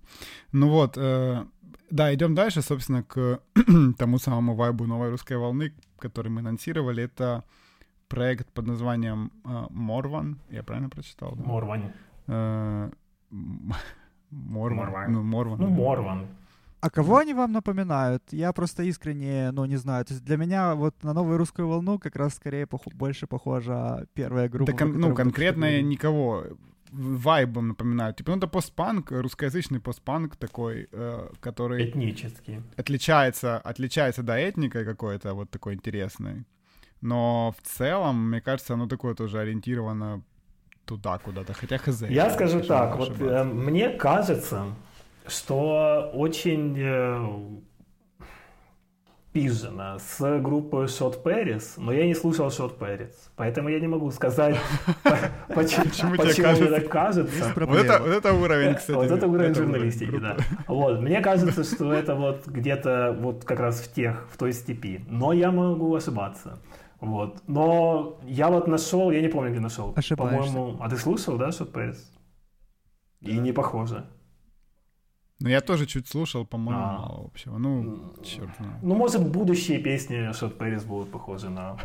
[0.52, 1.46] Ну вот, э,
[1.90, 3.40] да, идем дальше, собственно, к
[3.98, 7.04] тому самому вайбу новой русской волны, который мы анонсировали.
[7.04, 7.44] Это
[8.08, 10.40] проект под названием э, Морван.
[10.50, 11.36] Я правильно прочитал?
[11.36, 11.44] да?
[12.28, 12.90] Э,
[13.32, 13.74] м-
[14.32, 14.78] Морван.
[14.78, 15.12] Морван.
[15.12, 15.60] Ну, Морван.
[15.60, 15.74] Ну, да.
[15.74, 16.28] Морван.
[16.82, 18.24] А кого они вам напоминают?
[18.32, 20.04] Я просто искренне, ну, не знаю.
[20.06, 24.08] То есть для меня вот на новую русскую волну как раз скорее пох- больше похожа
[24.14, 24.72] первая группа.
[24.72, 25.84] Да, кон- ну, конкретно говорили.
[25.84, 26.44] никого
[26.92, 28.18] вайбом напоминают.
[28.18, 32.62] Типа, ну, это постпанк, русскоязычный постпанк такой, э, который Этнический.
[32.78, 36.46] отличается, отличается, да, этникой какой-то вот такой интересной.
[37.02, 40.22] Но в целом, мне кажется, оно такое тоже ориентировано
[40.86, 41.54] туда куда-то.
[41.54, 42.02] Хотя хз.
[42.10, 44.66] Я скажу так, вот э, мне кажется,
[45.28, 47.28] что очень э,
[49.34, 54.12] пижено с группой Shot Paris, но я не слушал Shot Paris, поэтому я не могу
[54.12, 54.58] сказать,
[55.04, 56.68] по- почему мне кажется?
[56.68, 57.54] так кажется.
[57.56, 58.98] Вот это, уровень, кстати.
[58.98, 60.38] Вот это уровень журналистики, да.
[60.68, 65.06] Вот, мне кажется, что это вот где-то вот как раз в тех, в той степи.
[65.08, 66.60] Но я могу ошибаться.
[67.00, 67.42] Вот.
[67.48, 69.94] Но я вот нашел, я не помню, где нашел.
[70.18, 71.98] По-моему, а ты слушал, да, Shot Paris?
[73.22, 74.06] И не похоже.
[75.42, 76.98] Ну, я тоже чуть слушал, по-моему, А.
[77.00, 77.58] мало общего.
[77.58, 78.76] Ну, черт знает.
[78.84, 81.78] Ну, может, будущие песни Shot Paris будут похожи на,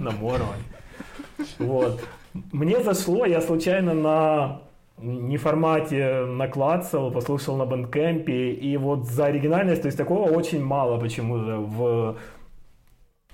[0.00, 0.62] на Морвань.
[1.58, 2.00] Вот.
[2.52, 4.60] Мне зашло, я случайно на
[5.00, 11.60] неформате наклацал, послушал на бэндкэмпе, и вот за оригинальность, то есть такого очень мало почему-то
[11.60, 12.18] в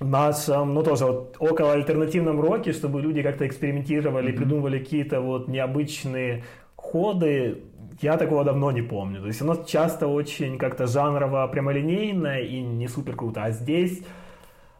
[0.01, 6.45] нашем, ну тоже вот около альтернативном роке, чтобы люди как-то экспериментировали, придумывали какие-то вот необычные
[6.77, 7.63] ходы,
[8.01, 9.21] я такого давно не помню.
[9.21, 13.45] То есть оно часто очень как-то жанрово прямолинейно и не супер круто.
[13.45, 14.03] А здесь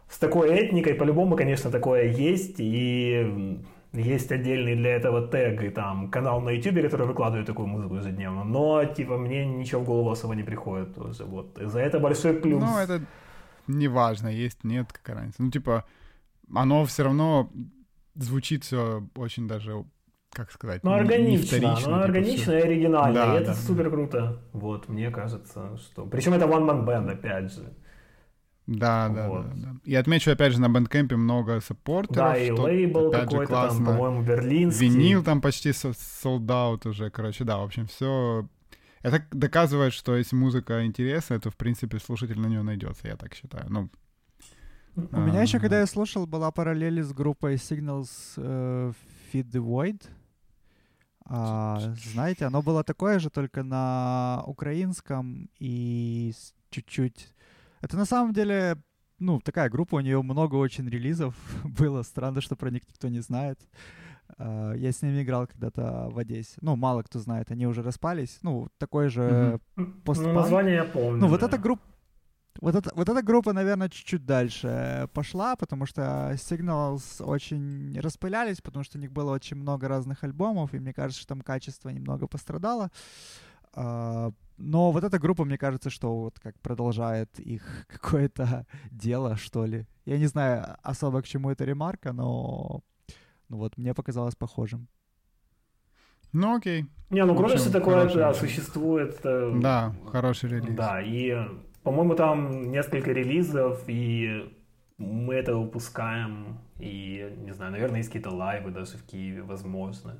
[0.09, 2.55] с такой этникой, по-любому, конечно, такое есть.
[2.59, 3.59] И
[3.93, 8.43] есть отдельный для этого тег и там канал на YouTube, который выкладывает такую музыку ежедневно.
[8.43, 11.23] Но, типа, мне ничего в голову особо не приходит тоже.
[11.23, 11.57] Вот.
[11.59, 12.61] И за это большой плюс.
[12.61, 13.01] Ну, это
[13.67, 15.41] не важно, есть, нет, какая разница.
[15.41, 15.85] Ну, типа,
[16.53, 17.49] оно все равно
[18.15, 19.85] звучит все очень даже,
[20.35, 22.57] как сказать, Ну, не- не органично, вторично, ну, типа, органично всё.
[22.57, 24.41] и оригинально, Да, и это да, супер круто.
[24.53, 26.05] Вот, мне кажется, что...
[26.05, 27.73] Причем это One Man Band, опять же.
[28.67, 29.45] Да, да, Вот.
[29.49, 29.75] да, да.
[29.83, 32.15] И отмечу, опять же, на бэндкэмпе много саппортеров.
[32.17, 34.89] Да, и что, лейбл какой-то там, по-моему, берлинский.
[34.89, 38.47] Винил там почти sold out уже, короче, да, в общем, все.
[39.03, 43.35] Это доказывает, что если музыка интересная, то, в принципе, слушатель на нее найдется, я так
[43.35, 43.65] считаю.
[43.69, 43.89] Ну,
[45.11, 45.59] У меня еще, А.
[45.61, 48.93] когда я слушал, была параллель с группой Signals э,
[49.31, 50.01] Feed the Void.
[51.27, 51.79] А,
[52.13, 56.33] знаете, оно было такое же, только на украинском и
[56.69, 57.33] чуть-чуть...
[57.81, 58.77] Это на самом деле,
[59.19, 62.03] ну, такая группа, у нее много очень релизов было.
[62.03, 63.59] Странно, что про них никто не знает.
[64.37, 66.57] А, я с ними играл когда-то в Одессе.
[66.61, 68.39] Ну, мало кто знает, они уже распались.
[68.43, 70.35] Ну, такой же Ну, постпанк.
[70.35, 71.21] название я помню.
[71.21, 71.47] Ну, вот да.
[71.47, 71.83] эта группа
[72.61, 78.83] вот, это, вот эта группа, наверное, чуть-чуть дальше пошла, потому что Signals очень распылялись, потому
[78.83, 82.27] что у них было очень много разных альбомов, и мне кажется, что там качество немного
[82.27, 82.91] пострадало.
[83.73, 89.65] А, но вот эта группа, мне кажется, что вот как продолжает их какое-то дело, что
[89.65, 89.85] ли.
[90.05, 92.81] Я не знаю особо, к чему эта ремарка, но
[93.49, 94.87] ну вот мне показалось похожим.
[96.31, 96.85] Ну окей.
[97.09, 99.19] Не, ну всего такое, хороший да, существует.
[99.23, 100.75] э, Да, хороший релиз.
[100.75, 101.33] Да, и,
[101.85, 104.51] по-моему, там несколько релизов, и
[104.97, 110.19] мы это выпускаем, и, не знаю, наверное, есть какие-то лайвы даже в Киеве, возможно.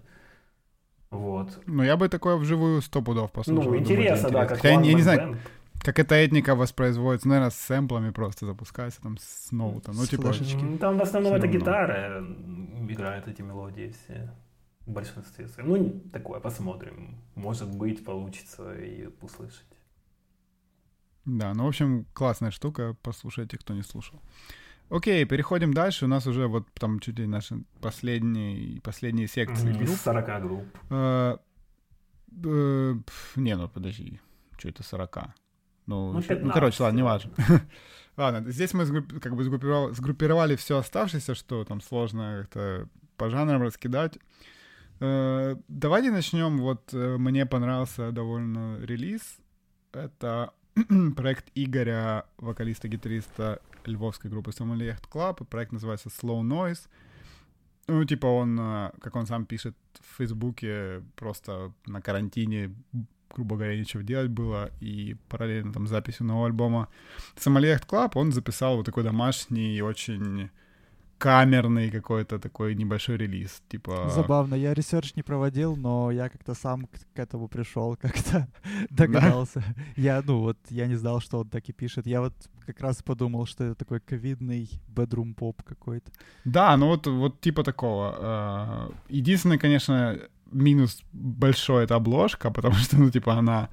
[1.10, 1.60] Вот.
[1.66, 3.56] Ну, я бы такое вживую сто пудов послушал.
[3.58, 4.48] ну, думаю, интересно, да, интересно.
[4.48, 5.38] как Хотя я, я не знаю,
[5.82, 9.96] как эта этника воспроизводится, наверное, с сэмплами просто запускается, там, с ноутом.
[9.96, 10.64] Ну, С типа, флешечки.
[10.64, 12.24] М, Там в основном это гитара
[12.88, 14.32] играет эти мелодии все.
[14.86, 15.70] В большинстве своем.
[15.70, 17.16] Ну, такое, посмотрим.
[17.34, 19.66] Может быть, получится и услышать.
[21.26, 24.22] Да, ну, в общем, классная штука, послушайте, кто не слушал.
[24.90, 26.06] Окей, переходим дальше.
[26.06, 29.98] У нас уже вот там чуть ли наши последние, последние секции Из групп.
[29.98, 30.64] 40 групп.
[30.92, 31.38] Э,
[32.44, 32.96] э,
[33.36, 34.20] Не, ну подожди,
[34.58, 35.18] что это 40?
[35.88, 37.02] Ну, Ну, ну 15, короче, ладно, да.
[37.02, 37.32] неважно.
[38.18, 42.88] Ладно, здесь мы как бы сгруппировали, сгруппировали все оставшееся, что там сложно как-то
[43.18, 44.18] по жанрам раскидать.
[45.00, 46.60] Э, Давайте начнем.
[46.60, 49.38] Вот мне понравился довольно релиз.
[49.92, 50.54] Это
[51.16, 55.46] проект Игоря, вокалиста-гитариста львовской группы Somalicht Club.
[55.46, 56.90] Проект называется Slow Noise.
[57.88, 62.76] Ну, типа он, э, как он сам пишет в Фейсбуке, просто на карантине,
[63.34, 66.90] грубо говоря, нечего делать было, и параллельно там записью нового альбома
[67.38, 70.50] Somalicht Club он записал вот такой домашний, очень
[71.18, 74.10] камерный какой-то такой небольшой релиз, типа...
[74.10, 78.48] Забавно, я ресерч не проводил, но я как-то сам к, этому пришел, как-то
[78.90, 79.64] догадался.
[79.96, 82.08] Я, ну вот, я не знал, что он так и пишет.
[82.08, 82.34] Я вот
[82.66, 86.12] как раз подумал, что это такой ковидный bedroom pop какой-то.
[86.46, 88.90] Да, ну вот, вот типа такого.
[88.90, 90.20] Э, Единственный, конечно,
[90.52, 93.70] минус большой— это обложка, потому что, ну, типа, она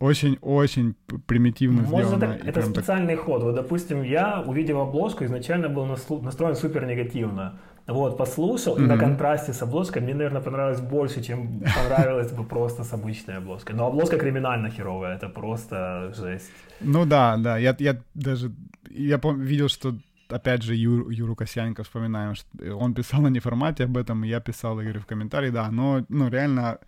[0.00, 0.94] очень-очень
[1.26, 2.24] примитивно Может, сделана.
[2.24, 3.42] это, и это прям так- специальный ход.
[3.42, 7.58] Вот, допустим, я, увидев обложку, изначально был настроен супер негативно.
[7.86, 12.84] Вот, послушал, и на контрасте с обложкой мне, наверное, понравилось больше, чем понравилось бы просто
[12.84, 13.74] с обычной обложкой.
[13.76, 16.50] Но обложка криминально херовая, это просто жесть.
[16.80, 18.52] Ну да, да, я, я даже...
[18.90, 19.94] Я пом- видел, что
[20.28, 22.46] опять же, Юр, Юру Косяненко вспоминаем, что
[22.76, 26.78] он писал на неформате об этом, я писал, Игорь, в комментарии, да, но, ну, реально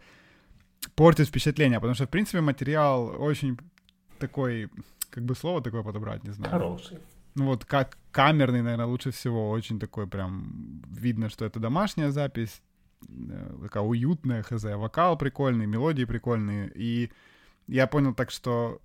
[0.94, 3.59] портит впечатление, потому что, в принципе, материал очень
[4.18, 4.70] такой,
[5.10, 6.52] как бы слово такое подобрать, не знаю.
[6.52, 6.98] Хороший.
[7.34, 9.50] Ну вот как камерный, наверное, лучше всего.
[9.50, 12.62] Очень такой прям видно, что это домашняя запись,
[13.09, 16.70] э, такая уютная, хз, вокал прикольный, мелодии прикольные.
[16.74, 17.10] И
[17.66, 18.80] я понял так, что,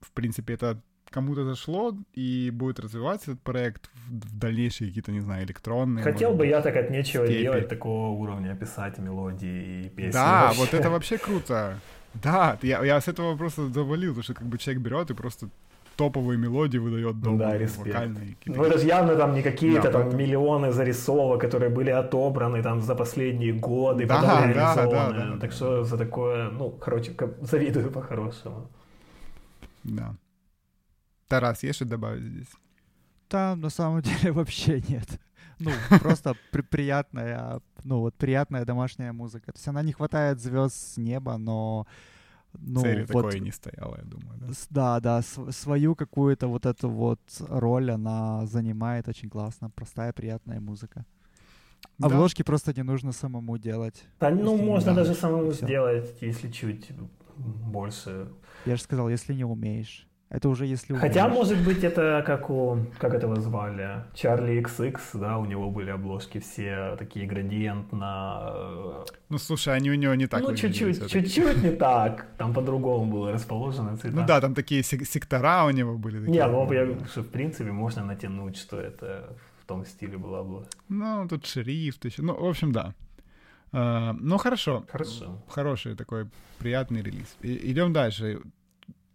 [0.00, 0.82] в принципе, это
[1.14, 6.02] кому-то зашло и будет развиваться этот проект в, дальнейшие какие-то, не знаю, электронные.
[6.02, 7.42] Хотел бы быть, я так от нечего степи.
[7.42, 10.12] делать такого уровня, писать мелодии и песни.
[10.12, 10.60] Да, вообще.
[10.60, 11.78] вот это вообще круто.
[12.22, 15.48] Да, я, я с этого просто завалил, потому что как бы человек берет и просто
[15.96, 17.86] топовые мелодии выдает Да, добрые, респект.
[17.86, 18.36] вокальные.
[18.46, 22.62] Ну это же явно там не какие-то Да, там поэтому- миллионы зарисовок, которые были отобраны
[22.62, 24.90] там за последние годы, Да, потом да, реализованы.
[24.90, 25.38] да, да, да.
[25.38, 27.12] так что за такое, ну, короче,
[27.42, 28.66] завидую по-хорошему.
[29.84, 30.14] Да.
[31.28, 32.50] Тарас, есть что добавить здесь?
[33.28, 35.20] Там на самом деле вообще нет.
[35.58, 35.70] Ну,
[36.00, 39.52] просто при- приятная, ну вот приятная домашняя музыка.
[39.52, 41.86] То есть она не хватает звезд с неба, но
[42.58, 44.38] ну, Цели вот, такой не стояло, я думаю.
[44.38, 44.52] Да?
[44.70, 49.70] да, да, св- свою какую-то вот эту вот роль она занимает очень классно.
[49.70, 51.04] Простая, приятная музыка.
[51.98, 52.06] Да.
[52.06, 54.04] Обложки просто не нужно самому делать.
[54.20, 55.66] Да, ну, Если можно даже самому всё.
[55.66, 56.90] сделать, если чуть
[57.36, 58.28] больше.
[58.66, 60.08] Я же сказал, если не умеешь.
[60.34, 61.06] Это уже если умеешь.
[61.08, 65.90] Хотя, может быть, это как у, как этого звали, Чарли XX, да, у него были
[65.90, 68.42] обложки все такие градиент на...
[68.54, 72.26] э, Ну, слушай, они у него не так ну, чуть-чуть, чуть-чуть не так.
[72.36, 74.16] Там по-другому было расположено цвета.
[74.16, 76.18] Ну да, там такие сек- сектора у него были.
[76.18, 76.32] Такие.
[76.32, 80.70] Не, ну я что в принципе можно натянуть, что это в том стиле была обложка.
[80.88, 82.22] Ну, тут шрифт еще.
[82.22, 82.92] Ну, в общем, да.
[83.72, 84.84] А, ну, хорошо.
[84.90, 85.42] Хорошо.
[85.48, 86.26] Хороший такой
[86.58, 87.36] приятный релиз.
[87.44, 88.40] И- идем дальше.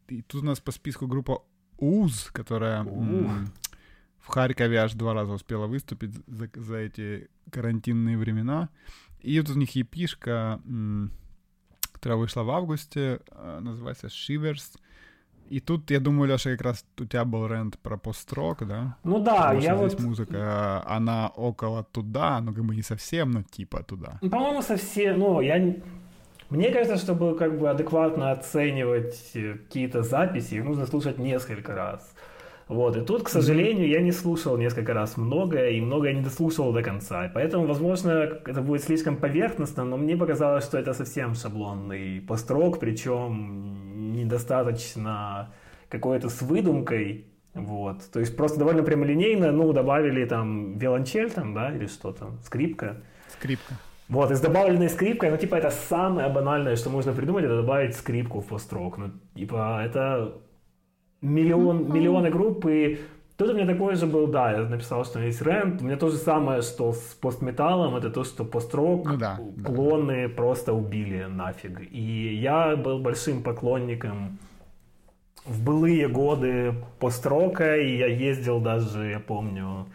[0.10, 1.44] И тут у нас по списку группа
[1.77, 8.69] УЗ, которая в Харькове аж два раза успела выступить за, за эти карантинные времена.
[9.22, 10.61] И вот у них епишка,
[11.91, 14.77] которая вышла в августе, а, называется Shivers.
[15.49, 18.98] И тут, я думаю, Леша, как раз у тебя был рент про построк, да?
[19.03, 19.91] Ну да, Потому я вот...
[19.91, 24.19] здесь музыка, она около туда, ну как бы не совсем, но типа туда.
[24.22, 25.76] Ну, По-моему, совсем, ну, я...
[26.50, 31.76] не- Мне кажется, чтобы как бы адекватно оценивать э, какие-то записи, их нужно слушать несколько
[31.76, 32.14] раз.
[32.68, 36.72] Вот, и тут, к сожалению, я не слушал несколько раз многое, и многое не дослушал
[36.72, 37.32] до конца.
[37.34, 38.10] Поэтому, возможно,
[38.46, 45.52] это будет слишком поверхностно, но мне показалось, что это совсем шаблонный построк, причем недостаточно
[45.90, 47.26] какой-то с выдумкой.
[47.56, 48.04] Вот.
[48.14, 52.98] То есть просто довольно прямолинейно, ну, добавили там виолончель там, да, или что там, скрипка.
[53.30, 53.74] Скрипка.
[54.10, 57.95] Вот, и с добавленной скрипкой, ну, типа, это самое банальное, что можно придумать, это добавить
[57.95, 58.98] скрипку в построк.
[58.98, 60.34] Ну, типа, это
[61.22, 62.99] миллион, миллионы групп, и
[63.38, 66.10] тут у меня такой же был, да, я написал, что есть рент, у меня то
[66.10, 69.64] же самое, что с постметаллом, это то, что построк Ну да, да.
[69.64, 71.80] клоны просто убили нафиг.
[71.91, 74.40] И я был большим поклонником
[75.45, 79.86] в былые годы построка, и я ездил даже, я помню,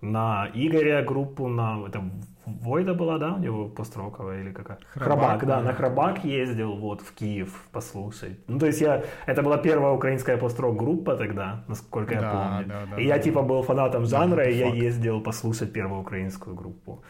[0.00, 2.02] на Игоря группу, на это
[2.46, 4.78] Войда была, да, у него построковая или какая?
[4.94, 5.62] Храбак, да, да.
[5.62, 8.38] на Храбак ездил вот в Киев послушать.
[8.48, 12.66] Ну, то есть я, это была первая украинская построк группа тогда, насколько я Да, помню.
[12.68, 13.22] да, да, и я да.
[13.22, 14.78] типа был фанатом жанра, это и я факт.
[14.78, 17.02] ездил послушать первую украинскую группу.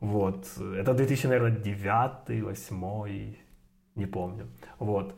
[0.00, 0.46] Вот.
[0.76, 3.34] Это 2000, наверное, 9 8
[3.96, 4.46] не помню.
[4.78, 5.14] Вот.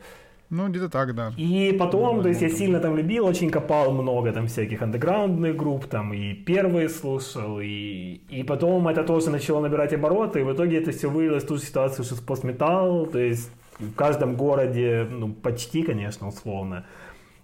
[0.49, 1.31] Ну, где-то так, да.
[1.37, 5.55] И потом, Ну, то есть я сильно там любил, очень копал много там всяких андеграундных
[5.55, 10.51] групп, там и первые слушал, и, и потом это тоже начало набирать обороты, и в
[10.51, 14.35] итоге это все вылилось в ту же ситуацию, что с постметалл, то есть в каждом
[14.35, 16.85] городе, ну почти, конечно, условно,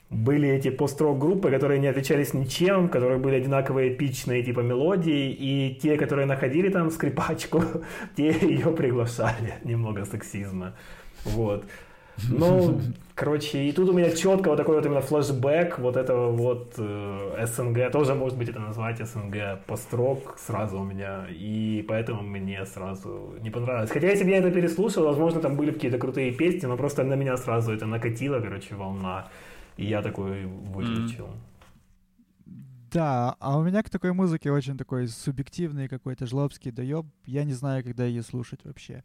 [0.09, 5.31] были эти пост-рок группы, которые не отличались ничем, в которых были одинаковые эпичные типа мелодии,
[5.31, 7.63] и те, которые находили там скрипачку,
[8.15, 10.73] те ее приглашали, немного сексизма.
[11.23, 11.65] Вот.
[12.29, 12.81] Ну,
[13.13, 17.45] короче, и тут у меня четко вот такой вот именно флешбэк вот этого вот э,
[17.45, 23.35] СНГ, тоже может быть это назвать СНГ построк сразу у меня, и поэтому мне сразу
[23.41, 23.91] не понравилось.
[23.91, 27.15] Хотя если бы я это переслушал, возможно, там были какие-то крутые песни, но просто на
[27.15, 29.27] меня сразу это накатило, короче, волна,
[29.77, 31.27] и я такой выключил.
[32.91, 37.05] Да, а у меня к такой музыке очень такой субъективный какой-то жлобский доеб.
[37.25, 39.03] Я не знаю, когда ее слушать вообще.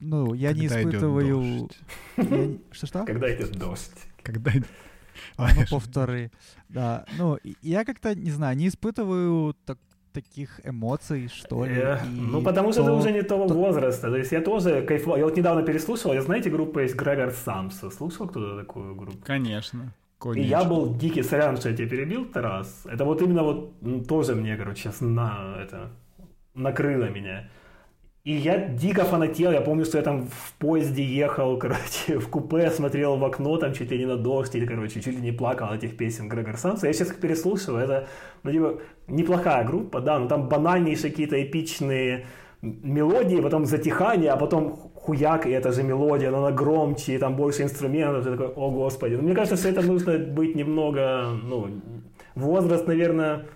[0.00, 1.68] А, ну, я не Когда идёт испытываю...
[2.16, 3.04] не- Что-что?
[3.04, 3.92] Когда идет дождь.
[4.22, 4.50] Когда...
[5.36, 6.30] Ну, повтори.
[6.68, 9.78] Да, ну, и- я как-то, не знаю, не испытываю так-
[10.12, 11.74] таких эмоций, что ли.
[11.74, 14.10] Э, и Ну, потому что то- ты уже не того то- возраста.
[14.10, 15.18] То есть я тоже кайфовал.
[15.18, 17.90] Я вот недавно переслушал, я знаете, группа есть Грегор Самса.
[17.90, 19.18] Слушал кто-то такую группу?
[19.24, 19.82] Конечно.
[19.82, 20.50] И Конечно.
[20.50, 22.82] я был дикий, сорян, что я тебя перебил, Тарас.
[22.86, 23.72] Это вот именно вот
[24.08, 25.90] тоже мне, короче, на это
[26.54, 27.48] накрыло меня.
[28.24, 32.70] И я дико фанател, я помню, что я там в поезде ехал, короче, в купе,
[32.70, 35.68] смотрел в окно, там чуть ли не на дождь, или, короче, чуть ли не плакал
[35.68, 36.86] от этих песен Грегор Самса.
[36.86, 38.08] Я сейчас их переслушиваю, это,
[38.42, 42.26] ну, типа, неплохая группа, да, но там банальнейшие какие-то эпичные
[42.60, 47.36] мелодии, потом затихание, а потом хуяк, и эта же мелодия, но она громче, и там
[47.36, 49.14] больше инструментов, ты такой, о господи.
[49.14, 51.80] Ну, мне кажется, что это нужно быть немного, ну,
[52.34, 53.46] возраст, наверное,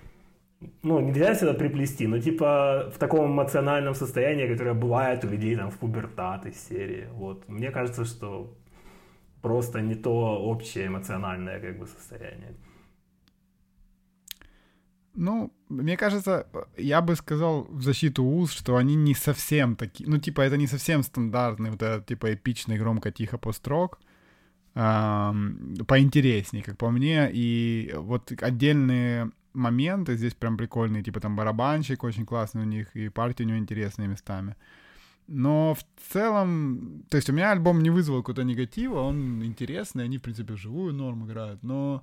[0.82, 5.70] ну, нельзя всегда приплести, но типа в таком эмоциональном состоянии, которое бывает у людей там
[5.70, 7.08] в пубертат из серии.
[7.12, 7.48] Вот.
[7.48, 8.54] Мне кажется, что
[9.42, 12.54] просто не то общее эмоциональное как бы состояние.
[15.14, 16.46] Ну, мне кажется,
[16.78, 20.66] я бы сказал в защиту УЗ, что они не совсем такие, ну, типа, это не
[20.66, 23.98] совсем стандартный вот этот, типа, эпичный громко-тихо построк,
[24.74, 32.04] ам, поинтереснее, как по мне, и вот отдельные моменты здесь прям прикольные, типа, там барабанщик
[32.04, 34.56] очень классный у них, и партии у него интересные местами.
[35.28, 40.18] Но в целом, то есть у меня альбом не вызвал какого-то негатива, он интересный, они,
[40.18, 42.02] в принципе, вживую норм играют, но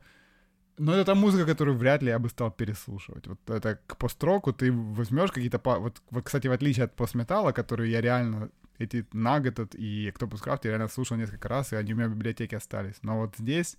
[0.80, 3.28] но это та музыка, которую вряд ли я бы стал переслушивать.
[3.28, 5.60] Вот это к построку ты возьмешь какие-то...
[5.64, 8.50] Вот, вот, кстати, в отличие от постметалла, который я реально...
[8.78, 12.16] Эти Nugget и Octopus Craft я реально слушал несколько раз, и они у меня в
[12.16, 12.96] библиотеке остались.
[13.02, 13.76] Но вот здесь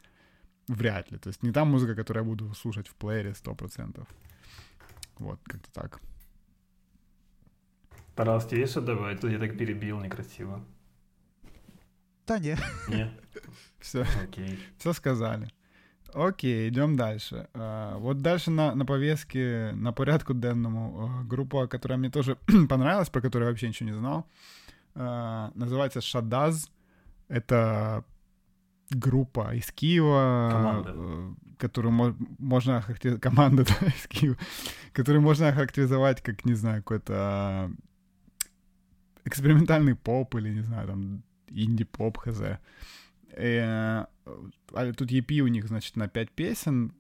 [0.71, 1.19] вряд ли.
[1.19, 4.07] То есть не та музыка, которую я буду слушать в плеере 100%.
[5.19, 6.01] Вот, как-то так.
[8.47, 9.21] Тебе есть что добавить?
[9.21, 10.63] Тут я так перебил некрасиво.
[12.27, 12.57] Да не.
[12.89, 13.11] Не?
[13.81, 14.59] Все, Окей.
[14.79, 15.49] все сказали.
[16.13, 17.49] Окей, идем дальше.
[17.55, 22.37] А, вот дальше на, на повестке, на порядку денному, а, группа, которая мне тоже
[22.69, 24.27] понравилась, про которую я вообще ничего не знал,
[24.95, 26.71] а, называется Шадаз.
[27.29, 28.05] Это
[28.91, 30.93] группа из Киева, Команда.
[30.95, 33.23] э, которую мо- можно охарактеризовать...
[33.29, 34.37] Команда, да, из Киева.
[34.93, 37.71] Которую можно охарактеризовать как, не знаю, какой-то а,
[39.25, 42.41] экспериментальный поп или, не знаю, там, инди-поп, хз.
[43.33, 44.07] Э,
[44.73, 46.93] а тут EP у них, значит, на 5 песен.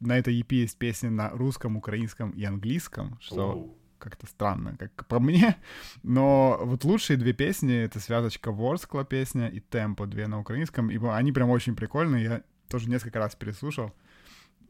[0.00, 3.78] На этой EP есть песни на русском, украинском и английском, что Оу.
[4.02, 5.56] Как-то странно, как по мне.
[6.02, 10.90] Но вот лучшие две песни— это связочка Ворскла песня и Темпо, две на украинском.
[10.90, 13.92] И они прям очень прикольные, я тоже несколько раз переслушал.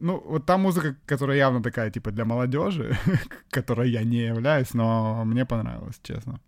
[0.00, 2.96] Ну, вот та музыка, которая явно такая, типа, для молодежи,
[3.50, 6.40] которой я не являюсь, но мне понравилось, честно.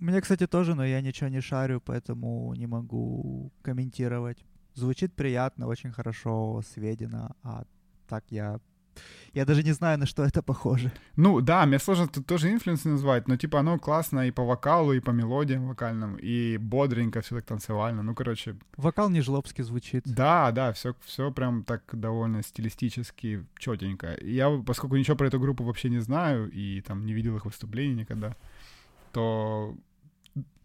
[0.00, 4.44] Мне, кстати, тоже, но я ничего не шарю, поэтому не могу комментировать.
[4.74, 7.64] Звучит приятно, очень хорошо сведено, а
[8.08, 8.58] так я...
[9.34, 10.92] Я даже не знаю, на что это похоже.
[11.16, 14.92] Ну да, мне сложно тут тоже инфлюенс назвать, но типа оно классно и по вокалу,
[14.92, 18.02] и по мелодиям вокальным, и бодренько, все так танцевально.
[18.02, 20.02] Ну, короче, Вокал не жлобски звучит.
[20.04, 24.18] да, да, все, все прям так довольно стилистически четенько.
[24.22, 27.94] Я, поскольку ничего про эту группу вообще не знаю, и там не видел их выступлений
[27.94, 28.36] никогда,
[29.12, 29.74] то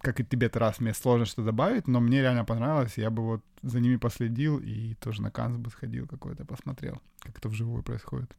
[0.02, 3.42] как и тебе, Тарас, мне сложно что добавить, но мне реально понравилось, я бы вот
[3.64, 8.36] за ними последил и тоже на Канс бы сходил какой-то, посмотрел, как это вживую происходит.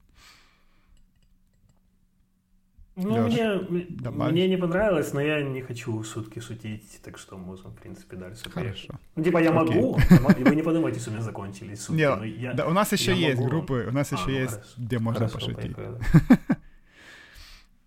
[3.01, 3.33] Ну, Лёш,
[3.69, 8.17] мне, мне не понравилось, но я не хочу шутки шутить, так что можем, в принципе,
[8.17, 8.51] дальше.
[8.51, 8.99] Хорошо.
[9.15, 9.77] Ну, типа, я Окей.
[9.77, 9.99] могу,
[10.41, 12.01] и вы не подумайте, что у меня закончились шутки.
[12.01, 12.55] Не, но я...
[12.55, 13.51] да, у нас еще есть могу.
[13.51, 14.73] группы, у нас А, еще ну, есть, хорошо.
[14.79, 15.77] где можно Хорошо, пошутить.
[15.77, 16.01] поехали.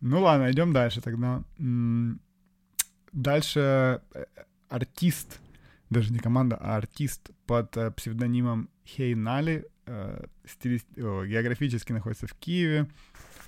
[0.04, 1.44] Ну ладно, идем дальше тогда.
[3.12, 4.26] Дальше э,
[4.70, 5.40] артист,
[5.90, 10.26] даже не команда, а артист под э, псевдонимом Хей Нали, э,
[10.98, 12.88] о, географически находится в Киеве.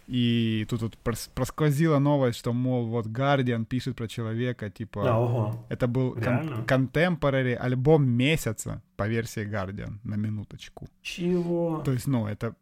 [0.07, 5.03] И тут вот прос- просквозила новость, что, мол, вот Guardian пишет про человека, типа...
[5.03, 5.65] Да, ого.
[5.69, 6.65] Это был Реально?
[6.65, 10.90] контемпорари альбом месяца по версии Guardian, на минуточку.
[11.02, 11.81] Чего?
[11.85, 12.53] То есть, ну, это...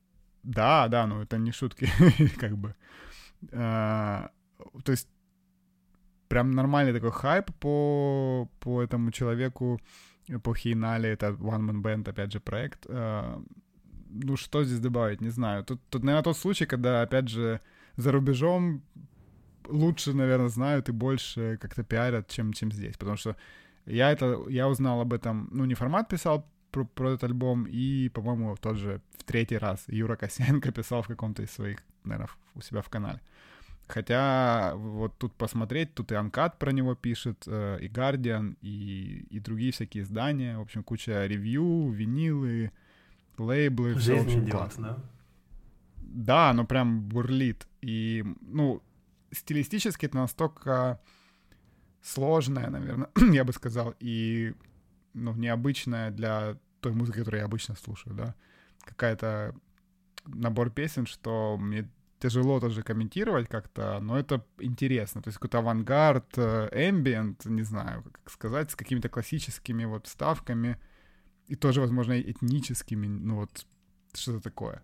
[0.44, 1.90] Да, да, ну, это не шутки,
[2.40, 2.76] как бы.
[3.52, 4.30] А,
[4.84, 5.07] То есть,
[6.32, 9.80] прям нормальный такой хайп по, по этому человеку,
[10.44, 12.86] по Хейнале, это One Man Band, опять же, проект.
[12.90, 13.41] А,
[14.24, 15.64] Ну, что здесь добавить, не знаю.
[15.64, 17.60] Тут, тут, наверное, тот случай, когда, опять же,
[17.98, 18.82] за рубежом
[19.70, 22.98] лучше, наверное, знают и больше как-то пиарят, чем, чем здесь.
[22.98, 23.36] Потому что
[23.86, 28.10] я это, я узнал об этом, ну, не формат писал про, про этот альбом, и,
[28.10, 32.62] по-моему, тот же в третий раз Юра Косенко писал в каком-то из своих, наверное, у
[32.62, 33.20] себя в канале.
[33.92, 39.40] Хотя вот тут посмотреть, тут и Анкат про него пишет, э, и Guardian, и, и
[39.42, 42.72] другие всякие издания, в общем, куча ревью, винилы,
[43.38, 44.88] лейблы, все, в Жизнь общем, идет, классно.
[44.88, 45.04] да?
[45.98, 47.68] Да, оно прям бурлит.
[47.82, 48.82] И, ну,
[49.32, 51.02] стилистически это настолько
[52.02, 54.54] сложное, наверное, я бы сказал, и,
[55.14, 58.36] ну, необычное для той музыки, которую я обычно слушаю, да.
[58.86, 59.54] Какая-то
[60.26, 61.90] набор песен, что мне
[62.22, 65.22] тяжело тоже комментировать как-то, но это интересно.
[65.22, 70.77] То есть какой-то авангард, эмбиент, не знаю, как сказать, с какими-то классическими вот вставками
[71.48, 73.65] и тоже, возможно, этническими, ну вот
[74.14, 74.84] что-то такое.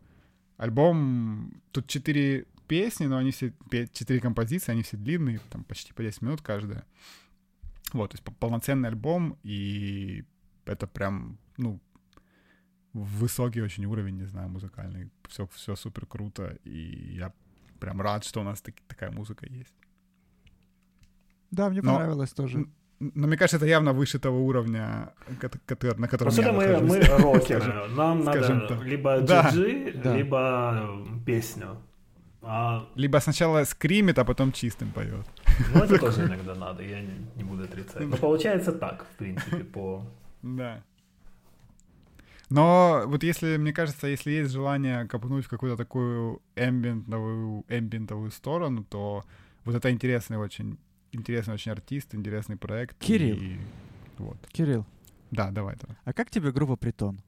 [0.58, 3.54] Альбом, тут четыре песни, но они все,
[3.94, 6.86] четыре композиции, они все длинные, там почти по 10 минут каждая.
[7.94, 10.26] Вот, то есть по- полноценный альбом, и
[10.66, 11.80] это прям, ну,
[13.04, 15.10] высокий очень уровень, не знаю, музыкальный.
[15.30, 17.32] Все, все супер круто, и я
[17.80, 19.74] прям рад, что у нас таки- такая музыка есть.
[21.52, 22.66] Да, мне Но- понравилось тоже.
[23.00, 26.98] Но мне кажется, это явно выше того уровня, кот- котор- на котором Вообще-то я мы,
[26.98, 27.10] нахожусь.
[27.10, 27.88] мы рокеры.
[27.96, 28.84] Нам скажем надо так.
[28.86, 29.22] либо.
[29.22, 30.16] GG, Да.
[30.18, 31.78] либо песню.
[32.42, 35.26] А, Либо сначала скримит, а потом чистым поет.
[35.74, 38.08] ну, это тоже иногда надо, я не, не буду отрицать.
[38.08, 40.04] Но получается так, в принципе, по...
[40.42, 40.82] Да.
[42.50, 48.84] Но вот если, мне кажется, если есть желание копнуть в какую-то такую эмбиентовую, эмбиентовую сторону,
[48.84, 49.24] то
[49.66, 50.78] вот это интересный очень,
[51.12, 52.98] интересный очень артист, интересный проект.
[53.00, 53.36] Кирилл.
[53.38, 53.58] и
[54.18, 54.38] вот.
[54.52, 54.86] Кирилл,
[55.32, 55.98] Да, давай, давай.
[56.06, 57.20] а как тебе группа Притон?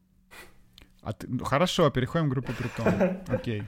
[1.02, 3.18] А ты- ну, хорошо, переходим к группе Притон.
[3.28, 3.64] Окей.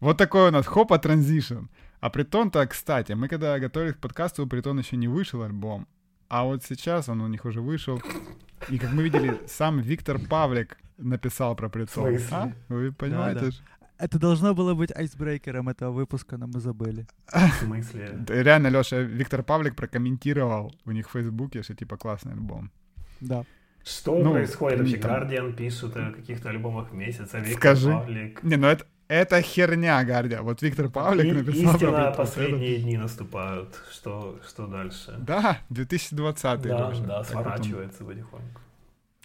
[0.00, 1.66] Вот такой у нас хопа транзишн.
[2.00, 5.86] А Притон-то, кстати, мы когда готовились к подкасту, у Притон еще не вышел альбом.
[6.28, 8.02] А вот сейчас он у них уже вышел.
[8.70, 12.26] И как мы видели, сам Виктор Павлик написал про смысле?
[12.30, 12.52] А?
[12.68, 13.40] Вы понимаете?
[13.40, 13.50] Да-да.
[13.52, 13.60] ж?
[13.98, 17.06] Это должно было быть айсбрейкером этого выпуска, но мы забыли.
[17.32, 18.10] В смысле?
[18.26, 22.70] Да, Реально, Леша, Виктор Павлик прокомментировал у них в Фейсбуке, что типа классный альбом.
[23.20, 23.44] Да.
[23.84, 24.96] Что Ну, происходит вообще?
[24.96, 27.92] там- Guardian пишут о каких-то альбомах месяца, Виктор Скажи.
[27.92, 28.42] Павлик.
[28.42, 30.42] Не, ну это, это херня, Гардия.
[30.42, 32.14] Вот Виктор Павлик И- написал Притон.
[32.16, 33.74] последние дни наступают.
[33.92, 35.14] Что, что дальше?
[35.18, 37.04] Да, 2020 Да, Леша.
[37.04, 38.60] да, сворачивается потихоньку.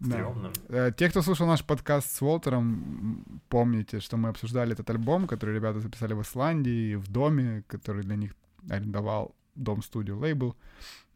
[0.02, 0.12] Да.
[0.16, 0.52] Стрёмно.
[0.70, 5.56] Э, Те, кто слушал наш подкаст с Уолтером, помните, что мы обсуждали этот альбом, который
[5.56, 8.32] ребята записали в Исландии, в доме, который для них
[8.70, 10.56] арендовал дом-студию лейбл.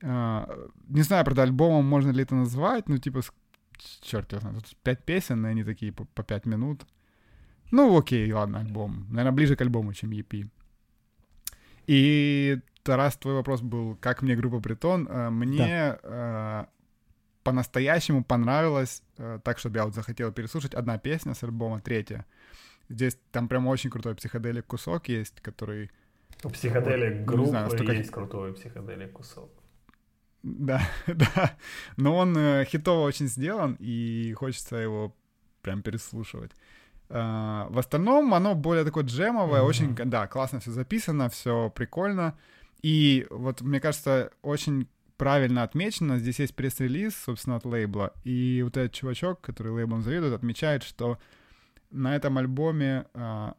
[0.01, 0.45] Э,
[0.89, 3.21] Не знаю, правда, альбомом можно ли это назвать, ну, типа,
[4.01, 6.81] черт его знает, тут пять песен, и они такие по, по пять минут.
[7.73, 9.07] Ну, окей, ладно, альбом.
[9.09, 10.47] Наверное, ближе к альбому, чем EP.
[11.87, 15.07] И, Тарас, твой вопрос был, как мне группа Притон.
[15.07, 15.99] Э, мне да.
[16.03, 16.65] э,
[17.43, 22.27] по-настоящему понравилось, э, так, чтобы я вот захотел переслушать, одна песня с альбома, третья.
[22.89, 25.89] Здесь там прям очень крутой психоделик кусок есть, который...
[26.43, 27.93] У психоделик группы знаю, столько...
[27.93, 29.49] есть крутой психоделик кусок.
[30.43, 31.57] Да, да.
[31.97, 32.35] Но он
[32.65, 35.15] хитово очень сделан, и хочется его
[35.63, 36.51] прям переслушивать.
[37.13, 39.65] Uh, в остальном оно более такое джемовое, mm-hmm.
[39.65, 42.35] очень, да, классно все записано, все прикольно.
[42.81, 48.77] И вот, мне кажется, очень правильно отмечено, здесь есть пресс-релиз, собственно, от лейбла, и вот
[48.77, 51.19] этот чувачок, который лейблом заведует, отмечает, что
[51.91, 53.53] на этом альбоме uh,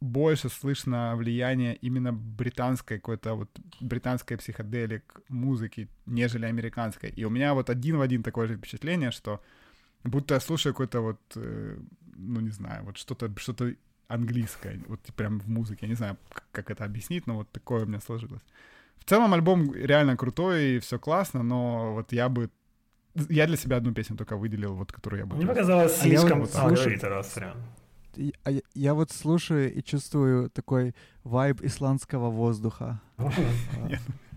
[0.00, 3.50] больше слышно влияние именно британской какой-то вот
[3.80, 7.10] британской психоделик музыки, нежели американской.
[7.10, 9.42] И у меня вот один в один такое же впечатление, что
[10.04, 11.76] будто я слушаю какой-то вот, э,
[12.16, 13.74] ну не знаю, вот что-то что-то
[14.08, 15.80] английское, вот прям в музыке.
[15.82, 16.16] Я не знаю,
[16.52, 18.42] как это объяснить, но вот такое у меня сложилось.
[18.98, 22.50] В целом альбом реально крутой и все классно, но вот я бы
[23.28, 25.36] я для себя одну песню только выделил, вот которую я бы.
[25.36, 26.38] Мне показалось слишком...
[26.38, 27.38] А, вот, а говорит раз,
[28.44, 30.94] а я, я вот слушаю и чувствую такой
[31.24, 33.00] вайб исландского воздуха.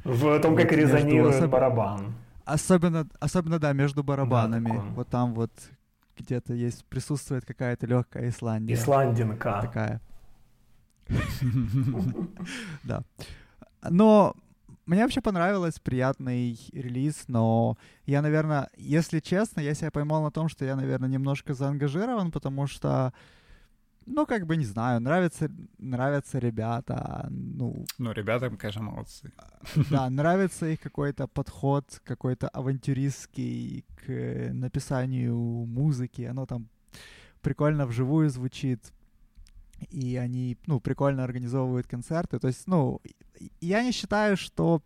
[0.04, 2.14] В том, как резонирует барабан.
[2.46, 4.82] Особенно, особенно, да, между барабанами.
[4.96, 5.52] Вот там вот
[6.18, 8.74] где-то есть, присутствует какая-то легкая Исландия.
[8.74, 9.60] Исландинка.
[9.62, 10.02] Такая.
[12.84, 13.04] Да.
[13.90, 14.36] Но
[14.86, 20.50] мне вообще понравилось, приятный релиз, но я, наверное, если честно, я себя поймал на том,
[20.50, 23.14] что я, наверное, немножко заангажирован, потому что
[24.06, 27.86] ну, как бы, не знаю, нравятся, нравятся ребята, ну...
[27.98, 29.32] Ну, ребята, конечно, молодцы.
[29.90, 36.70] Да, нравится их какой-то подход, какой-то авантюристский к написанию музыки, оно там
[37.42, 38.92] прикольно вживую звучит,
[39.90, 43.02] и они, ну, прикольно организовывают концерты, то есть, ну,
[43.60, 44.82] я не считаю, что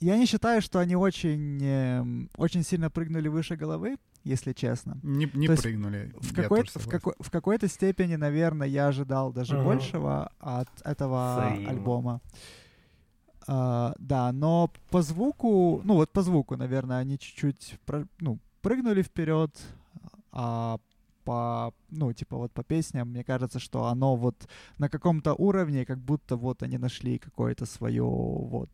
[0.00, 2.04] я не считаю, что они очень, э,
[2.36, 4.98] очень сильно прыгнули выше головы, если честно.
[5.02, 6.12] Не, не То прыгнули.
[6.20, 9.64] В, какой в, какой, в какой-то степени, наверное, я ожидал даже uh-huh.
[9.64, 11.70] большего от этого Взаимно.
[11.70, 12.20] альбома.
[13.46, 19.02] Uh, да, но по звуку, ну вот по звуку, наверное, они чуть-чуть про, ну, прыгнули
[19.02, 19.50] вперед,
[20.30, 20.78] а
[21.24, 24.48] по, ну, типа вот по песням, мне кажется, что оно вот
[24.78, 28.70] на каком-то уровне, как будто вот они нашли какое-то свое вот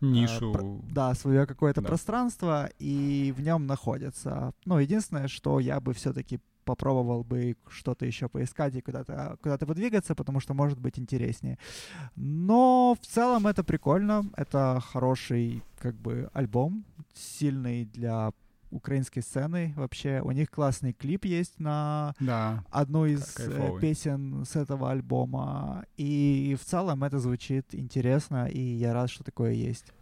[0.00, 0.52] Э, нишу.
[0.52, 1.88] Про, да, свое какое-то да.
[1.88, 4.52] пространство, и в нем находятся.
[4.64, 10.14] Ну, единственное, что я бы все-таки попробовал бы что-то еще поискать и куда-то куда подвигаться,
[10.14, 11.58] потому что может быть интереснее.
[12.16, 18.32] Но в целом это прикольно, это хороший как бы альбом, сильный для
[18.76, 20.20] украинской сцены вообще.
[20.22, 23.80] У них классный клип есть на да, одну из э, кайфовый.
[23.80, 25.84] песен с этого альбома.
[25.96, 29.92] И в целом это звучит интересно, и я рад, что такое есть.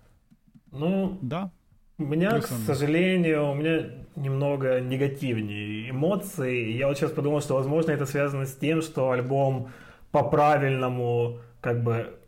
[0.71, 1.51] Ну, да.
[1.97, 6.73] У меня, к сожалению, у меня немного негативнее эмоции.
[6.73, 9.69] Я вот сейчас подумал, что, возможно, это связано с тем, что альбом
[10.11, 12.19] по-правильному как бы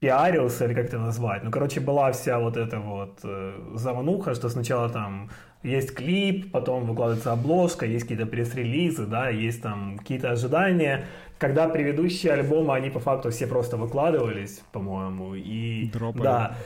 [0.00, 1.44] пиарился, или как это назвать.
[1.44, 5.30] Ну, короче, была вся вот эта вот э, замануха, что сначала там
[5.62, 11.04] есть клип, потом выкладывается обложка, есть какие-то пресс-релизы, да, есть там какие-то ожидания.
[11.38, 15.90] Когда предыдущие альбомы, они по факту все просто выкладывались, по-моему, и...
[15.90, 16.22] Дропали.
[16.22, 16.56] Да.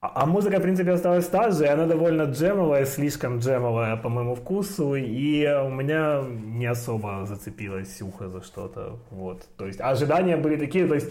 [0.00, 4.08] А, а музыка, в принципе, осталась та же, и она довольно джемовая, слишком джемовая по
[4.08, 9.48] моему вкусу, и у меня не особо зацепилось ухо за что-то, вот.
[9.56, 11.10] То есть ожидания были такие, то есть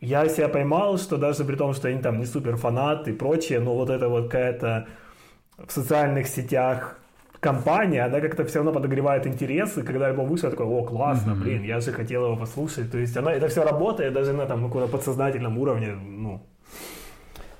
[0.00, 3.60] я себя поймал, что даже при том, что они там не супер фанат и прочее,
[3.60, 4.86] но вот это вот какая-то
[5.58, 6.98] в социальных сетях
[7.40, 11.42] компания, она как-то все равно подогревает интересы, когда альбом вышел, я такой, о, классно, mm-hmm.
[11.42, 14.64] блин, я же хотел его послушать, то есть она, это все работает даже на там
[14.64, 16.42] каком-то подсознательном уровне, ну,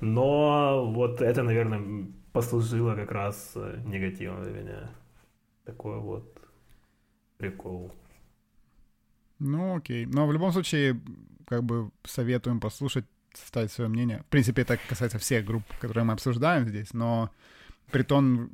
[0.01, 4.91] но вот это, наверное, послужило как раз э, негативом для меня.
[5.65, 6.39] Такой вот
[7.37, 7.91] прикол.
[9.39, 10.05] Ну, окей.
[10.05, 10.99] Но в любом случае,
[11.47, 14.23] как бы советуем послушать, составить свое мнение.
[14.23, 17.29] В принципе, это касается всех групп, которые мы обсуждаем здесь, но
[17.91, 18.49] Притон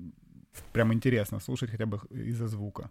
[0.74, 2.90] прям интересно слушать хотя бы из-за звука.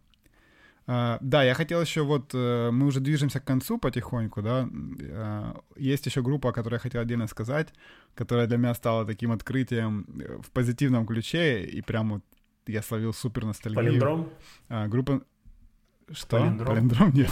[0.87, 5.63] Uh, да, я хотел еще вот, uh, мы уже движемся к концу потихоньку, да, uh,
[5.79, 7.73] есть еще группа, о которой я хотел отдельно сказать,
[8.15, 10.07] которая для меня стала таким открытием
[10.43, 12.23] в позитивном ключе, и прям вот
[12.67, 13.85] я словил супер ностальгию.
[13.85, 14.29] Полиндром?
[14.91, 15.23] группа...
[16.13, 16.39] Что?
[16.39, 16.67] Полиндром?
[16.67, 17.13] Полиндром?
[17.15, 17.31] Нет.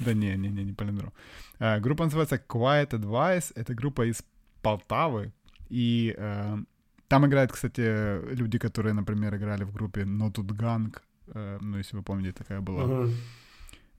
[0.00, 1.14] да не, не, не, не полиндром.
[1.58, 4.22] группа называется Quiet Advice, это группа из
[4.60, 5.32] Полтавы,
[5.70, 6.14] и
[7.08, 10.94] Там играют, кстати, люди, которые, например, играли в группе No Тут Gang,
[11.28, 12.84] э, ну, если вы помните, такая была.
[12.84, 13.14] Мгм.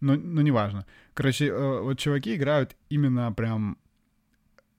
[0.01, 0.85] Ну, ну, неважно.
[1.13, 3.77] Короче, э, вот чуваки играют именно прям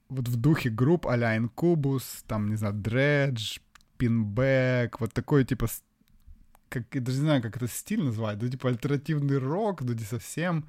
[0.08, 3.60] вот в духе групп а-ля Incubus, там, не знаю, Dredge,
[3.98, 5.66] Pinback, вот такой, типа,
[6.68, 10.04] как, я даже не знаю, как это стиль назвать, да, типа альтернативный рок, да не
[10.04, 10.68] совсем,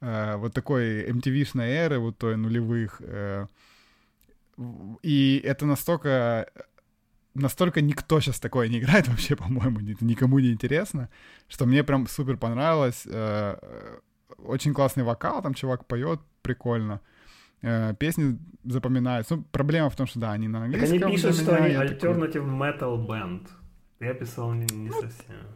[0.00, 3.46] э, вот такой MTV-шной эры, вот той нулевых, э,
[5.02, 6.48] и это настолько,
[7.40, 11.08] настолько никто сейчас такое не играет вообще, по-моему, никому не интересно,
[11.48, 13.98] что мне прям супер понравилось, э, э,
[14.38, 17.00] очень классный вокал, там чувак поет прикольно,
[17.62, 19.36] Э, песни запоминаются.
[19.36, 21.08] Ну, проблема в том, что да, они на Так английском.
[21.08, 23.48] они пишут, что они alternative metal band.
[24.00, 25.46] Я писал не, не совсем.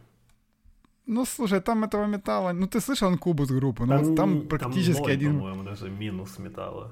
[1.05, 2.53] Ну, слушай, там этого металла...
[2.53, 3.85] Ну, ты слышал Анкубус группу?
[3.85, 5.37] Ну, вот н- там практически ноль, один...
[5.37, 6.91] по-моему, даже минус металла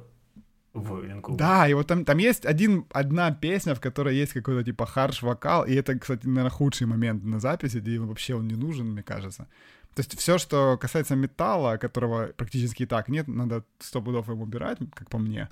[0.73, 1.37] в Incubus.
[1.37, 5.65] Да, и вот там, там есть один, одна песня, в которой есть какой-то типа харш-вокал,
[5.65, 9.47] и это, кстати, наверное, худший момент на записи, где вообще он не нужен, мне кажется.
[9.95, 14.41] То есть все, что касается металла, которого практически и так нет, надо сто пудов им
[14.41, 15.49] убирать, как по мне.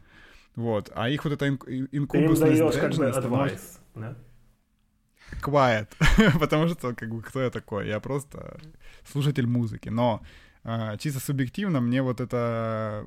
[0.55, 0.91] Вот.
[0.95, 4.15] А их вот это ин- Ты им как бы адвайс, да?
[5.41, 5.87] quiet,
[6.39, 7.87] потому что, как бы, кто я такой?
[7.87, 8.57] Я просто
[9.11, 9.89] слушатель музыки.
[9.89, 10.21] Но
[10.63, 13.05] э, чисто субъективно мне вот эта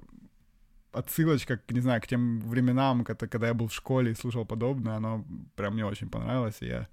[0.93, 4.45] отсылочка, к, не знаю, к тем временам, когда, когда я был в школе и слушал
[4.47, 5.25] подобное, оно
[5.57, 6.89] прям мне очень понравилось, и я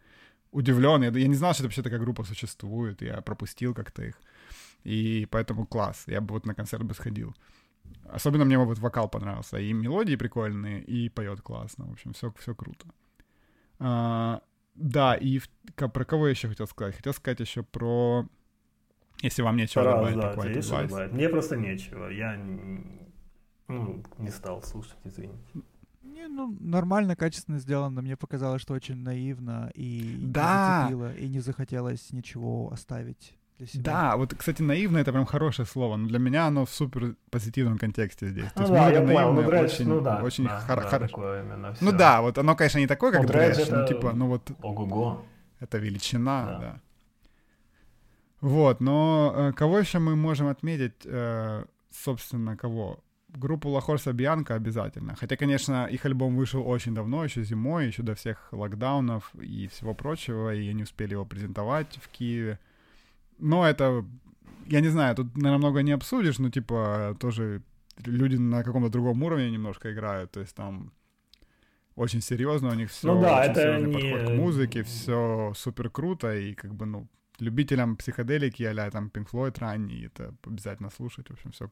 [0.51, 1.03] удивлен.
[1.03, 4.21] Я, я не знал, что вообще такая группа существует, я пропустил как-то их.
[4.83, 6.03] И поэтому класс.
[6.07, 7.35] Я бы вот на концерт бы сходил.
[8.05, 9.57] Особенно мне вот вокал понравился.
[9.57, 11.85] И мелодии прикольные, и поет классно.
[11.85, 12.85] В общем, все, все круто.
[13.79, 14.41] А,
[14.75, 16.95] да, и в- ка- про кого я еще хотел сказать?
[16.95, 18.25] Хотел сказать еще про...
[19.23, 21.11] Если вам нечего Раз, добавить, да, тебе есть добавить?
[21.11, 22.07] Мне просто нечего.
[22.07, 22.37] Я
[23.67, 25.37] ну, не стал слушать, извините.
[26.03, 28.01] Не, ну, нормально, качественно сделано.
[28.01, 30.87] Мне показалось, что очень наивно и Да.
[30.89, 33.83] не зацепило, и не захотелось ничего оставить для себя.
[33.83, 37.77] Да, вот, кстати, наивно это прям хорошее слово, но для меня оно в супер позитивном
[37.77, 38.51] контексте здесь.
[38.53, 40.89] То Ну есть да, музыка я понял, ну Dredge, очень, ну да, очень да, хор-
[40.89, 44.13] да, такое именно Ну да, вот оно, конечно, не такое, как Ну, ну это- типа,
[44.13, 45.25] ну вот Ого-го.
[45.59, 46.59] это величина, Да.
[46.59, 46.81] да.
[48.41, 52.99] Вот, но э, кого еще мы можем отметить, э, собственно, кого?
[53.39, 55.15] Группу Лахорса Бьянка обязательно.
[55.15, 59.93] Хотя, конечно, их альбом вышел очень давно, еще зимой, еще до всех локдаунов и всего
[59.93, 62.59] прочего, и они успели его презентовать в Киеве.
[63.39, 64.05] Но это,
[64.65, 67.61] я не знаю, тут, наверное, много не обсудишь, но, типа, тоже
[68.05, 70.91] люди на каком-то другом уровне немножко играют, то есть там
[71.95, 75.53] очень серьезно у них все, Ну да, очень это серьезный не- подход к музыке, все
[75.55, 77.07] супер круто, и как бы, ну,
[77.39, 81.71] любителям психоделики а там Pink Floyd ранний, это обязательно слушать, в общем, все.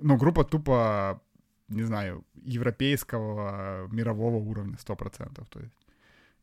[0.00, 1.20] Ну, группа тупо,
[1.68, 5.74] не знаю, европейского, мирового уровня, сто процентов, то есть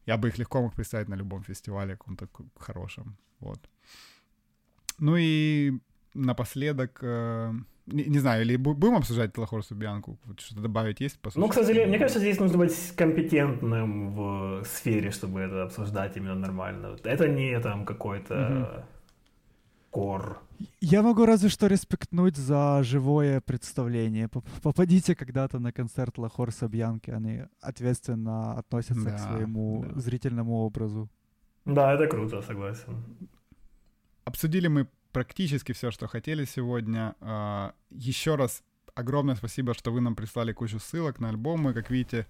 [0.07, 3.59] я бы их легко мог представить на любом фестивале каком-то хорошем, вот.
[4.99, 5.73] Ну и
[6.13, 7.53] напоследок, э,
[7.87, 10.17] не, не знаю, или бу- будем обсуждать Лахорсу Бьянку?
[10.25, 11.19] Вот что-то добавить есть?
[11.19, 16.17] По Ну, к сожалению, мне кажется, здесь нужно быть компетентным в сфере, чтобы это обсуждать
[16.17, 16.97] именно нормально.
[17.03, 18.85] Это не там какой-то Мгм.
[19.91, 20.39] Кор.
[20.79, 24.27] Я могу разве что респектнуть за живое представление.
[24.27, 29.99] Поп- Попадите когда-то на концерт Лахорса Бьянки, они ответственно относятся к Да, своему да.
[30.01, 31.09] зрительному образу.
[31.65, 33.03] Да, это круто, согласен.
[34.25, 37.15] Обсудили мы практически все, что хотели сегодня.
[37.21, 38.63] А, Еще раз
[38.95, 41.73] огромное спасибо, что вы нам прислали кучу ссылок на альбомы.
[41.73, 42.25] Как видите,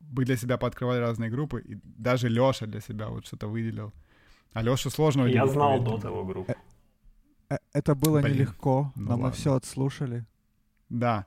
[0.00, 3.92] вы для себя пооткрывали разные группы, и даже Лёша для себя вот что-то выделил.
[4.52, 6.54] А Лёшу сложно Я знал до того группу.
[7.50, 9.36] Э, Это было Блин, нелегко, ну но мы ладно.
[9.36, 10.24] все отслушали.
[10.88, 11.26] Да.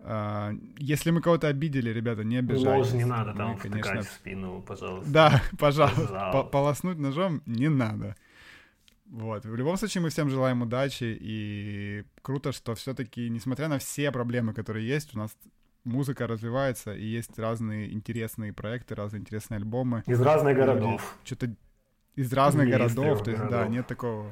[0.00, 2.66] А, Если мы кого-то обидели, ребята, не обижайтесь.
[2.66, 5.10] Ложь не надо Мы, там конечно, втыкать в спину, пожалуйста.
[5.10, 6.30] Да, пожалуйста, Пожалуйста.
[6.32, 8.14] по- полоснуть ножом не надо.
[9.10, 9.44] Вот.
[9.44, 14.52] В любом случае, мы всем желаем удачи, и круто, что все-таки, несмотря на все проблемы,
[14.52, 15.34] которые есть, у нас
[15.84, 20.02] музыка развивается, и есть разные интересные проекты, разные интересные альбомы.
[20.06, 21.16] Из разных городов.
[21.24, 21.54] Что-то
[22.16, 23.72] из разных Не из городов, то есть, да, городов.
[23.72, 24.30] нет такого.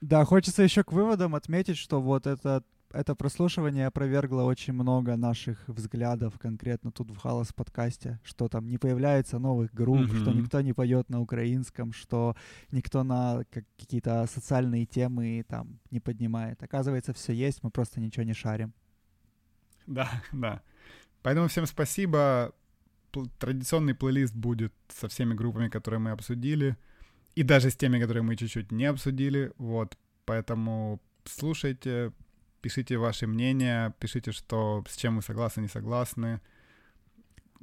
[0.00, 5.68] Да, хочется еще к выводам отметить, что вот это, это прослушивание опровергло очень много наших
[5.68, 10.42] взглядов конкретно тут в Халас подкасте, что там не появляется новых групп, что Мгм.
[10.42, 12.34] никто не поет на украинском, что
[12.72, 16.62] никто на как- какие-то социальные темы там не поднимает.
[16.62, 18.72] Оказывается, все есть, мы просто ничего не шарим.
[19.86, 20.60] Да, да.
[21.22, 22.52] Поэтому всем спасибо.
[23.38, 26.76] Традиционный плейлист будет со всеми группами, которые мы обсудили,
[27.38, 29.52] и даже с теми, которые мы чуть-чуть не обсудили.
[29.58, 32.12] Вот, поэтому слушайте,
[32.60, 36.40] пишите ваши мнения, пишите, что с чем вы согласны, не согласны.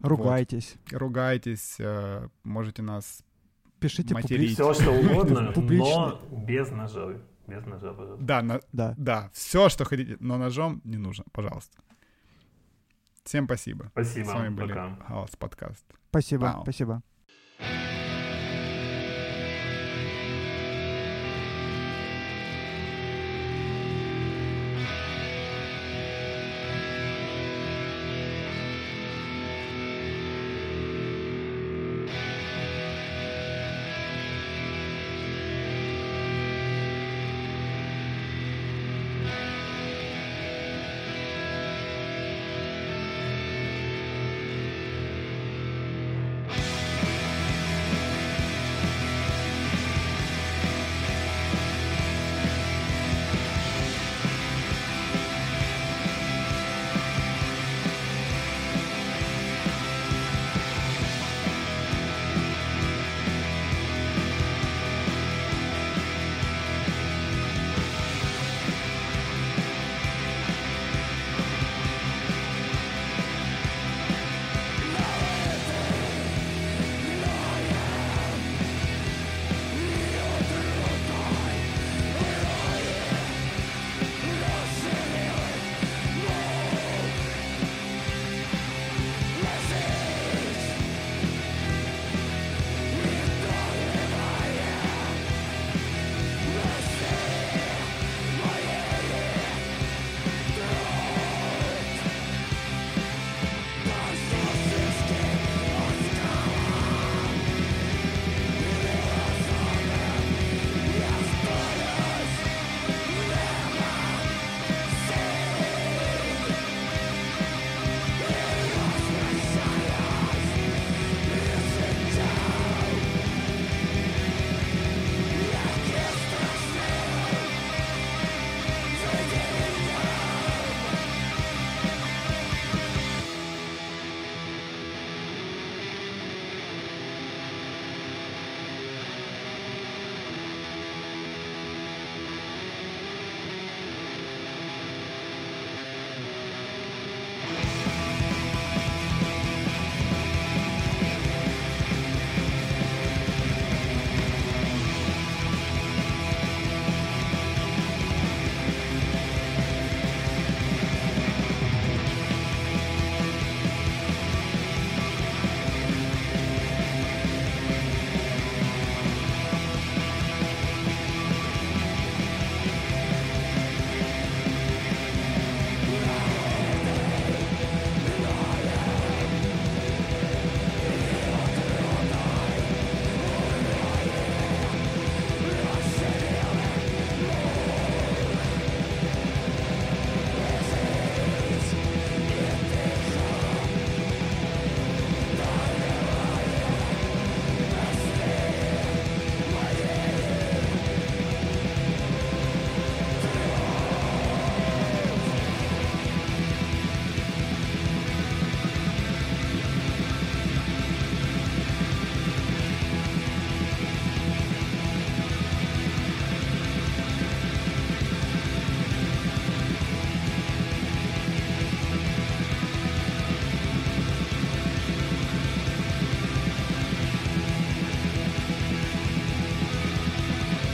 [0.02, 0.78] Ругайтесь.
[0.92, 1.00] Вот.
[1.02, 3.22] Ругайтесь, э, можете нас
[3.82, 4.54] Пишите материть.
[4.54, 7.20] Все, что угодно, но без ножа.
[7.46, 8.26] Без ножа, пожалуйста.
[8.26, 8.94] Да, на- Да.
[8.98, 11.78] да, все, что хотите, но ножом не нужно, пожалуйста.
[13.26, 13.88] Всем спасибо.
[13.92, 14.26] Спасибо.
[14.26, 14.96] С вами были Пока.
[15.08, 15.86] Хаос подкаст.
[16.12, 17.04] Спасибо, спасибо.